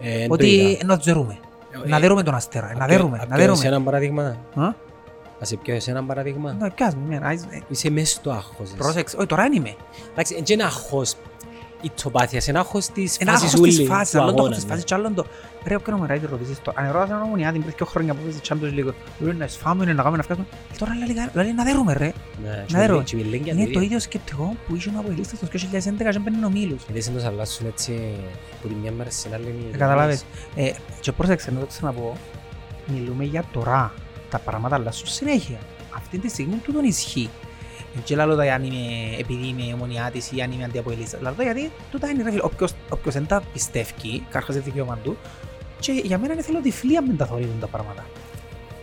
Ε, 0.00 0.20
εν 0.22 0.28
το 0.28 0.34
Ότι 0.34 0.46
είδα. 0.46 0.84
να 0.86 0.98
τζερούμε. 0.98 1.38
Ε, 1.84 1.88
Να 1.88 1.98
δέρουμε 1.98 2.22
τον 2.22 2.34
αστέρα. 2.34 2.72
Να 2.76 2.84
απ' 2.84 2.90
δέρουμε. 2.90 3.18
απ' 3.22 3.28
Να 3.30 3.36
πιω 3.36 3.44
σε 3.46 3.60
δέρουμε. 3.60 3.66
ένα 3.76 3.80
παράδειγμα. 3.84 4.36
Α; 4.54 4.72
Ας 5.40 5.48
σε 5.48 5.56
πιω 5.56 5.80
σε 5.80 5.90
ένα 5.90 6.04
παράδειγμα. 6.04 6.52
Να 6.52 6.70
πιάσ' 6.70 6.94
με 6.94 7.00
εμένα. 7.04 7.26
άις- 7.26 7.44
ε, 7.50 7.62
Είσαι 7.68 7.90
μέσα 7.90 8.06
στο 8.16 8.30
άγχος. 8.30 8.66
εσύ. 8.66 8.76
Πρόσεξε. 8.76 9.16
Όχι 9.16 9.26
τώρα 9.26 9.42
δεν 9.42 9.52
είμαι. 9.52 9.74
Εντάξει, 10.12 10.34
δεν 10.34 10.44
είναι 10.48 10.62
άγχος 10.62 11.14
η 11.80 11.90
τσοπάθεια, 11.94 12.42
είναι 12.48 12.58
άγχος 12.58 12.86
της 12.86 13.16
Ένα 13.16 13.32
φάσης 13.32 13.52
άγχος 13.54 13.68
της 13.68 13.78
ούλη 13.78 13.88
φάσης. 13.88 14.10
του 14.12 14.18
Άλλο 14.20 14.26
το 14.26 14.32
αγώνα, 14.32 14.42
άγχος 14.42 14.56
της 14.56 14.64
ναι. 14.64 14.70
φάσης 14.70 14.84
και 14.84 14.94
άλλο 14.94 15.12
το... 15.14 15.26
Ρε, 15.64 15.74
όποιον 15.74 15.96
ομορά 15.96 16.18
την 16.18 16.28
ρωτήσεις 16.30 16.62
τώρα. 16.62 16.80
Αν 16.80 16.86
ερώτησαν 16.86 17.10
έναν 17.16 17.22
ομονιάτη 17.22 17.58
πριν 17.58 17.72
δύο 17.76 17.86
χρόνια 17.86 18.14
που 18.14 18.20
παίζει 18.22 18.40
Champions 18.48 18.88
League, 18.88 18.94
λέει 19.18 19.34
να 19.34 19.46
σφάμε, 19.46 19.84
να 19.84 19.94
κάνουμε 19.94 20.16
να 20.16 20.22
φτάσουμε. 20.22 20.46
Τώρα 20.78 20.92
λέει, 20.94 21.16
λέει 21.44 21.54
να 21.54 21.64
δέρουμε 21.64 21.92
ρε. 21.92 22.12
Ναι, 22.42 22.64
Να 22.70 22.78
δέρουμε. 22.78 23.02
και 23.02 23.16
μιλέγγια 23.16 23.52
Είναι 23.52 23.64
του 23.64 23.66
το 23.66 23.70
ίδιου. 23.72 23.82
ίδιο 23.82 23.98
σκεπτικό 24.00 24.56
που 24.66 24.74
είχε 24.74 24.88
ο 24.88 24.98
Αποελίστας 24.98 25.38
το 25.38 25.46
2011 25.46 26.10
και 26.12 26.18
μπαίνουν 26.18 26.44
ομίλους. 26.44 26.82
Γιατί 26.84 27.00
σε 27.00 27.10
τους 27.10 27.24
αλλάσουν 27.24 27.66
έτσι 27.66 28.14
που 28.62 28.68
τη 28.68 28.74
μια 28.74 28.92
μέρα 28.92 29.10
στην 29.10 29.34
άλλη 29.34 29.44
είναι 29.44 29.62
οι 29.70 29.70
Ε, 29.74 29.76
Καταλάβες. 29.76 30.24
Ε, 30.54 30.70
και 31.00 31.12
πρόσεξε, 31.12 31.50
να 31.50 31.60
το 31.60 31.66
ξαναπώ. 31.66 32.16
Μιλούμε 32.86 33.24
για 33.24 33.44
τώρα. 33.52 33.92
Τα 34.30 34.38
πράγματα 34.38 34.74
αλλάσουν 34.74 35.06
συνέχεια. 35.06 35.58
Αυτή 35.96 36.18
τη 36.18 36.28
στιγμή 36.28 36.54
τούτον 36.54 36.84
ισχύει. 36.84 37.30
Δεν 37.98 38.06
και 38.06 38.16
λαλώ 38.16 38.36
τα 38.36 38.54
αν 38.54 38.64
είμαι, 38.64 39.16
επειδή 39.18 39.46
είμαι 39.46 39.72
ομονιάτης 39.74 40.32
ή 40.32 40.40
αν 40.40 40.52
είμαι 40.52 40.64
αντιαποελίστας. 40.64 41.20
Λαλώ 41.20 41.36
τα 41.36 41.42
γιατί 41.42 41.72
τούτα 41.90 42.08
είναι 42.08 42.22
ρε 42.22 42.30
φίλε. 42.30 42.42
Όποιος, 42.44 42.74
όποιος 42.88 43.14
δεν 43.14 43.26
τα 43.26 43.42
πιστεύει, 43.52 44.26
κάρχος 44.30 44.54
δεν 44.54 44.64
δικαίωμα 44.64 44.98
του. 45.02 45.16
Και 45.80 45.92
για 45.92 46.18
μένα 46.18 46.32
είναι 46.32 46.42
θελοτυφλία 46.42 47.02
με 47.02 47.12
τα 47.14 47.26
θωρίζουν 47.26 47.58
τα 47.60 47.66
πράγματα. 47.66 48.04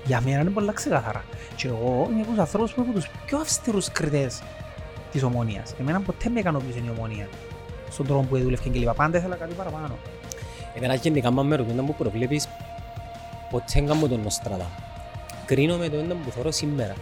Για 0.06 0.22
μένα 0.22 0.42
είναι 0.42 0.50
πολλά 0.50 0.72
ξεκάθαρα. 0.72 1.24
Και 1.56 1.68
εγώ 1.68 2.08
είμαι 2.12 2.22
από 2.22 2.30
τους 2.30 2.40
ανθρώπους 2.40 2.74
που 2.74 2.82
είμαι 2.82 2.90
από 2.90 3.00
τους 3.00 3.10
πιο 3.26 3.38
αυστηρούς 3.38 3.92
κριτές 3.92 4.42
της 5.12 5.24
ομόνιας. 5.24 5.74
Εμένα 5.80 6.00
ποτέ 6.02 6.30
με 6.30 6.40
ικανοποιούσε 6.40 6.80
η 6.86 6.90
ομόνια. 6.98 7.30
Στον 7.90 8.08
τρόπο 8.08 8.24
που 8.24 8.38
δούλευε 8.38 8.70
και 8.70 8.80
λοιπά. 8.80 8.94
Πάντα 8.94 9.18
ήθελα 9.18 9.36
κάτι 9.36 9.54
παραπάνω. 9.54 9.98
Εμένα 10.76 10.96
γενικά 10.96 11.32
μα 11.32 11.44
με 11.44 11.56
ρωτούν 11.56 11.76
να 11.76 11.82
μου 11.82 11.96
προβλέπεις 11.98 12.48
ποτέ 13.50 13.80
έκαμε 13.80 14.08
τον 14.08 14.20
Νοστραδά. 14.22 14.70
κρίνω 15.46 15.78
με 15.78 15.90
το 15.90 15.98
έντον 15.98 16.18
που 16.24 16.32
θωρώ 16.32 16.52
σήμερα. 16.52 16.94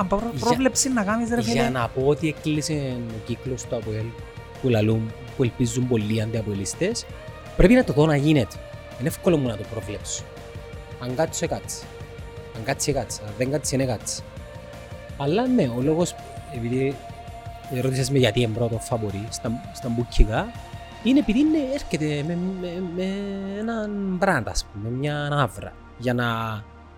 Αν 0.00 0.06
προ- 0.06 0.20
Για- 0.34 0.44
πρόβλεψη 0.46 0.88
να 0.92 1.04
κάνεις 1.04 1.28
ρε 1.28 1.40
Για 1.40 1.52
φίλε. 1.52 1.68
να 1.68 1.88
πω 1.88 2.02
ότι 2.06 2.28
έκλεισε 2.28 2.96
ο 3.10 3.20
κύκλος 3.26 3.62
του 3.64 3.76
ΑΠΟΕΛ 3.76 4.04
που 4.62 4.68
λαλούν, 4.68 5.12
που 5.36 5.42
ελπίζουν 5.42 5.88
πολλοί 5.88 6.22
αντιαποελιστές, 6.22 7.06
πρέπει 7.56 7.74
να 7.74 7.84
το 7.84 7.92
δω 7.92 8.06
να 8.06 8.16
γίνεται. 8.16 8.56
Είναι 9.00 9.08
εύκολο 9.08 9.36
μου 9.36 9.48
να 9.48 9.56
το 9.56 9.62
προβλέψω. 9.70 10.22
Αν 11.00 11.14
κάτσει, 11.14 11.46
κάτσει. 11.46 11.82
Αν 12.56 12.62
κάτσει, 12.64 12.92
κάτσει. 12.92 13.20
Αν 13.26 13.32
δεν 13.38 13.50
κάτσει, 13.50 13.74
είναι 13.74 13.84
κάτσει. 13.84 14.22
Αλλά 15.16 15.46
ναι, 15.46 15.62
ο 15.76 15.80
λόγος, 15.82 16.14
επειδή 16.54 16.96
ρώτησες 17.82 18.10
με 18.10 18.18
γιατί 18.18 18.40
είναι 18.40 18.52
πρώτο 18.54 18.78
φαβορή 18.78 19.26
στα, 19.30 19.52
στα 19.74 19.88
μπουκικά, 19.88 20.52
είναι 21.02 21.18
επειδή 21.18 21.38
είναι, 21.38 21.58
έρχεται 21.74 22.24
με, 22.26 22.38
με, 22.60 22.82
με 22.96 23.04
έναν 23.58 23.90
μπραντ, 24.18 24.48
ας 24.48 24.64
πούμε, 24.72 24.88
με 24.90 24.96
μια 24.96 25.28
άβρα. 25.32 25.72
Για 25.98 26.14
να 26.14 26.26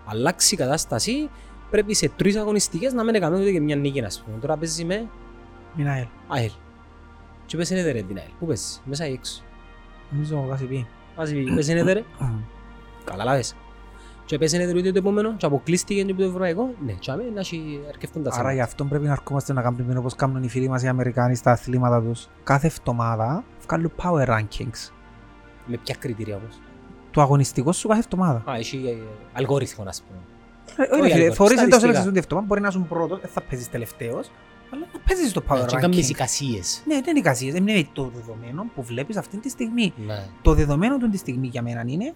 αλλάξει 0.05 0.53
η 0.53 0.57
κατάσταση, 0.57 1.29
πρέπει 1.73 1.93
σε 1.95 2.09
τρεις 2.09 2.35
αγωνιστικές 2.35 2.93
να 2.93 3.03
μην 3.03 3.15
έκαμε 3.15 3.39
ούτε 3.39 3.51
και 3.51 3.59
μια 3.59 3.75
νίκη, 3.75 4.01
ας 4.03 4.21
πούμε. 4.25 4.37
Τώρα 4.39 4.57
παίζει 4.57 4.85
με 4.85 5.09
Μινάελ. 5.75 6.05
ΑΕΛ. 6.27 6.51
Και 7.45 7.57
πες 7.57 7.69
είναι 7.69 7.91
ρε 7.91 8.01
την 8.01 8.17
ΑΕΛ. 8.17 8.29
Πού 8.39 8.45
παίζεις, 8.45 8.81
μέσα 8.85 9.07
ή 9.07 9.11
έξω. 9.13 9.41
Νομίζω 10.09 10.37
ο 10.37 10.47
Κασιπί. 10.49 10.87
Ας 11.15 11.31
πει, 11.31 11.51
πες 11.55 11.67
είναι 11.67 11.93
ρε. 11.93 12.03
Καταλάβες. 13.03 13.55
Και 14.25 14.37
πες 14.37 14.53
είναι 14.53 14.73
ούτε 14.77 14.91
το 14.91 14.97
επόμενο 14.97 15.33
και 15.37 15.45
αποκλείστηκε 15.45 16.03
και 16.03 16.11
από 16.11 16.21
το 16.21 16.27
ευρωπαϊκό. 16.27 16.73
Ναι, 16.85 16.91
και 16.91 17.11
αμέ 17.11 17.23
να 17.33 17.39
έχει 17.39 17.79
αρκευτούν 17.87 18.23
τα 18.23 18.29
Άρα 18.29 18.39
γι' 18.41 18.47
θέματα. 18.47 18.63
αυτό 18.63 18.85
πρέπει 18.85 19.05
να 19.05 19.11
ερχόμαστε 19.11 19.53
να 19.53 19.61
κάνουμε 19.61 19.97
όπως 19.97 20.15
κάνουν 20.15 20.43
οι 20.43 20.49
φίλοι 20.49 20.69
μας 20.69 20.83
οι 20.83 20.87
Αμερικάνοι 20.87 21.35
στα 21.35 21.51
αθλήματα 21.51 22.01
τους. 22.01 22.27
Κάθε 22.43 22.67
εβδομάδα 22.67 23.43
βγάλουν 23.67 23.91
power 24.03 24.27
rankings. 24.27 24.91
Με 25.65 25.77
ποια 25.83 25.95
κριτήρια 25.99 26.35
όμως; 26.35 26.59
Το 27.11 27.21
αγωνιστικό 27.21 27.71
σου 27.71 27.87
κάθε 27.87 27.99
εβδομάδα. 27.99 28.51
Α, 28.51 28.55
έχει 28.55 28.77
ε, 28.87 29.03
αλγόριθμο, 29.33 29.83
ας 29.87 30.03
πούμε. 30.07 30.19
Ε, 30.77 30.83
Όχι, 30.83 30.89
ρε 30.91 30.97
φίλε, 31.01 31.13
αλγόριθμο, 31.13 31.33
φορείς 31.33 31.51
εντός 31.51 31.65
στατιστικά. 31.67 31.83
ελέξεις 31.85 32.05
την 32.07 32.17
εβδομάδα, 32.17 32.47
μπορεί 32.47 32.61
να 32.61 32.67
είσαι 32.67 32.85
πρώτος, 32.89 33.19
δεν 33.21 33.29
θα 33.29 33.41
παίζεις 33.41 33.69
τελευταίος, 33.69 34.31
αλλά 34.73 34.85
να 34.93 34.99
παίζεις 35.07 35.29
στο 35.29 35.41
power 35.49 35.65
Και 35.67 35.75
κάνεις 35.75 36.07
ranking. 36.07 36.09
εικασίες. 36.09 36.81
Ναι, 36.85 36.93
δεν 36.93 37.03
είναι 37.09 37.19
εικασίες, 37.19 37.53
δεν 37.53 37.67
είναι 37.67 37.87
το 37.93 38.11
δεδομένο 38.15 38.65
που 38.75 38.83
βλέπεις 38.83 39.17
αυτή 39.17 39.37
τη 39.37 39.49
στιγμή. 39.49 39.93
Ναι. 40.07 40.23
Το 40.41 40.53
δεδομένο 40.53 40.97
του 40.97 41.09
τη 41.09 41.17
στιγμή 41.17 41.47
για 41.47 41.61
μένα 41.61 41.83
είναι 41.87 42.13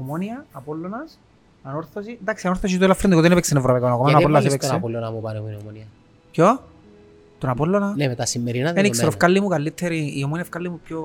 Ομόνια, 0.00 0.46
Απόλλωνας, 0.52 1.18
Ανόρθωση. 1.62 2.18
Εντάξει, 2.20 2.46
Ανόρθωση 2.46 2.78
το 2.78 2.84
ελαφρυντικό 2.84 3.20
δεν 3.20 3.32
έπαιξε 3.32 3.56
ευρωπαϊκό 3.58 3.86
ακόμα, 3.86 4.08
Γιατί 4.10 4.22
Απόλλωνας 4.24 4.44
έβαλες 4.44 4.68
τον 4.68 4.76
έπαιξε. 4.78 4.98
Απόλλωνα 4.98 5.10
μου 5.10 5.20
πάνω 5.20 5.42
με 5.42 5.50
την 5.50 5.58
ομονία. 5.62 5.86
Ποιο; 6.30 6.62
Τον 7.38 7.50
Απόλλωνα; 7.50 7.94
Ναι, 7.96 8.06
με 8.08 8.14
τα 8.14 8.26
σημερινά 8.26 8.72
Δεν 8.72 8.84
ήξερα, 8.84 8.90
δεδομένα. 8.90 9.12
ευκάλλει 9.12 9.40
μου 9.40 9.48
καλύτερη, 9.48 10.12
η 10.18 10.22
Ομόνια 10.24 10.42
ευκάλλει 10.42 10.68
μου 10.68 10.80
πιο... 10.84 11.00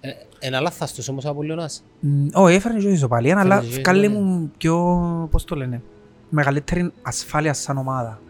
Ε, 0.00 0.10
Ένα 0.38 0.60
λάθαστος 0.60 1.08
όμως 1.08 1.24
ο 1.24 1.28
Απόλλωνας. 1.28 1.84
Μ, 2.00 2.26
Όχι, 2.32 2.54
έφερε 2.54 2.78
και 2.78 2.88
ισοπαλία, 2.88 3.38
αλλά 3.40 3.54
Έφερε 3.54 3.70
και 3.70 3.76
ευκάλλει 3.76 4.04
ισοπαλία. 4.06 4.24
μου 4.26 4.50
πιο, 4.58 5.28
πώς 5.30 5.44
το 5.44 5.54
λένε, 5.56 5.82
μεγαλύτερη 6.28 6.92
ασφάλεια 7.02 7.52
σαν 7.52 7.76
ομάδα. 7.78 8.20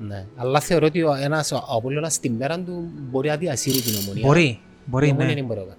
Ναι. 0.00 0.26
Αλλά 0.36 0.60
θεωρώ 0.60 0.86
ότι 0.86 1.02
ο 1.02 1.14
ένας 1.14 1.52
ο 1.52 1.64
Απόλλωνας 1.76 2.14
στη 2.14 2.30
μέρα 2.30 2.58
του 2.60 2.88
μπορεί 3.10 3.28
να 3.28 3.36
διασύρει 3.36 3.80
την 3.80 3.92
ομονία. 4.04 4.22
Μπορεί, 4.26 4.42
Η 4.44 4.60
μπορεί, 4.84 5.06
ομονία 5.06 5.26
ναι. 5.26 5.32
είναι 5.32 5.42
μπορεί 5.42 5.58
να 5.60 5.64
κάνει. 5.64 5.78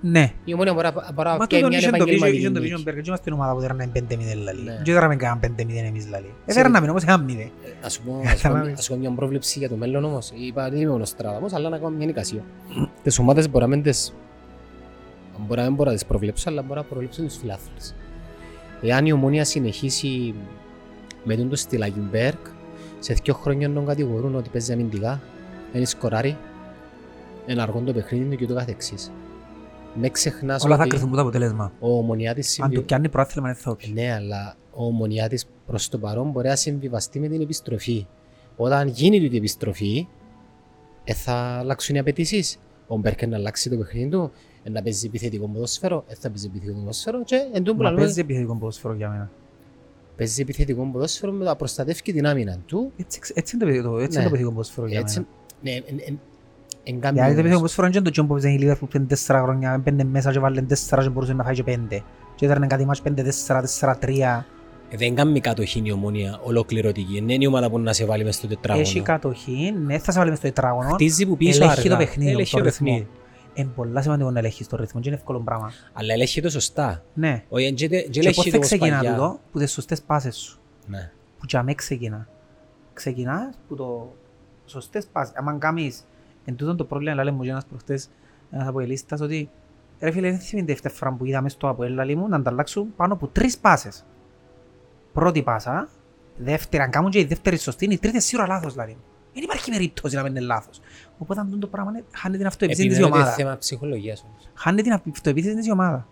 Ναι. 0.00 0.32
Η 0.44 0.52
ομονία 0.54 0.72
μπορεί 0.74 0.84
να- 0.86 1.12
μπορεί 1.14 1.28
να 1.28 1.36
Μα 1.36 1.46
πιάει 1.46 1.60
το 1.60 1.68
μια 1.68 1.78
είχε 1.78 1.90
το 1.90 1.96
επαγγελματική 1.96 2.38
είχε 2.38 2.50
το 2.50 2.60
νίκη. 2.60 2.72
Vision 2.76 2.80
Berger, 2.88 2.94
και 2.94 3.02
είμαστε 3.06 3.24
την 3.24 3.32
ομάδα 3.32 3.52
που 3.54 3.60
δέραμε 3.60 3.90
5-0 3.94 4.34
λαλή. 4.44 4.62
Ναι. 4.62 4.80
Και 4.82 4.92
δέραμε 4.92 5.16
κανένα 5.16 5.40
5-0 5.40 5.86
εμείς 5.86 6.08
λαλή. 6.08 6.34
Έφερναμε 6.46 6.88
όμως 6.90 7.02
ένα 7.02 7.24
0. 7.28 7.40
Ε, 7.64 7.86
Ας 7.86 7.92
σου 7.92 8.02
πω- 8.02 8.20
ας 8.24 8.28
σου 8.30 8.42
πω- 8.42 8.48
Καταλάβεις. 8.48 8.78
ας 8.78 8.84
σου 8.84 8.92
πω 8.92 8.98
μια 8.98 9.10
πρόβλεψη 9.10 9.58
για 9.58 9.68
το 9.68 9.76
μέλλον 9.76 10.04
όμως. 10.04 10.32
Είπα 10.34 10.70
δεν 10.70 10.80
είμαι 10.80 10.90
ο 10.92 10.98
Νοστράδαμος, 10.98 11.52
αλλά 11.52 11.68
να 11.68 11.78
κάνω 11.78 11.96
μια 11.96 12.08
εικασία. 12.08 12.40
Τις 13.02 13.18
ομάδες 13.18 13.50
μπορεί 13.50 13.64
να 13.64 13.70
μην 13.70 13.82
τις... 13.82 14.14
Μπορεί 15.46 15.60
να 15.60 15.66
μην 15.66 15.74
μπορώ 15.74 15.88
να 15.90 15.96
τις 15.96 16.06
προβλέψω, 16.06 16.50
αλλά 16.50 16.62
μπορώ 16.62 16.80
να 16.80 16.86
προβλέψω 16.86 17.22
τους 17.22 17.36
φιλάθλους. 17.36 17.92
Εάν 18.82 19.06
η 19.06 19.12
ομόνια 19.12 19.44
συνεχίσει 19.44 20.34
με 21.24 21.36
τον 21.36 21.48
το 21.48 21.56
στη 21.56 21.76
Λαγιμπέρκ, 21.76 22.46
σε 22.98 23.14
δύο 23.24 23.34
χρόνια 23.34 23.72
τον 23.72 23.86
κατηγορούν 23.86 24.34
ότι 24.34 24.48
παίζει 24.48 24.72
αμυντικά, 24.72 25.20
είναι 25.74 25.84
σκοράρει, 25.84 26.36
είναι 27.46 27.62
αργό 27.62 27.80
το 27.80 27.92
παιχνίδι 27.92 28.24
του 28.30 28.36
και 28.36 28.46
το 28.46 28.54
καθεξής. 28.54 29.12
Με 29.94 30.08
ξεχνάς 30.08 30.64
Όλα 30.64 30.74
θα 30.76 30.80
ότι 30.80 30.90
κρυθούν 30.90 31.08
από 31.08 31.16
το 31.16 31.22
αποτέλεσμα. 31.22 31.72
ο 31.80 31.98
Ομονιάτης 31.98 32.60
Αν 32.60 32.64
το 32.64 32.70
συμβι- 32.72 32.86
πιάνει 32.88 33.08
πρόθυλμα 33.08 33.48
δεν 33.48 33.56
θα 33.56 33.70
το 33.70 33.76
πιει. 33.76 33.90
ναι, 33.94 34.12
αλλά 34.12 34.56
ο 34.74 34.84
Ομονιάτης 34.86 35.46
προς 35.66 35.88
το 35.88 35.98
παρόν 35.98 36.30
μπορεί 36.30 36.48
να 36.48 36.56
συμβιβαστεί 36.56 37.20
με 37.20 37.28
την 37.28 37.40
επιστροφή. 37.40 38.06
Όταν 38.56 38.88
γίνει 38.88 39.20
τούτη 39.20 39.34
η 39.34 39.38
επιστροφή, 39.38 40.06
ε, 41.04 41.12
θα 41.14 41.32
αλλάξουν 41.34 41.94
οι 41.94 41.98
απαιτήσεις. 41.98 42.58
Ο 42.86 42.96
Μπέρκερ 42.96 43.28
να 43.28 43.36
αλλάξει 43.36 43.70
το 43.70 43.76
παιχνίδι 43.76 44.08
του, 44.08 44.22
ε, 44.24 44.28
να 44.70 44.82
παίζει 44.82 45.06
επιθετικό 45.06 45.46
ποδόσφαιρο, 45.48 46.04
ε, 46.08 46.14
θα 46.14 46.28
παίζει 46.28 46.46
επιθετικό 46.46 46.78
ποδόσφαιρο 46.78 47.24
και 47.24 47.36
εν 47.52 47.62
τω 47.62 47.70
που 47.72 47.78
Μα 47.78 47.84
λαλούμε, 47.84 48.02
παίζει 48.04 48.20
επιθετικό 48.20 48.56
ποδόσφαιρο 48.56 48.94
για 48.94 49.08
μένα. 49.08 49.30
παίζει 50.16 50.40
επιθετικό 50.40 50.88
ποδόσφαιρο 50.92 51.32
με 51.32 51.44
να 51.44 51.56
προστατεύει 51.56 52.02
και 52.02 52.12
την 52.12 52.26
άμυνα 52.26 52.58
του. 52.66 52.92
Έτσι, 52.96 53.20
έτσι 53.34 53.56
είναι 53.56 53.64
το 53.64 53.70
επιθετικό- 53.70 54.00
έτσι 54.02 54.16
Ναι. 54.18 54.22
είναι 54.24 54.30
το 54.30 54.34
επιθετικό 54.34 54.50
ποδόσφαιρο 54.50 54.86
για 54.86 54.98
Έτσι, 54.98 55.18
μένα. 55.18 55.28
ναι, 55.62 55.70
εν, 55.90 55.96
εν, 56.06 56.18
εν, 56.84 56.94
Γιατί 56.94 57.00
κάνει 57.00 57.16
το 57.16 57.22
όμως. 57.22 57.30
επιθετικό 57.32 57.54
ποδόσφαιρο 57.54 57.86
είναι 57.86 58.00
το 58.00 58.10
τζιόν 58.10 58.26
που 58.26 58.32
παίζει 58.34 58.52
η 58.52 58.58
Liverpool 58.62 58.88
πριν 58.88 59.06
τέσσερα 59.06 59.40
χρόνια, 59.42 59.72
έμπαινε 59.72 60.04
μέσα 60.04 60.32
και 60.32 60.38
βάλε 60.38 60.62
τέσσερα 60.62 61.02
και 61.02 61.08
μπορούσε 61.08 61.32
να 61.32 61.44
φάει 61.44 61.54
και 61.54 61.62
πέντε. 61.62 62.02
Και 62.34 62.44
έδερνε 62.44 62.66
κάτι 62.66 62.84
μάτς 62.84 63.00
πέντε 63.02 63.22
τέσσερα, 63.22 63.60
τέσσερα 63.60 63.96
τρία. 63.98 64.46
Ε, 64.90 64.96
Δεν 64.96 65.14
κάνει 65.14 65.40
κατοχή 65.40 65.82
η 65.84 65.92
ομόνια 65.92 66.40
ολοκληρωτική. 66.42 67.12
Δεν 67.14 67.28
είναι 67.28 67.44
η 67.44 67.46
ομάδα 67.46 67.70
που 67.70 67.78
να 67.78 67.92
σε 67.92 68.04
βάλει 68.04 68.24
μες 68.24 68.34
στο 68.34 68.46
Έχει 68.46 68.54
τετράγωνο. 68.56 69.02
κατοχή, 69.02 69.74
ναι, 69.86 69.98
θα 69.98 70.12
σε 70.12 70.18
βάλει 70.18 70.30
μες 70.30 70.38
στο 70.38 70.46
τετράγωνο. 70.46 70.88
Χτίζει 70.88 71.26
που 71.26 71.36
πίσω 71.36 71.62
Ελέγχει 71.62 71.80
αργά. 71.80 71.90
το 71.90 71.96
παιχνίδι, 72.04 72.30
Ελέγχει 72.30 72.50
το 72.52 72.58
το 72.58 72.64
ρυθμό. 72.64 72.86
παιχνίδι. 72.86 73.08
Είναι 73.56 73.70
πολλά 73.74 74.02
σημαντικό 74.02 74.30
να 74.30 74.38
ελέγχεις 74.38 74.66
το 74.68 74.76
ρυθμό 74.76 75.00
και 75.00 75.08
είναι 75.08 75.16
εύκολο 75.16 75.40
πράγμα. 75.40 75.72
Αλλά 75.92 76.12
ελέγχει 76.12 76.40
το 76.42 76.50
σωστά. 76.50 77.02
Ναι. 77.14 77.44
Όχι, 77.48 77.74
δεν- 77.74 77.88
δεν 77.88 78.10
Και 78.10 78.20
ελέγχει 78.20 78.34
πώς 78.34 78.44
το 78.44 78.50
θα 78.50 78.56
όπως 78.56 78.66
ξεκινά 78.68 78.96
παλιά. 78.96 79.12
τούτο, 79.12 79.40
που 79.52 79.58
τις 79.58 79.72
σωστές 79.72 80.02
πάσες 80.02 80.36
σου. 80.36 80.58
Ναι. 80.86 81.10
που 81.38 81.44
για 81.48 81.62
μέ 81.62 81.74
ξεκινά. 81.74 82.28
Ξεκινάς 82.92 83.54
που 83.68 83.76
το 83.76 84.12
σωστές 84.66 85.06
πάσες. 85.12 85.34
Αν 85.36 85.58
κάνεις, 85.58 86.06
εν 86.44 86.56
τούτον 86.56 86.76
το 86.76 86.84
πρόβλημα, 86.84 87.24
λέει 87.24 87.34
μου 87.34 87.42
και 87.42 87.50
ένας 87.50 87.64
προχτές, 87.66 88.08
ένας 88.50 88.68
αποελίστας, 88.68 89.20
ότι 89.20 89.50
ρε 90.00 90.10
φίλε, 90.10 90.30
δεν 90.30 90.38
θυμείται 90.38 90.72
δεύτερη 90.72 90.94
φορά 90.94 91.12
που 91.12 91.24
είδαμε 91.24 91.48
στο 91.48 91.68
αποέλ, 91.68 91.94
λέει 92.04 92.14
μου, 92.14 92.28
να 92.28 92.36
ανταλλάξουν 92.36 92.94
πάνω 92.96 93.12
από 93.12 93.26
τρεις 93.26 93.58
πάσες. 93.58 94.04
Πρώτη 95.12 95.42
πάσα, 95.42 95.88
δεύτερη, 96.36 96.82
αν 96.82 96.90
κάνουν 96.90 97.10
και 97.10 97.18
η 97.18 97.24
δεύτερη 97.24 97.56
σωστή, 97.58 97.84
είναι 97.84 97.94
η 97.94 97.98
τρίτη 97.98 98.20
σίγουρα 98.20 98.48
λάθος, 98.48 98.72
δηλαδή. 98.72 98.96
Δεν 99.36 99.44
υπάρχει 99.44 99.70
περίπτωση 99.70 100.16
να 100.16 100.22
μην 100.22 100.30
είναι 100.36 100.40
λάθος. 100.40 100.80
Οπότε 101.18 101.40
αν 101.40 101.60
το 101.60 101.66
πράγμα 101.66 101.90
είναι, 101.90 102.04
χάνει 102.12 102.36
την 102.36 102.46
αυτοεπίθεση 102.46 102.88
της 102.88 102.96
η 102.96 103.00
Επιμένω 103.00 103.14
ότι 103.14 103.22
είναι 103.22 103.30
ομάδα. 103.30 103.42
θέμα 103.44 103.58
ψυχολογίας 103.58 104.24
όμως. 104.28 104.48
Χάνει 104.54 104.82
την 104.82 104.92
αυτοεπίθεση 104.92 105.54
της 105.54 105.66
η 105.66 105.70
ομάδα. 105.70 106.06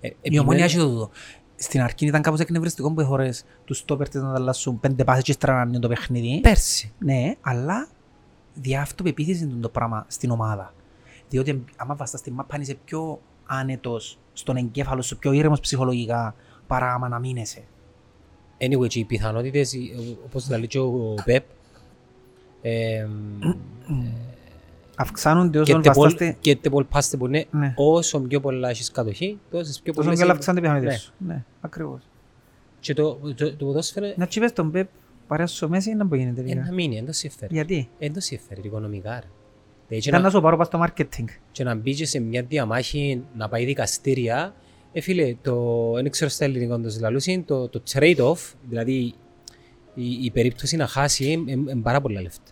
Ε, 0.00 0.06
Η 0.08 0.16
επιμένω- 0.20 0.42
ομόνια 0.48 0.64
έχει 0.64 0.76
το 0.76 0.88
τούτο. 0.90 1.10
Στην 1.56 1.80
αρχή 1.82 2.06
ήταν 2.06 2.22
κάπως 2.22 2.40
εκνευριστικό 2.40 2.92
που 2.92 3.04
χωρές 3.04 3.44
τους 3.64 3.78
στόπερ 3.78 4.08
της 4.08 4.20
να 4.22 4.28
ανταλλάσσουν 4.28 4.80
πέντε 4.80 5.04
πάσες 5.04 5.22
και 5.22 5.32
στρανάνε 5.32 5.78
το 5.78 5.88
παιχνίδι. 5.88 6.40
Πέρσι. 6.40 6.92
Ναι, 6.98 7.34
αλλά 7.40 7.88
δια 8.54 8.80
αυτοπεποίθηση 8.80 9.44
είναι 9.44 9.60
το 9.60 9.68
πράγμα 9.68 10.04
στην 10.08 10.30
ομάδα. 10.30 10.74
Διότι 11.28 11.64
άμα 11.76 11.94
βαστάς 11.94 12.20
στη 12.20 12.30
μάπα 12.30 12.58
είσαι 12.60 12.74
πιο 12.84 13.20
άνετος 13.46 14.18
στον 14.32 14.56
εγκέφαλο 14.56 15.02
σου, 15.02 15.18
πιο 15.18 15.32
ήρεμος 15.32 15.60
ψυχολογικά, 15.60 16.34
παρά 16.66 16.92
άμα 16.92 17.08
να 17.08 17.18
μείνεσαι. 17.18 17.62
Anyway, 18.58 18.86
και 18.88 18.98
οι 18.98 19.04
πιθανότητες, 19.04 19.72
ε, 19.74 19.78
όπως 20.24 20.48
λέει 20.50 20.66
και 20.66 20.78
ο 20.78 21.14
Πεπ, 21.24 21.44
ε, 22.62 23.06
Αυξάνονται 24.98 25.58
όσο 25.58 25.72
και 25.72 25.78
τε 25.80 25.88
βαστάς 25.88 25.96
πολ- 25.96 26.10
στη... 26.10 26.36
και 26.40 26.56
τε 26.56 26.70
πολ 26.70 26.84
πάστε 26.84 27.16
που 27.16 27.26
είναι, 27.26 27.46
Ναι. 27.50 27.72
όσο 27.76 28.20
πιο 28.20 28.40
πολλά 28.40 28.68
έχεις 28.68 28.90
κατοχή, 28.90 29.38
τόσες 29.50 29.80
πιο 29.80 29.92
Τόσο 29.92 30.02
πολλές 30.04 30.18
και 30.18 30.24
είναι- 30.24 30.32
αυξάνονται 30.34 30.66
οι 30.66 30.68
πιθανότητες 30.70 30.94
Ναι. 31.18 31.26
σου. 31.26 31.34
Ναι, 31.34 31.44
ακριβώς. 31.60 32.00
Και 32.80 32.94
το, 32.94 33.14
το, 33.36 33.56
το 33.56 33.64
ποδόσφαιρο 33.64 34.12
Να 34.16 34.26
τσίπες 34.26 34.52
τον 34.52 34.70
Πεπ 34.70 34.88
παρέας 35.26 35.56
στο 35.56 35.68
Μέση 35.68 35.94
να 35.94 36.04
μπορεί 36.04 36.20
γίνεται 36.20 36.40
είναι 36.40 36.48
να 36.48 36.54
τελικά. 36.56 36.74
μείνει, 36.74 36.94
δεν 36.94 37.06
το 37.06 37.12
συμφέρει. 37.12 37.54
Γιατί; 37.54 37.88
Δεν 37.98 38.12
το 38.12 38.20
συμφέρει 38.20 38.60
οικονομικά. 38.64 39.10
ρε. 39.10 39.26
Δηλαδή, 39.88 40.02
και 40.04 40.08
Ήταν 40.08 40.20
να 40.20 40.26
να- 40.26 40.30
σου 40.32 40.40
πάρω 40.40 40.56
πας 40.56 40.66
στο 40.66 40.84
marketing. 40.86 41.24
και 41.52 41.64
να 41.64 41.74
μπει 41.74 41.94
και 41.94 42.06
σε 42.06 42.20
μια 42.20 42.42
διαμάχη 42.42 43.22
να 43.36 43.48
πάει 43.48 43.64
δικαστήρια, 43.64 44.54
ε, 44.92 45.00
φίλε, 45.00 45.34
το, 45.42 45.92
δεν 45.94 46.10
ξέρω 46.10 46.30
στα 46.30 46.44
ελληνικά 46.44 46.80
το 46.80 46.90
λαλούσι, 47.00 47.42
το, 47.46 47.68
το 47.68 47.82
trade-off, 47.92 48.52
δηλαδή 48.68 49.14
η, 49.96 50.24
η 50.24 50.30
περίπτωση 50.30 50.76
να 50.76 50.86
χάσει, 50.86 51.44
είναι 51.46 51.74
πάρα 51.82 52.00
πολλά 52.00 52.20
λεφτά. 52.20 52.50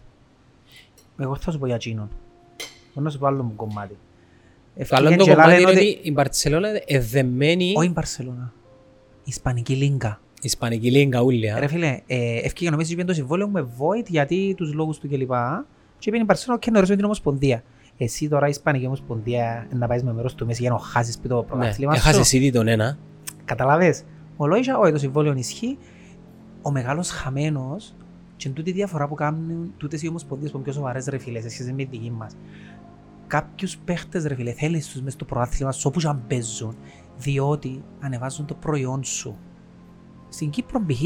Εγώ 1.18 1.36
θα 1.36 1.50
σου 1.50 1.58
πω 1.58 1.66
για 1.66 1.74
εκείνον. 1.74 2.08
Μπορώ 2.94 3.04
να 3.06 3.10
σου 3.10 3.18
πω 3.18 3.26
άλλο 3.26 3.42
μου 3.42 3.54
κομμάτι. 3.56 3.96
Το 4.88 4.96
άλλο 4.96 5.08
Ευκήγεν 5.08 5.18
το 5.18 5.24
και 5.24 5.30
κομμάτι 5.30 5.50
λένε 5.50 5.60
είναι 5.60 5.70
ότι- 5.70 5.88
ότι 5.98 6.08
η 6.08 6.12
Μπαρτσελώνα 6.12 6.68
είναι 6.68 6.82
εδεμένη 6.86 7.72
Όχι 7.76 7.86
η 7.86 7.90
Μπαρσελώνα. 7.94 8.52
Η 9.18 9.22
Ισπανική 9.24 9.74
Λίγκα. 9.74 10.20
Ισπανική 10.42 10.90
λίγκα 10.90 11.20
ούλια. 11.20 11.58
Ρε 11.58 11.66
φίλε, 11.66 12.00
ε, 12.06 12.36
ευκήγε 12.38 12.70
νομίζω 12.70 12.94
ότι 12.94 13.04
το 13.04 13.12
συμβόλαιο 13.12 13.48
με 13.48 13.68
Void 13.78 14.06
γιατί 14.08 14.54
τους 14.56 14.72
λόγους 14.72 14.98
του 14.98 15.08
κλπ. 15.08 15.30
Και 15.98 16.08
είπε 16.10 16.18
η 16.18 16.22
Μπαρσελώνα 16.26 16.60
και 16.60 16.70
να 16.70 16.76
ρωτήσω 16.76 16.96
την 16.96 17.04
Ομοσπονδία. 17.04 17.62
Εσύ 17.96 18.28
τώρα 18.28 18.46
η 18.46 18.50
Ισπανική 18.50 18.86
Ομοσπονδία 18.86 19.66
να 19.72 19.86
πάεις 19.86 20.02
με 20.02 20.12
μέρος 20.12 20.34
του 20.34 20.46
Μέση 20.46 20.60
για 20.62 20.70
να 20.70 20.78
χάσεις 20.78 21.18
πει 21.18 21.28
το 21.28 21.36
Ναι, 21.36 21.42
πρωτάθλημα 21.42 21.94
σου. 21.94 22.08
έχασες 22.08 22.32
ήδη 22.32 22.50
τον 22.52 22.68
ένα. 22.68 22.98
Καταλαβες. 23.44 24.02
Ο 24.36 24.46
Λόισα, 24.46 24.78
όχι, 24.78 24.92
το 24.92 24.98
συμβόλαιο 24.98 25.34
ισχύει. 25.36 25.78
Ο 26.66 26.70
μεγάλος 26.70 27.10
χαμένος 27.10 27.94
και 28.36 28.48
τούτη 28.48 28.70
η 28.70 28.72
διαφορά 28.72 29.08
που 29.08 29.14
κάνουν 29.14 29.72
τούτες 29.76 30.02
οι 30.02 30.08
ομοσπονδίες 30.08 30.50
που 30.50 30.56
είναι 30.56 30.64
πιο 30.64 30.74
σοβαρές 30.74 31.06
ρε 31.06 31.18
φίλε 31.18 31.40
σε 31.40 31.48
σχέση 31.48 31.70
με 31.72 31.76
τη 31.84 31.88
δική 31.90 32.10
μας. 32.10 32.36
Κάποιους 33.26 33.76
παίχτες 33.78 34.24
ρε 34.24 34.34
φίλε 34.34 34.52
θέλεις 34.52 34.88
τους 34.88 35.02
μες 35.02 35.12
στο 35.12 35.24
πρωτάθλημα 35.24 35.72
σου 35.72 35.82
όπου 35.88 36.00
και 36.00 36.06
αν 36.06 36.22
παίζουν 36.28 36.76
διότι 37.18 37.82
ανεβάζουν 38.00 38.46
το 38.46 38.54
προϊόν 38.54 39.04
σου. 39.04 39.36
στην 40.28 40.50
Κύπρο 40.50 40.80
π.χ. 40.86 41.00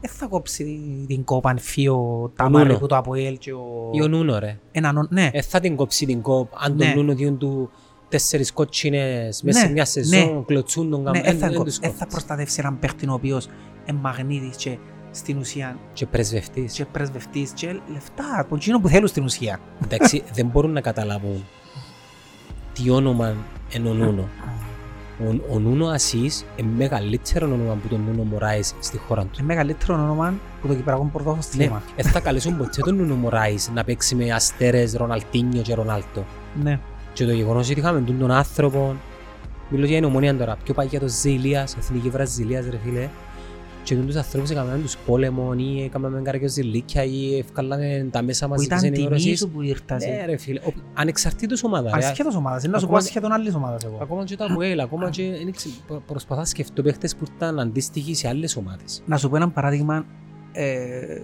δεν 0.00 0.10
θα 0.10 0.26
κόψει 0.26 0.80
την 1.06 1.24
κόπαν 1.24 1.58
φύο 1.58 1.94
Νούνο. 1.96 2.32
Ταμάρη 2.36 2.78
που 2.78 2.86
το 2.86 2.96
Αποέλ 2.96 3.38
και 3.38 3.52
ο... 3.52 3.90
Ή 3.92 4.02
ο 4.02 4.08
Νούνο 4.08 4.38
ρε. 4.38 4.58
Έναν, 4.72 5.08
ναι, 5.10 5.30
Ε, 5.32 5.42
θα 5.42 5.60
την 5.60 5.76
κόψει 5.76 6.06
την 6.06 6.22
κόπ, 6.22 6.52
αν 6.64 6.76
τον 6.76 6.86
Ναι. 6.86 6.94
Νούνο 6.94 7.14
διούν 7.14 7.38
του 7.38 7.70
τέσσερις 8.08 8.52
κότσινες 8.52 9.42
μέσα 9.42 9.60
Ναι, 9.60 9.66
σε 9.66 9.72
μια 9.72 9.84
σεζόν, 9.84 10.44
κλωτσούν 10.44 10.90
τον 10.90 10.98
ναι, 11.02 11.04
καμπέν, 11.10 11.22
δεν 11.22 11.38
θα, 11.38 11.46
δεν 11.48 11.56
κο- 11.56 11.64
τους 11.64 11.78
δεν 11.78 11.90
θα 11.90 11.96
κόβεις. 11.96 12.12
προστατεύσει 12.12 12.56
έναν 12.60 12.78
παίχτη 12.78 13.08
ο 13.08 13.12
οποίος 13.12 13.48
είναι 13.86 13.98
μαγνήτης 13.98 14.56
και 14.56 14.78
στην 15.10 15.38
ουσία 15.38 15.78
Και 15.92 16.06
πρεσβευτής. 16.06 16.72
και 16.72 16.84
πρεσβευτής 16.84 17.50
και 17.50 17.80
λεφτά, 17.92 18.46
τον 18.48 18.58
τσίνο 18.58 18.80
που 18.80 18.88
θέλουν 18.88 19.08
στην 19.08 19.24
ουσία. 19.24 19.60
Εντάξει, 19.84 20.22
δεν 20.34 20.46
μπορούν 20.46 20.72
να 20.72 20.80
καταλάβουν 20.80 21.44
τι 22.72 22.90
όνομα 22.90 23.34
είναι 23.76 23.88
ο 23.88 23.92
Νούνο. 23.92 24.28
Ο, 25.26 25.54
ο 25.54 25.58
Νούνο 25.58 25.86
Ασίς 25.86 26.44
είναι 26.56 26.70
μεγαλύτερο 26.76 27.46
όνομα 27.46 27.72
από 27.72 27.88
τον 27.88 28.00
Νούνο 28.06 28.22
Μωράης 28.22 28.74
στη 28.80 28.98
χώρα 28.98 29.22
του. 29.22 29.30
Είναι 29.36 29.46
μεγαλύτερο 29.46 29.94
όνομα 29.94 30.34
που 30.60 30.66
το 30.68 30.74
Κυπριακό 30.74 31.02
Ναι, 31.04 31.10
πρωτόθλημα. 31.10 31.82
δεν 31.96 32.12
θα 32.12 32.20
καλέσουν 32.20 32.56
ποτέ 32.56 32.80
τον 32.82 32.96
Νούνο 32.96 33.14
Μωράης 33.14 33.70
να 33.74 33.84
παίξει 33.84 34.14
με 34.14 34.30
αστέρες 34.32 34.92
Ροναλτίνιο 34.94 35.62
και 35.62 35.74
Ρονάλτο. 35.74 36.24
Ναι. 36.62 36.80
Και 37.12 37.24
το 37.24 37.32
γεγονός 37.32 37.70
ότι 37.70 37.78
είχαμε 37.78 38.00
τον 38.00 38.30
άνθρωπο, 38.30 38.96
μιλώ 39.68 39.86
για 39.86 39.96
την 39.96 40.04
ομονία 40.04 40.36
τώρα, 40.36 40.56
πιο 40.64 40.74
παλιά 40.74 41.00
το 41.00 41.08
Ζήλιας, 41.08 41.76
εθνική 41.76 42.08
Βραζιλίας 42.10 42.64
ρε 42.70 42.78
φίλε, 42.84 43.08
και 43.96 44.02
τους 44.02 44.16
ανθρώπους 44.16 44.50
έκαναν 44.50 44.82
τους 44.82 44.96
πόλεμον 44.96 45.58
ή 45.58 45.82
έκαναν 45.84 46.22
καρκιό 46.24 46.48
ζηλίκια 46.48 47.04
ή 47.04 47.38
ευκάλαμε 47.38 48.08
τα 48.10 48.22
μέσα 48.22 48.44
Που 48.46 48.50
μαζικής 48.50 48.78
ήταν 48.78 48.90
τιμή 48.90 48.96
ενημέρωσης. 48.96 49.38
σου 49.38 49.48
που 49.50 49.60
Ναι 49.60 49.66
ήρθασε. 49.66 50.22
ρε 50.26 50.36
φίλε, 50.36 50.60
ο- 50.60 50.72
ανεξαρτήτως 50.94 51.64
ομάδας. 51.64 51.92
ρε. 51.92 51.98
Ασχέτως 52.06 52.34
ομάδας, 52.36 52.62
είναι 52.62 52.72
να 52.72 52.78
σου 52.78 52.84
πω 52.86 52.90
Ακόμα- 52.92 53.06
ασχέτων 53.08 53.32
άλλης 53.32 53.54
ομάδας 53.54 53.84
εγώ. 53.84 53.98
Ακόμα 54.02 54.24
και 54.24 54.36
το 54.36 54.44
Αποέλ, 54.50 54.80
ακόμα 54.80 55.10
και 55.10 55.22
δεν 55.44 55.52
ξέρω, 55.52 55.74
προ- 55.86 56.02
προσπαθώ 56.06 56.40
να 56.40 56.46
σκεφτώ 56.46 56.82
παίχτες 56.82 57.16
που 57.16 57.24
ήταν 57.36 57.60
αντίστοιχοι 57.60 58.14
σε 58.14 58.28
άλλες 58.28 58.56
ομάδες. 58.56 59.02
Να 59.06 59.16
σου 59.16 59.28
πω 59.30 59.36
ένα 59.36 59.48
παράδειγμα, 59.50 60.04
ε, 60.52 61.20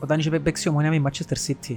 όταν 0.00 0.18
είχε 0.18 0.30
παίξει 0.40 0.68
η 0.68 0.70
ομόνια 0.70 0.90
με 0.90 0.96
η 0.96 1.02
Manchester 1.06 1.50
City 1.50 1.76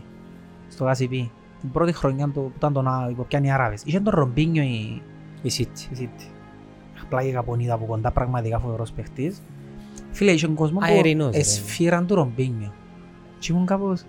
στο 0.67 0.85
GCP, 0.85 1.29
την 1.59 1.71
πρώτη 1.71 1.91
χρονιά 1.93 2.25
του, 2.25 2.31
που 2.41 2.51
ήταν 2.57 2.73
τον 2.73 2.87
Α- 2.87 3.07
υποπιάνει 3.11 3.47
οι 3.47 3.51
Άραβες, 3.51 3.81
είχε 3.85 3.99
τον 3.99 4.13
Ρομπίνιο 4.15 4.63
η, 4.63 5.01
Η 5.41 5.51
City. 5.57 5.97
η 5.97 5.97
City. 6.01 6.25
Απλά 7.03 7.21
η 7.23 7.29
Γαπονίδα 7.29 7.73
από 7.73 7.85
κοντά, 7.85 8.11
πραγματικά 8.11 8.59
φοβερός 8.59 8.91
παίχτης. 8.91 9.41
Φίλε, 10.11 10.31
είχε 10.31 10.47
κόσμο 10.47 10.79
που 10.79 10.85
Αερινός, 10.85 11.33
ρε. 11.33 11.39
εσφύραν 11.39 12.07
του 12.07 12.15
Ρομπίνιο. 12.15 12.73
Και 13.39 13.51
ήμουν 13.53 13.65
κάπως, 13.65 14.03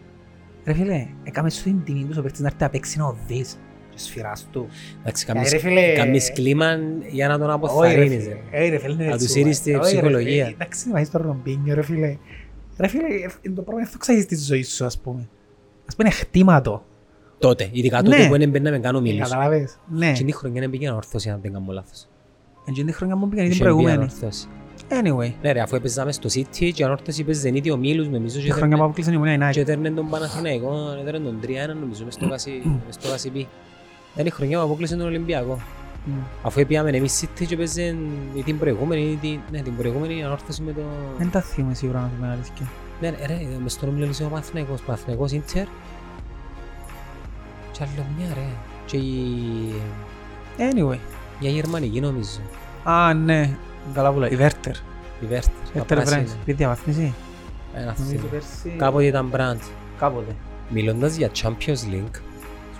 ρε 0.65 0.73
φίλε, 0.75 1.07
έκαμε 1.23 1.51
σου 1.51 1.63
την 1.63 1.85
τιμή 1.85 2.05
τους 2.05 2.17
ο 2.17 2.23
παίχτης 2.23 2.41
να 2.41 2.47
έρθει 2.47 2.63
να 2.63 2.71
παίξει 2.71 2.99
να 2.99 3.05
οδείς. 3.07 3.59
Και 3.91 3.99
σφυράς 3.99 4.49
του. 4.53 4.67
Εντάξει, 5.01 5.25
Ε, 5.29 5.33
ρε 5.33 5.39
κάνεις- 5.39 5.61
φίλε, 5.61 5.93
κάνεις 5.93 6.33
κλίμα 6.33 6.67
για 7.11 7.29
να 7.29 7.39
τον 7.39 7.49
Όχι, 7.51 7.59
ρε 7.61 7.67
αποθαρρύνεις. 7.67 8.23
φίλε. 8.23 8.35
ρε. 8.51 8.65
Ε, 8.67 8.69
ρε 8.69 8.79
φίλε, 8.79 8.93
είναι 8.93 9.05
Να 9.05 9.13
έτσι, 9.13 9.27
του 9.27 9.33
σύρεις 9.33 9.59
ρε. 9.59 9.63
τη 9.65 9.71
Όχι, 9.79 9.95
ρε 9.95 10.01
ψυχολογία. 10.01 10.45
φίλε, 10.45 10.55
Εντάξει, 10.55 10.89
να 10.91 11.01
είσαι 11.01 11.09
στο 11.11 11.19
Ρομπίνιο, 11.19 11.75
ρε 11.75 11.83
φίλε. 11.83 12.17
Ρε 12.79 12.87
φίλε, 12.89 13.05
ε, 13.07 13.29
είναι 13.43 13.55
το 13.55 13.63
πρώτο 13.63 13.81
που 13.83 13.91
θα 13.91 13.99
ξέρεις 13.99 14.27
τη 14.27 14.37
ζωή 14.37 14.63
σου, 14.63 14.85
ας 14.85 14.99
πούμε. 15.01 15.29
Ας 15.89 15.95
πούμε, 15.97 16.09
είναι 16.09 16.11
χτήματο. 16.11 16.85
Τότε, 17.39 17.69
ειδικά 17.73 18.03
Ναι. 18.03 18.09
τότε 18.09 18.29
που 18.29 18.39
δεν 18.39 18.51
μπαίναμε 18.51 18.79
καν 18.79 18.95
ομίλους. 18.95 19.29
Καταλάβες. 19.31 19.79
Ναι. 19.89 20.13
Και 20.13 20.25
την 20.25 20.35
χρονιά 20.35 20.61
δεν 20.61 20.71
πήγαινε 20.71 20.93
ορθώς, 20.93 21.27
αν 21.27 21.39
δεν 21.43 21.53
κάνω 21.53 21.73
λάθος. 21.73 22.09
Εκείνη 22.69 22.87
τη 22.87 22.93
χρονιά 22.97 23.17
μου 23.17 23.29
πήγαινε 23.29 23.49
την 23.49 23.57
Είχε 23.57 23.65
μπει 23.65 23.71
προηγούμενη. 23.71 24.11
Ανορθώσει. 24.95 25.31
Anyway, 25.33 25.35
Ναι 25.43 25.53
ρε, 25.53 25.61
αφού 25.61 25.77
έπαιζαμε 25.77 26.13
στο 26.13 26.29
City 26.33 26.71
και 26.75 26.85
ανόρθωση 26.85 27.25
παίζε 27.25 27.51
Zenit 27.55 27.71
ο 27.73 27.77
Μίλους 27.77 28.09
με 28.09 28.19
μισό 28.19 28.39
τη 28.41 28.51
χρονιά 28.51 28.77
που 28.77 28.83
αποκλείσαν 28.83 29.13
η 29.13 29.17
Ομονία 29.17 29.37
και 29.51 29.61
United. 29.61 29.63
έτερνε 29.63 29.91
τον 29.91 30.09
Παναθηναϊκό, 30.11 30.97
έτερνε 31.01 31.19
τον 31.27 31.39
3-1 31.43 31.47
νομίζω 31.81 32.05
μες 32.05 32.15
στο 32.15 32.29
Κασι- 32.29 32.65
μες 32.65 32.95
στο 32.95 33.09
Κασιπί. 33.09 33.49
Είναι 34.17 34.29
η 34.29 34.31
χρονιά 34.31 34.59
που 34.59 34.65
αποκλείσε 34.65 34.97
τον 34.97 35.07
Ολυμπιακό. 35.07 35.59
Μμ. 36.05 36.13
Αφού 36.43 36.61
έπιαμε 36.61 36.91
εμείς 36.91 37.21
City 37.25 37.45
και 37.47 37.57
παίζε 37.57 37.97
ή 38.35 38.43
την 38.43 38.59
προηγούμενη, 38.59 39.03
ή 39.03 39.17
την- 39.21 39.41
ναι, 39.51 39.61
την 39.61 39.77
προηγούμενη 39.77 40.25
ανόρθωση 40.25 40.63
με 40.63 40.73
το... 40.73 40.81
Δεν 41.19 41.31
τα 41.31 41.41
θυμάμαι 41.41 41.75
σίγουρα 41.75 42.01
να 42.01 42.07
σου 42.09 42.13
πω 42.15 42.23
την 42.23 42.31
αλήθεια. 42.33 42.71
Ναι 43.01 43.11
ρε, 43.11 43.27
ρε, 43.27 43.47
μες 43.63 43.73
στον 43.73 43.89
Ομίλο 43.89 44.07
ο 44.25 44.29
Παναθηναϊκός, 44.29 44.81
Παναθηναϊκός 44.83 45.33
Ίντερ 45.33 45.65
και 47.73 47.81
άλλο 47.83 48.07
μια 48.19 48.27
ρε. 48.35 48.47
Και 48.87 48.97
η, 48.97 49.23
Anyway. 50.59 50.99
μια 51.41 51.51
γερμανική 51.51 52.01
νομίζω, 52.01 52.41
Α, 52.85 53.15
ναι. 53.15 53.57
Καλά 53.95 54.13
που 54.13 54.19
λέει. 54.19 54.31
Η 54.33 54.37
Βέρτερ. 54.37 54.75
η 55.21 55.27
Βέρτερ, 55.27 55.53
τα 55.53 55.71
Βέρτερ 55.73 55.97
Βρέντς. 55.99 56.11
πράσινα. 56.15 56.37
Πει 56.45 56.53
διαβαθμίσει. 56.53 57.15
Ένα 57.75 57.95
Νομίζω 57.99 58.17
θυμό. 58.19 58.27
πέρσι- 58.31 58.77
Κάποτε 58.77 59.05
ήταν 59.05 59.31
brand. 59.35 59.61
Κάποτε. 59.99 60.35
Μιλώντας 60.69 61.17
για 61.17 61.31
Champions 61.43 61.93
League, 61.93 62.17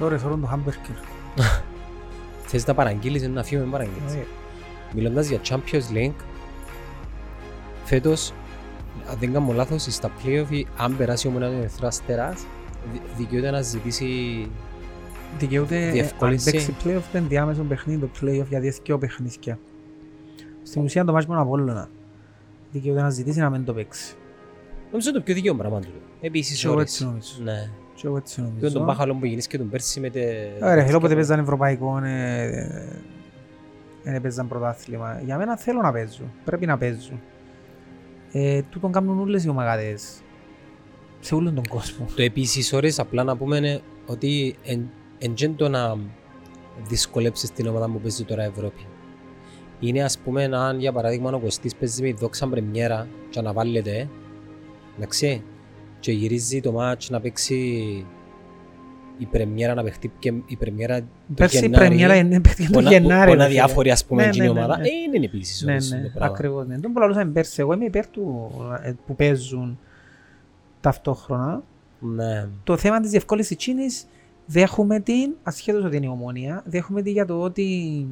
Sorry, 0.01 0.17
θέλω 0.17 0.37
το 0.43 0.49
hamburger. 0.53 0.95
θες 2.47 2.67
να 2.67 2.75
παραγγείλεις 2.75 3.29
να 3.29 3.43
φύγουμε 3.43 3.71
παραγγείλεις. 3.71 4.13
Ε, 4.15 4.27
Μιλώντας 4.95 5.29
για 5.29 5.41
Champions 5.49 5.95
League, 5.97 6.25
φέτος, 7.85 8.33
αν 9.11 9.17
δεν 9.21 9.33
κάνω 9.33 9.53
λάθος, 9.53 9.83
στα 9.91 10.11
play-off, 10.25 10.63
αν 10.77 10.97
περάσει 10.97 11.27
ο 11.27 11.31
Μονάδος 11.31 11.59
Ερυθρός 11.59 11.89
Αστέρας, 11.89 12.47
δι- 12.93 13.03
δικαιούται 13.17 13.51
να 13.51 13.61
ζητήσει... 13.63 14.07
Δικαιούται 15.39 15.85
αν 15.85 15.93
Διευκόλυνση. 15.93 16.51
παίξει 16.51 16.75
play-off 16.85 17.03
δεν 17.13 17.25
διάμεσο 17.29 17.63
παιχνίδι 17.63 18.01
το 18.01 18.09
play-off 18.21 18.47
για 18.49 18.61
δύο 18.61 18.99
παιχνίδια. 18.99 19.59
Στην 20.73 20.85
ουσία 20.85 21.05
το 21.05 21.13
μάτς 21.13 21.27
με 21.27 21.35
τον 21.35 21.43
Απόλλωνα. 21.43 21.89
Δικαιούται 22.71 23.01
να 23.03 23.11
ζητήσει 23.11 23.39
να 23.39 23.51
μην 23.51 23.65
το 23.65 23.73
παίξει. 23.75 24.15
Νομίζω 24.91 25.09
είναι 25.09 25.19
το 25.19 25.25
πιο 25.25 25.35
δίκαιο 25.35 25.55
πράγμα 25.55 25.81
του. 25.81 25.89
Επίσης 26.21 26.61
Και 26.61 26.67
εγώ 26.67 26.75
ώρες. 26.77 26.91
έτσι 26.91 27.05
νομίζω. 27.05 27.33
Ναι. 27.43 27.71
Και 27.95 28.07
εγώ 28.07 28.17
έτσι 28.17 28.35
Και 28.35 28.43
τον 28.43 28.73
νομίζω. 28.73 28.85
Μπάχαλο 28.85 29.15
που 29.15 29.27
γίνεις 29.27 29.47
και 29.47 29.59
τον 29.59 29.69
πέρσι 29.71 30.01
με 30.01 30.11
τε... 30.11 30.25
Ωραία, 30.63 30.85
φίλο, 30.87 30.97
όποτε 30.97 31.15
παίζαν 31.15 31.39
ευρωπαϊκό, 31.39 31.99
ε, 32.05 32.47
ε, 34.05 34.13
δεν 34.13 34.21
παίζαν 34.21 34.49
πρωτάθλημα. 34.49 35.21
Για 35.25 35.39
μένα 35.39 35.57
θέλω 35.57 35.81
να 35.81 35.93
παίζουν. 35.93 36.31
Πρέπει 36.45 36.67
να 36.67 36.79
παίζουν. 36.79 37.21
Ε, 38.33 38.63
τούτον 38.63 38.93
κάνουν 38.93 39.21
όλες 39.21 39.45
οι 39.45 39.49
ομαγάδες. 39.49 40.23
Σε 41.21 41.35
όλον 41.35 41.55
τον 41.55 41.69
κόσμο. 41.69 42.07
Το 42.17 42.23
επίσης 42.23 42.73
ώρες 42.73 42.99
απλά 42.99 43.25
να 43.25 43.37
πούμε 43.37 43.57
είναι 43.57 43.81
ότι 44.07 44.57
εν, 44.65 44.91
εν 45.19 45.35
τζεν 45.35 45.57
το 45.57 45.69
να 45.69 45.97
δυσκολέψεις 46.89 47.51
την 47.53 47.67
ομάδα 47.67 47.87
που 47.89 48.01
παίζει 48.01 48.25
τώρα 48.25 48.43
Ευρώπη. 48.43 48.87
Είναι 49.85 50.03
ας 50.03 50.19
πούμε 50.19 50.45
αν 50.45 50.79
για 50.79 50.93
παράδειγμα 50.93 51.31
ο 51.33 51.39
Κωστής 51.39 51.75
παίζει 51.77 52.03
με 52.03 52.09
η 52.09 52.13
δόξα 52.19 52.47
πρεμιέρα 52.49 53.07
και 53.31 53.39
αναβάλλεται 53.39 54.09
εντάξει 54.97 55.43
και 56.01 56.13
γυρίζει 56.13 56.61
το 56.61 56.73
μάτς 56.73 57.11
να 57.11 57.21
παίξει 57.21 57.57
η 59.19 59.25
πρεμιέρα 59.27 59.75
να 59.75 59.83
παιχτεί 59.83 60.11
και 60.19 60.33
η 60.47 60.57
πρεμιέρα 60.57 61.01
το 61.01 61.05
Πέρσι 61.35 61.57
η 61.57 61.61
Γενάρη, 61.61 61.85
πρεμιέρα 61.87 62.15
είναι 62.17 62.41
παίχτη 62.47 62.65
το 62.67 62.73
Πόνα- 62.73 62.91
Γενάρη. 62.91 63.31
πόνα 63.31 63.43
ρε 63.43 63.49
φίλε. 63.49 63.61
διάφοροι 63.61 63.91
ας 63.91 64.05
πούμε 64.05 64.23
Ναι, 64.23 64.29
εκείνη 64.29 64.45
η 64.45 64.49
ναι, 64.49 64.55
ναι, 64.55 64.61
ομάδα 64.61 64.79
ναι. 64.79 64.87
ε, 64.87 64.91
είναι 65.17 65.25
επίσης 65.25 65.63
Ναι, 65.63 65.71
ώρες 65.73 65.91
ναι, 65.91 66.03
το 66.03 66.09
πράγμα. 66.15 66.35
ακριβώς. 66.35 66.67
Ναι. 66.67 66.79
Τον 66.79 66.93
που 66.93 66.99
λαλούσαμε 67.01 67.31
πέρσι, 67.33 67.61
εγώ 67.61 67.73
είμαι 67.73 67.85
υπέρ 67.85 68.07
του 68.07 68.51
ε, 68.83 68.93
που 69.07 69.15
παίζουν 69.17 69.79
ταυτόχρονα. 70.81 71.63
Ναι. 72.01 72.47
Το 72.65 72.77
θέμα 72.77 73.01
της 73.01 73.11
διευκόλυνσης 73.11 73.53
εκείνης 73.53 74.05
δέχομαι 74.47 75.01
την, 75.01 75.33
ασχέτως 75.43 75.85
ότι 75.85 75.97
είναι 75.97 76.07
η 76.07 76.09
ομόνια, 76.09 76.63
δέχομαι 76.67 77.03
την 77.03 77.13
για 77.13 77.25
το 77.27 77.41
ότι 77.41 78.07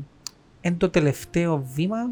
είναι 0.60 0.74
το 0.76 0.90
τελευταίο 0.90 1.66
βήμα 1.74 2.10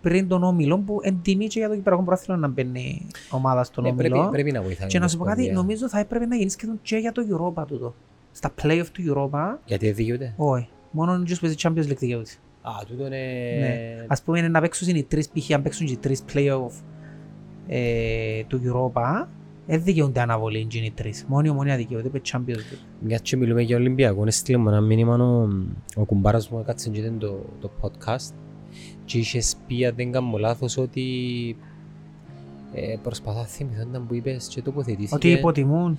πριν 0.00 0.28
τον 0.28 0.42
όμιλο 0.42 0.78
που 0.78 0.98
εν 1.02 1.18
τιμή 1.22 1.46
και 1.46 1.58
για 1.58 1.68
το 1.68 1.74
Κυπριακό 1.74 2.02
Πρόθυλο 2.02 2.36
να 2.36 2.48
μπαίνει 2.48 3.06
ομάδα 3.30 3.64
στον 3.64 3.84
Ναι, 3.84 3.92
πρέπει, 3.92 4.14
όμιλο. 4.14 4.30
πρέπει 4.30 4.52
να 4.52 4.62
βοηθάει. 4.62 4.88
Και 4.88 4.96
η 4.96 5.00
να 5.00 5.08
σου 5.08 5.18
πω 5.18 5.24
κάτι, 5.24 5.40
Ομοσπονδία. 5.40 5.62
νομίζω 5.62 5.88
θα 5.88 5.98
έπρεπε 5.98 6.26
να 6.26 6.36
γίνεις 6.36 6.52
σχεδόν 6.52 6.78
και 6.82 6.96
για 6.96 7.12
το 7.12 7.22
Europa 7.30 7.66
τούτο. 7.66 7.94
Στα 8.32 8.54
play-off 8.62 8.86
του 8.92 9.02
Europa, 9.06 9.58
Γιατί 9.64 9.86
δεν 9.86 9.94
δικαιούται. 9.94 10.34
όχι. 10.36 10.68
Μόνο 10.90 11.12
ο 11.12 11.16
που 11.16 11.36
παίζει 11.40 11.56
Champions 11.62 11.90
League 11.90 11.96
δικαιούται. 11.96 12.30
Α, 12.62 12.70
τούτο 12.88 13.06
είναι... 13.06 13.16
Ναι. 13.60 14.04
Ας 14.06 14.22
πούμε 14.22 14.38
είναι 14.38 14.48
να 14.48 14.60
παίξουν 14.60 14.96
οι 14.96 15.02
τρεις, 15.02 15.28
π.χ. 15.28 15.50
αν 15.50 15.62
παίξουν 15.62 15.86
και 15.86 15.92
οι 15.92 15.96
τρεις 15.96 16.22
play-off 16.32 16.72
ε, 17.66 18.42
του 18.46 18.60
Europa, 18.64 19.26
δεν 19.66 19.82
δικαιούνται 19.82 20.20
αναβολή 20.20 20.66
είναι 20.72 20.86
οι 20.86 20.90
τρεις. 20.90 21.24
Μόνο 21.28 21.46
η 21.46 21.50
ομονία 21.50 21.76
δικαιούται 21.76 22.08
με 22.12 22.20
Champions 22.32 22.56
League. 22.56 22.78
Μια 23.00 23.18
και 23.18 23.36
μιλούμε 23.36 23.62
για 23.62 23.76
Ολυμπιακό, 23.76 24.26
έστειλε 24.26 24.56
μου 24.58 24.68
ένα 24.68 24.80
μήνυμα 24.80 25.14
ο, 25.14 25.48
ο 26.00 26.04
κουμπάρας 26.04 26.48
μου 26.48 26.58
έκατσε 26.58 26.90
και 26.90 27.00
ήταν 27.00 27.18
το, 27.18 27.44
το 27.60 27.70
podcast 27.80 28.34
και 29.04 29.18
είχες 29.18 29.56
πει 29.66 29.84
αν 29.86 29.94
δεν 29.96 30.12
κάνω 30.12 30.36
λάθος 30.38 30.76
ότι 30.76 31.02
ε, 32.72 32.96
προσπαθώ 33.02 33.38
να 33.38 33.44
θυμηθώ 33.46 33.82
ήταν 33.90 34.06
που 34.06 34.14
είπες 34.14 34.46
και 34.48 34.62
τοποθετήθηκε 34.62 35.14
Ότι 35.14 35.30
υποτιμούν 35.30 35.98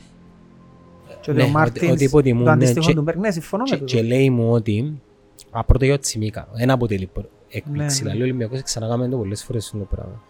και 1.22 1.32
ότι 1.32 1.38
Ναι, 1.38 1.42
ο 1.42 1.46
ότι- 1.46 1.54
Μάρτινς 1.56 1.92
ότι 1.92 2.04
υποτιμούν, 2.04 2.44
το 2.44 2.50
ναι, 2.50 2.56
αντίστοιχο 2.56 2.88
και- 2.88 2.94
του 2.94 3.02
Μπεργκ. 3.02 3.18
Ναι, 3.18 3.32
συμφωνώ 3.32 3.64
με 3.64 3.70
και, 3.70 3.78
τούτο. 3.78 3.96
και 3.96 4.02
λέει 4.04 4.30
μου 4.30 4.52
ότι 4.52 5.00
α, 5.52 5.64
πρώτα 5.64 5.86
για 5.86 5.94
ο 5.94 6.00
Τσιμίκα, 6.00 6.48
ένα 6.56 6.74
αποτελεί 6.74 7.06
προ- 7.14 7.30
έκπληξη, 7.50 8.04
Ναι, 8.04 8.10
ναι. 8.10 8.14
λέει 8.16 8.22
ο 8.28 8.30
Ολυμπιακός 8.30 8.62
ξανακάμε 8.62 9.08
το 9.08 9.18
πολλές 9.18 9.44
φορές 9.44 9.66
αυτό 9.66 9.78
το 9.78 9.84
πράγμα. 9.96 10.22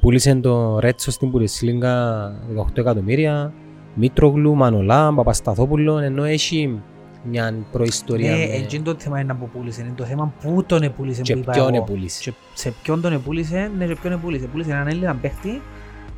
Πούλησε 0.00 0.34
το 0.34 0.78
Ρέτσο 0.78 1.10
στην 1.10 1.30
Μπουντεσλίγκα 1.30 2.24
18 2.56 2.64
εκατομμύρια, 2.78 3.52
Μήτρογλου, 3.94 4.54
Μανολά, 4.54 5.14
Παπασταθόπουλο, 5.14 5.98
ενώ 5.98 6.24
έχει 6.24 6.80
μια 7.30 7.54
προϊστορία 7.72 8.30
Ναι, 8.30 8.36
με- 8.36 8.42
εκείνο 8.44 8.82
το 8.82 8.94
θέμα 8.98 9.20
είναι 9.20 9.32
να 9.32 9.38
που 9.38 9.48
πούλησε. 9.48 9.80
Είναι 9.82 9.92
το 9.96 10.04
θέμα 10.04 10.32
πού 10.42 10.64
τον 10.64 10.82
επούλησε 10.82 11.22
και 11.22 11.32
που 11.32 11.38
είπα 11.38 11.52
ποιον 11.52 11.74
εγώ. 11.74 11.84
επούλησε. 11.84 12.30
Και 12.30 12.36
σε 12.54 12.72
ποιον 12.82 13.00
τον 13.00 13.12
επούλησε, 13.12 13.70
ναι, 13.78 13.86
και 13.86 13.96
ποιον 14.00 14.12
επούλησε. 14.12 14.46
Πούλησε 14.46 14.70
έναν 14.70 14.86
Έλληνα 14.86 15.14
παίχτη 15.14 15.60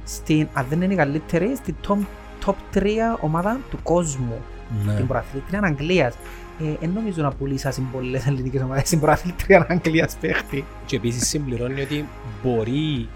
στην, 0.05 0.49
αν 0.53 0.67
δεν 0.69 0.83
είναι 0.83 0.93
η 0.93 0.97
καλύτερη, 0.97 1.57
στη 1.57 1.75
top, 1.89 1.99
top 2.47 2.55
3 2.75 2.83
ομάδα 3.21 3.61
του 3.71 3.79
κόσμου. 3.83 4.35
Ναι. 4.87 4.93
Την 4.95 5.07
πρωταθλήτρια 5.07 5.61
Αγγλίας. 5.63 6.15
Ε, 6.61 6.85
εν 6.85 6.91
νομίζω 6.95 7.23
να 7.23 7.31
πουλήσα 7.31 7.71
σε 7.71 7.83
πολλές 7.93 8.27
ελληνικές 8.27 8.63
ομάδες 8.63 8.87
στην 8.87 9.01
πρωταθλήτρια 9.01 9.67
Αγγλίας 9.69 10.17
παίχτη. 10.21 10.65
Και 10.87 10.97
επίσης 10.97 11.29
συμπληρώνει 11.29 11.81
ότι 11.81 12.09
μπορεί 12.45 13.09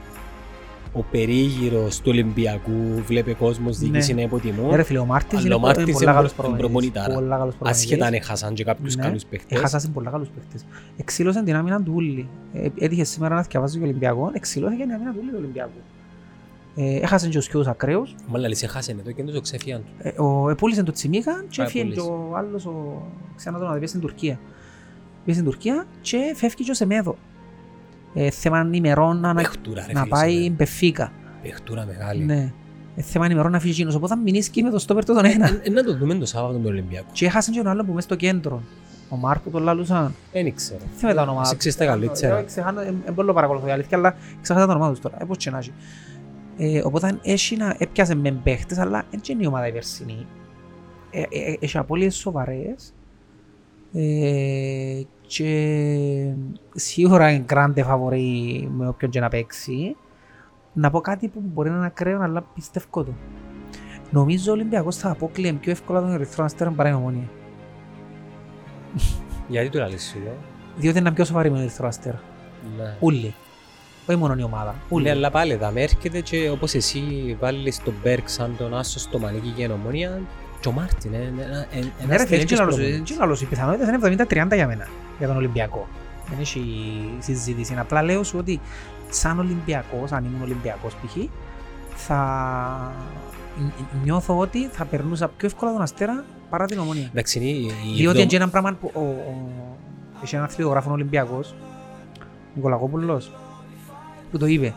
ο 0.93 1.03
περίγυρος 1.11 1.97
του 1.97 2.05
Ολυμπιακού 2.07 3.03
βλέπει 3.07 3.35
κόσμος 3.35 3.79
διοίκηση 3.79 4.15
να 4.15 4.21
υποτιμούν. 4.23 4.73
Ε, 4.73 4.77
Ρε 4.77 4.83
φίλε, 4.83 4.99
ο 4.99 5.07
Μάρτινς 5.11 5.25
Αλλά 5.31 5.41
είναι 5.45 5.55
ο 5.55 5.59
πο- 5.59 5.67
Μάρτινς 5.67 5.91
πολλά 5.93 6.05
είναι 6.11 6.13
καλός 6.15 6.33
προ- 6.33 6.47
προπονητής. 6.57 6.91
προπονητάρα. 6.91 7.15
Πολλά 7.15 7.37
καλός 7.39 7.55
προπονητής. 7.55 7.83
Ασχετά 7.85 8.07
αν 8.07 8.13
έχασαν 8.15 8.55
και 8.55 8.65
κάποιους 8.65 8.97
Ναι. 8.97 9.03
καλούς 9.03 9.25
παίχτες. 9.25 9.59
Έχασαν 9.59 9.93
πολλά 9.93 10.11
καλούς 10.11 10.29
παίχτες. 10.29 10.65
Εξήλωσαν 10.97 11.45
την 11.45 11.55
άμυνα 11.57 11.83
του 11.83 11.93
Ούλη. 11.95 12.29
Ε, 12.53 12.69
Έτυχε 12.79 13.05
σήμερα 13.05 13.35
να 13.35 13.43
θυκευάζει 13.43 13.79
και 13.79 13.85
Ολυμπιακός. 13.85 14.31
Εξήλωσε 14.35 14.77
την 14.77 14.93
άμυνα 14.93 15.11
του 15.13 15.19
Ούλη 15.21 15.31
του 15.31 15.37
Ολυμπιακού. 15.39 15.79
Ε, 16.77 16.97
Έχασαν 16.97 17.31
και 17.31 17.37
τους 17.37 17.45
σκιούς 17.45 17.67
ακραίους. 17.67 18.15
Μάλλον 18.29 18.49
λες 18.49 18.63
έχασαν 18.63 18.99
εδώ 18.99 19.11
και 19.11 19.23
τους 19.23 19.41
ξέφυγαν 19.41 19.81
του. 19.81 20.09
Ε, 20.09 20.23
ο- 20.23 20.51
Επούλησαν 20.51 20.85
το 20.85 20.93
Τσιμίκα 20.93 21.45
και 21.49 21.61
Α, 21.61 21.65
έφυγε 21.65 21.85
και 21.85 21.91
επούλησε. 21.91 22.11
ο 22.31 22.37
άλλος, 22.37 22.67
ο... 22.67 23.03
ξανά 23.37 23.59
τον 23.59 23.73
πήγε 23.75 23.87
στην 23.87 24.01
Τουρκία. 24.01 24.39
Πήγε 25.25 25.37
στην 25.39 25.51
Τουρκία 25.51 25.85
και 26.01 26.19
φεύγει 26.35 26.65
και 26.65 26.71
ο 26.71 26.75
Σεμέδο. 26.75 27.17
Ε, 28.15 28.31
θέμα 28.31 28.69
ημερών 28.73 29.21
να, 29.21 29.35
Παιχτούρα 29.35 29.85
ρε 29.87 29.93
να 29.93 30.01
φίλε, 30.03 30.15
πάει 30.15 30.43
σε- 30.43 30.51
Μπεφίκα. 30.51 31.13
Παιχτούρα 31.43 31.85
μεγάλη. 31.87 32.25
Ναι. 32.25 32.53
Ε, 32.97 33.03
θέμα 33.03 33.27
ημερών 33.31 33.51
να 33.53 33.59
φύγει 33.61 33.73
εκείνος. 33.73 33.95
Οπότε 33.95 34.15
θα 34.15 34.21
μηνίσκει 34.21 34.63
με 34.63 34.71
το 34.71 34.79
στόπερ 34.79 35.05
του 35.05 35.15
τον 35.15 35.25
ένα. 35.25 35.47
Ε, 35.49 35.61
ε, 35.63 35.71
Να 35.71 35.83
το 35.85 35.97
δούμε 35.97 36.15
το 36.15 36.27
Σάββατο 36.27 36.53
τον 36.59 36.67
Ολυμπιακό. 36.67 37.07
Και 37.13 37.27
έχασαν 37.27 37.55
και 37.55 37.61
τον 37.61 37.71
άλλο 37.71 37.85
που 37.85 37.93
μέσα 37.93 38.07
στο 38.07 38.17
κέντρο. 38.17 38.63
Ο 39.09 39.17
Μάρκ 39.17 39.41
που 39.43 39.51
τον 39.51 39.63
λαλούσαν. 39.63 40.15
Δεν 40.33 40.47
ήξερα. 40.47 40.79
Δεν 40.79 40.89
θυμάμαι 40.97 41.15
τα 41.17 41.23
ονόματα. 41.23 41.47
Εσύ 41.49 41.57
ξέρεις 41.57 41.77
τα 41.79 41.85
καλύτερα. 41.85 42.37
Εγώ 42.37 42.47
ξεχάνω, 42.47 42.81
ε, 42.81 42.95
ε, 43.05 43.11
πολύ 43.11 43.33
παρακολουθώ 43.33 43.67
η 43.67 43.71
αλήθεια, 43.71 43.99
αλλά 43.99 44.15
ξεχάσα 44.43 44.67
τα 44.67 44.73
ονόματα 44.73 44.93
τους 44.93 45.01
τώρα. 45.01 45.17
Ε, 45.21 45.25
πώς 45.25 45.37
και 45.37 45.51
να 45.51 45.59
έχει. 45.59 45.73
Ε, 46.59 46.81
οπότε 46.85 47.19
έχει 47.23 47.57
να 47.57 47.75
έπιασε 47.79 48.15
με 48.15 48.31
παίχτες, 48.43 48.79
αλλά 48.79 49.05
δεν 49.11 49.21
είναι 49.29 49.43
η 49.43 49.47
ομάδα 49.47 49.67
η 49.67 49.73
περσινή. 49.73 50.27
Ε, 51.11 51.21
ε, 51.21 51.25
ε, 51.51 51.57
Έχει 51.61 51.79
απώλειες 51.79 52.15
σοβαρές. 52.17 52.95
Ε, 53.93 55.01
και 55.37 56.33
σίγουρα 56.75 57.31
είναι 57.31 57.45
grande 57.49 57.83
φαβορή 57.85 58.69
με 58.73 58.89
όποιον 58.89 59.11
και 59.11 59.21
να 59.21 59.29
παίξει. 59.29 59.97
Να 60.73 60.91
πω 60.91 61.01
κάτι 61.01 61.29
που 61.29 61.43
μπορεί 61.45 61.71
να 61.71 61.77
είναι 61.77 61.87
ακραίο, 61.87 62.21
αλλά 62.21 62.45
πιστεύω 62.55 63.05
το. 63.05 63.13
Νομίζω 64.11 64.51
ο 64.51 64.55
Ολυμπιακός 64.55 64.97
θα 64.97 65.11
αποκλείει 65.11 65.53
πιο 65.53 65.71
εύκολα 65.71 66.01
τον 66.01 66.13
Ερυθρό 66.13 66.45
Αστέρα 66.45 66.71
παρά 66.71 66.89
η 66.89 66.93
Ομόνοια. 66.93 67.29
Γιατί 69.49 69.69
του 69.69 69.79
λαλείς 69.79 70.09
σου 70.09 70.19
εδώ. 70.19 70.37
Διότι 70.77 70.99
είναι 70.99 71.13
πιο 71.13 71.25
σοβαρή 71.25 71.49
με 71.49 71.55
τον 71.55 71.65
Ερυθρό 71.65 71.87
Αστέρα. 71.87 72.21
Ναι. 72.77 72.97
Ούλοι. 73.01 73.35
Όχι 74.07 74.19
μόνο 74.19 74.35
η 74.39 74.43
ομάδα. 74.43 74.75
Ούλοι. 74.89 75.05
Ναι, 75.05 75.11
αλλά 75.11 75.31
πάλι 75.31 75.55
θα 75.55 75.71
με 75.71 75.83
έρχεται 75.83 76.21
και 76.21 76.51
όπως 76.51 76.75
εσύ 76.75 77.37
βάλεις 77.41 77.83
τον 77.83 77.95
Μπεργκ 78.03 78.29
σαν 78.29 78.55
τον 78.59 78.75
άσο 78.75 78.99
στο 78.99 79.19
μανίκι 79.19 79.49
και 79.49 79.63
την 79.63 79.71
Ομόνοια 79.71 80.21
και 80.61 80.69
ο 80.69 80.73
Μάρτιν, 80.73 81.15
ε, 81.15 81.17
ε, 81.17 81.21
ε, 81.21 81.79
ε, 81.79 81.83
Ναι 81.83 81.91
ένας 82.05 82.17
ρε 82.21 82.27
φίλε, 82.27 82.39
τέτοιος 82.39 82.59
δεν 82.59 82.69
προπονητής. 82.69 83.11
είναι 83.15 83.23
άλλος. 83.23 83.43
Οι 83.43 83.45
πιθανότητες 83.47 83.89
είναι 83.89 83.97
70-30 83.97 84.55
για 84.55 84.67
μένα. 84.67 84.87
Για 85.19 85.27
τον 85.27 85.37
Ολυμπιακό. 85.37 85.89
Δεν 86.31 86.39
έχει 86.41 86.63
συζήτηση. 87.19 87.75
Απλά 87.79 88.03
λέω 88.03 88.23
σου 88.23 88.39
ότι 88.39 88.61
σαν 89.11 89.39
Ολυμπιακός, 89.39 90.13
αν 90.13 90.25
ήμουν 90.25 90.43
Ολυμπιακός 90.43 90.95
π.χ. 90.95 91.17
θα 91.95 92.93
νιώθω 94.05 94.39
ότι 94.39 94.67
θα 94.73 94.85
περνούσα 94.85 95.29
πιο 95.29 95.47
εύκολα 95.47 95.73
τον 95.73 95.83
Αστέρα 95.83 96.25
παρά 96.51 96.65
την 96.67 96.79
Ομόνια. 96.79 97.07
Εντάξει, 97.11 97.39
είναι 97.39 97.49
η- 97.49 97.65
η 97.65 97.95
Διότι 97.97 98.03
εβδομ- 98.21 98.33
είναι 98.33 98.43
ένα 98.43 98.51
πράγμα 98.51 98.73
που 98.81 98.91
ο, 98.95 99.01
ο, 99.01 99.49
έχει 100.25 100.35
ένα 100.37 100.45
αθλητογράφο 100.45 100.91
Ολυμπιακός, 100.93 101.55
Νικολακόπουλος, 102.55 103.33
που 104.31 104.39
το 104.39 104.47
είπε. 104.47 104.75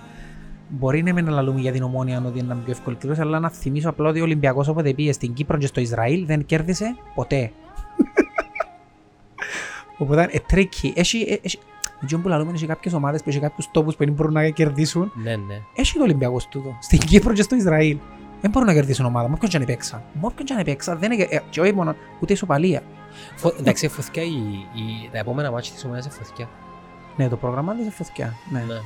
Μπορεί 0.68 1.04
να 1.04 1.14
μην 1.14 1.28
λαλούμε 1.28 1.60
για 1.60 1.72
την 1.72 1.84
ομόνια 1.84 2.24
ότι 2.26 2.40
είναι 2.40 2.56
πιο 2.64 2.72
εύκολη 2.72 2.96
κλήρωση, 2.96 3.22
αλλά 3.22 3.40
να 3.40 3.50
θυμίσω 3.50 3.90
απλά 3.90 4.10
ότι 4.10 4.20
ο 4.20 4.24
Ολυμπιακός 4.24 4.68
όποτε 4.68 4.94
πήγε 4.94 5.12
στην 5.12 5.34
Κύπρο 5.34 5.58
και 5.58 5.68
στο 5.68 5.82
Ισραήλ 5.82 6.26
δεν 6.26 6.46
κέρδισε 6.46 6.96
ποτέ. 7.16 7.52
Οπότε 9.98 10.22
είναι 10.32 10.42
tricky. 10.54 10.92
Έχει, 10.96 11.18
ε, 11.30 11.38
έχει, 11.42 11.60
έτσι 12.04 12.18
που 12.18 12.28
λαλούμε, 12.28 12.52
έχει 12.54 12.66
κάποιες 12.66 12.94
ομάδες 12.94 13.24
που 13.24 13.30
έχει 13.30 13.40
κάποιους 13.40 13.70
τόπους 13.72 13.96
που 13.96 14.06
δεν 14.06 14.14
μπορούν 14.14 14.34
να 14.34 14.50
κερδίσουν. 14.50 15.12
Ναι, 15.16 15.36
ναι. 15.36 15.62
Έχει 15.76 15.98
το 15.98 16.04
Ολυμπιακός 16.04 16.48
τούτο. 16.48 16.78
Στην 16.82 17.00
Κύπρο 17.00 17.34
και 17.34 17.42
στο 17.42 17.56
Ισραήλ. 17.56 17.98
Δεν 18.42 18.52
μπορούν 18.52 18.68
να 18.68 18.74
κερδίσουν 18.74 19.06
ομάδα. 19.06 19.28
Μ' 19.28 19.34
όποιον 19.34 19.50
και 19.50 19.58
αν 19.58 19.66
παίξαν. 19.66 20.02
Μ' 20.14 20.24
όποιον 20.26 20.46
και 20.48 20.54
αν 20.54 20.64
παίξαν. 20.64 21.00
Δεν 21.00 21.12
είναι, 21.12 21.28
ε, 21.30 21.40
και 21.50 21.62
όχι 21.62 21.74
μόνο, 21.74 21.96
ούτε 22.20 22.34
ισοπαλία. 22.34 22.82
Φω- 23.36 23.56
Εντάξει, 23.60 23.88
φωθιά 23.88 24.24
η, 24.24 24.28
η, 24.28 25.10
τα 25.12 25.18
επόμενα 25.18 25.52
μάτια 25.52 25.72
της 25.74 25.86
ομάδας 25.86 26.06
είναι 26.06 26.14
φωθιά. 26.14 26.50
Ναι, 27.18 27.30
το 27.30 27.36
πρόγραμμα 27.38 27.74
είναι 27.74 27.84
σε 27.84 27.92
φωτιά. 27.92 28.34
Ναι. 28.52 28.60
Ναι. 28.60 28.80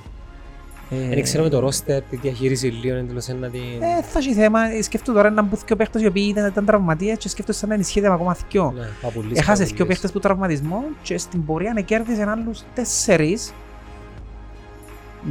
Ε, 0.89 1.07
Δεν 1.07 1.23
ξέρω 1.23 1.43
με 1.43 1.49
το 1.49 1.59
ρόστερ, 1.59 2.01
τη 2.01 2.15
διαχείριση 2.15 2.67
λίγο, 2.67 2.95
εντελώς 2.95 3.27
να 3.27 3.49
την... 3.49 3.61
Ε, 3.79 4.01
θα 4.01 4.19
έχει 4.19 4.33
θέμα. 4.33 4.59
Σκέφτομαι 4.81 5.17
τώρα 5.17 5.29
να 5.29 5.41
μπουν 5.41 5.59
δύο 5.65 5.75
παίχτες 5.75 6.01
οι 6.01 6.05
οποίοι 6.05 6.27
ήταν, 6.29 6.45
ήταν 6.47 6.65
τραυματίες 6.65 7.17
και 7.17 7.29
σκέφτομαι 7.29 7.57
σαν 7.57 7.69
να 7.69 7.75
ενισχύεται 7.75 8.07
με 8.07 8.13
ακόμα 8.13 8.37
δυο. 8.49 8.73
Ναι, 8.75 8.87
παπουλής, 9.01 9.37
Έχασε 9.39 9.51
παπουλής. 9.51 9.71
δύο 9.71 9.85
παίχτες 9.85 10.11
που 10.11 10.19
τραυματισμό 10.19 10.83
και 11.01 11.17
στην 11.17 11.45
πορεία 11.45 11.73
να 11.73 11.81
κέρδισε 11.81 12.25
άλλους 12.29 12.63
τέσσερις 12.73 13.53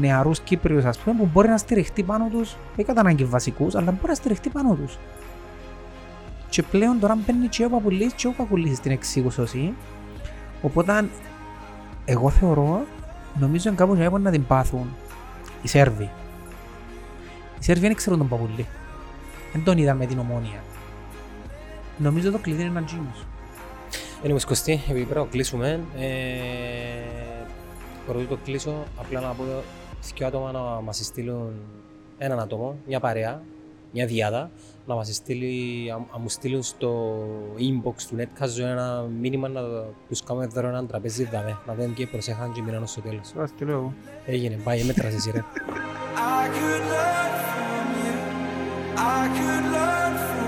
νεαρούς 0.00 0.40
Κύπριους 0.40 0.84
ας 0.84 0.98
πούμε 0.98 1.16
που 1.18 1.28
μπορεί 1.32 1.48
να 1.48 1.56
στηριχτεί 1.56 2.02
πάνω 2.02 2.28
τους, 2.32 2.56
όχι 2.72 2.84
κατά 2.84 3.00
ανάγκη 3.00 3.24
βασικούς, 3.24 3.74
αλλά 3.74 3.90
μπορεί 3.90 4.08
να 4.08 4.14
στηριχτεί 4.14 4.48
πάνω 4.48 4.74
τους. 4.74 4.98
Και 6.48 6.62
πλέον 6.62 7.00
τώρα 7.00 7.18
μπαίνει 7.26 7.46
και 7.46 7.64
ο 7.64 7.68
Παπουλής 7.68 8.12
και 8.12 8.26
ο 8.26 8.34
Κακουλής 8.36 8.76
στην 8.76 8.90
εξήγουσωση. 8.90 9.72
Οπότε 10.62 11.04
εγώ 12.04 12.30
θεωρώ, 12.30 12.84
νομίζω 13.38 13.68
είναι 13.68 13.76
κάπως 13.78 13.96
έπρεπε 13.98 14.18
να 14.18 14.30
την 14.30 14.46
πάθουν 14.46 14.86
οι 15.66 15.68
Σέρβοι. 15.68 16.10
Οι 17.58 17.64
Σέρβοι 17.64 17.86
δεν 17.86 17.96
ξέρουν 17.96 18.18
τον 18.18 18.28
Παπουλή. 18.28 18.66
Δεν 19.52 19.64
τον 19.64 19.78
είδαν 19.78 19.96
με 19.96 20.06
την 20.06 20.18
ομόνια. 20.18 20.62
Νομίζω 21.98 22.30
το 22.30 22.38
κλειδί 22.38 22.60
είναι 22.60 22.70
ένας 22.70 22.84
τζίνος. 22.84 23.26
Είναι 24.22 24.30
όμως 24.30 24.44
Κωστή, 24.44 24.72
επειδή 24.72 25.04
πρέπει 25.04 25.20
να 25.20 25.26
κλείσουμε. 25.30 25.80
Ε, 25.98 26.06
πρωτού 28.06 28.26
το 28.26 28.38
κλείσω, 28.44 28.84
απλά 28.96 29.20
να 29.20 29.28
πω 29.28 29.44
δύο 30.14 30.26
άτομα 30.26 30.52
να 30.52 30.60
μας 30.60 30.96
στείλουν 30.96 31.52
έναν 32.18 32.40
άτομο, 32.40 32.76
μια 32.86 33.00
παρέα, 33.00 33.42
μια 33.92 34.06
διάδα, 34.06 34.50
να 34.86 34.94
μας 34.94 35.14
στείλει, 35.14 35.86
να- 35.88 36.06
να 36.12 36.18
μου 36.18 36.28
στείλουν 36.28 36.62
στο 36.62 37.16
inbox 37.58 37.94
του 38.08 38.16
Netcast 38.18 38.58
ένα 38.58 39.02
μήνυμα 39.20 39.48
να 39.48 39.60
τους 40.08 40.22
κάνουμε 40.22 40.46
δώρο 40.46 40.68
έναν 40.68 40.86
τραπέζι 40.86 41.24
δαμέ, 41.24 41.58
να 41.66 41.74
δουν 41.74 41.94
και 41.94 42.06
προσέχαν 42.06 42.52
και 42.52 42.62
μείναν 42.62 42.86
στο 42.86 43.00
τέλος. 43.00 43.32
Τώρα 43.32 43.46
στείλω 43.46 43.72
εγώ. 43.72 43.94
Έγινε, 44.26 44.56
πάει, 44.64 44.84
μέτρας 44.84 45.14
εσύ 45.14 45.30
ρε. 45.30 45.44
I 46.16 46.48
could 46.56 46.84
learn 46.92 47.32
from 47.52 47.86
you. 48.02 48.16
I 48.96 49.22
could 49.36 49.64
learn 49.74 50.45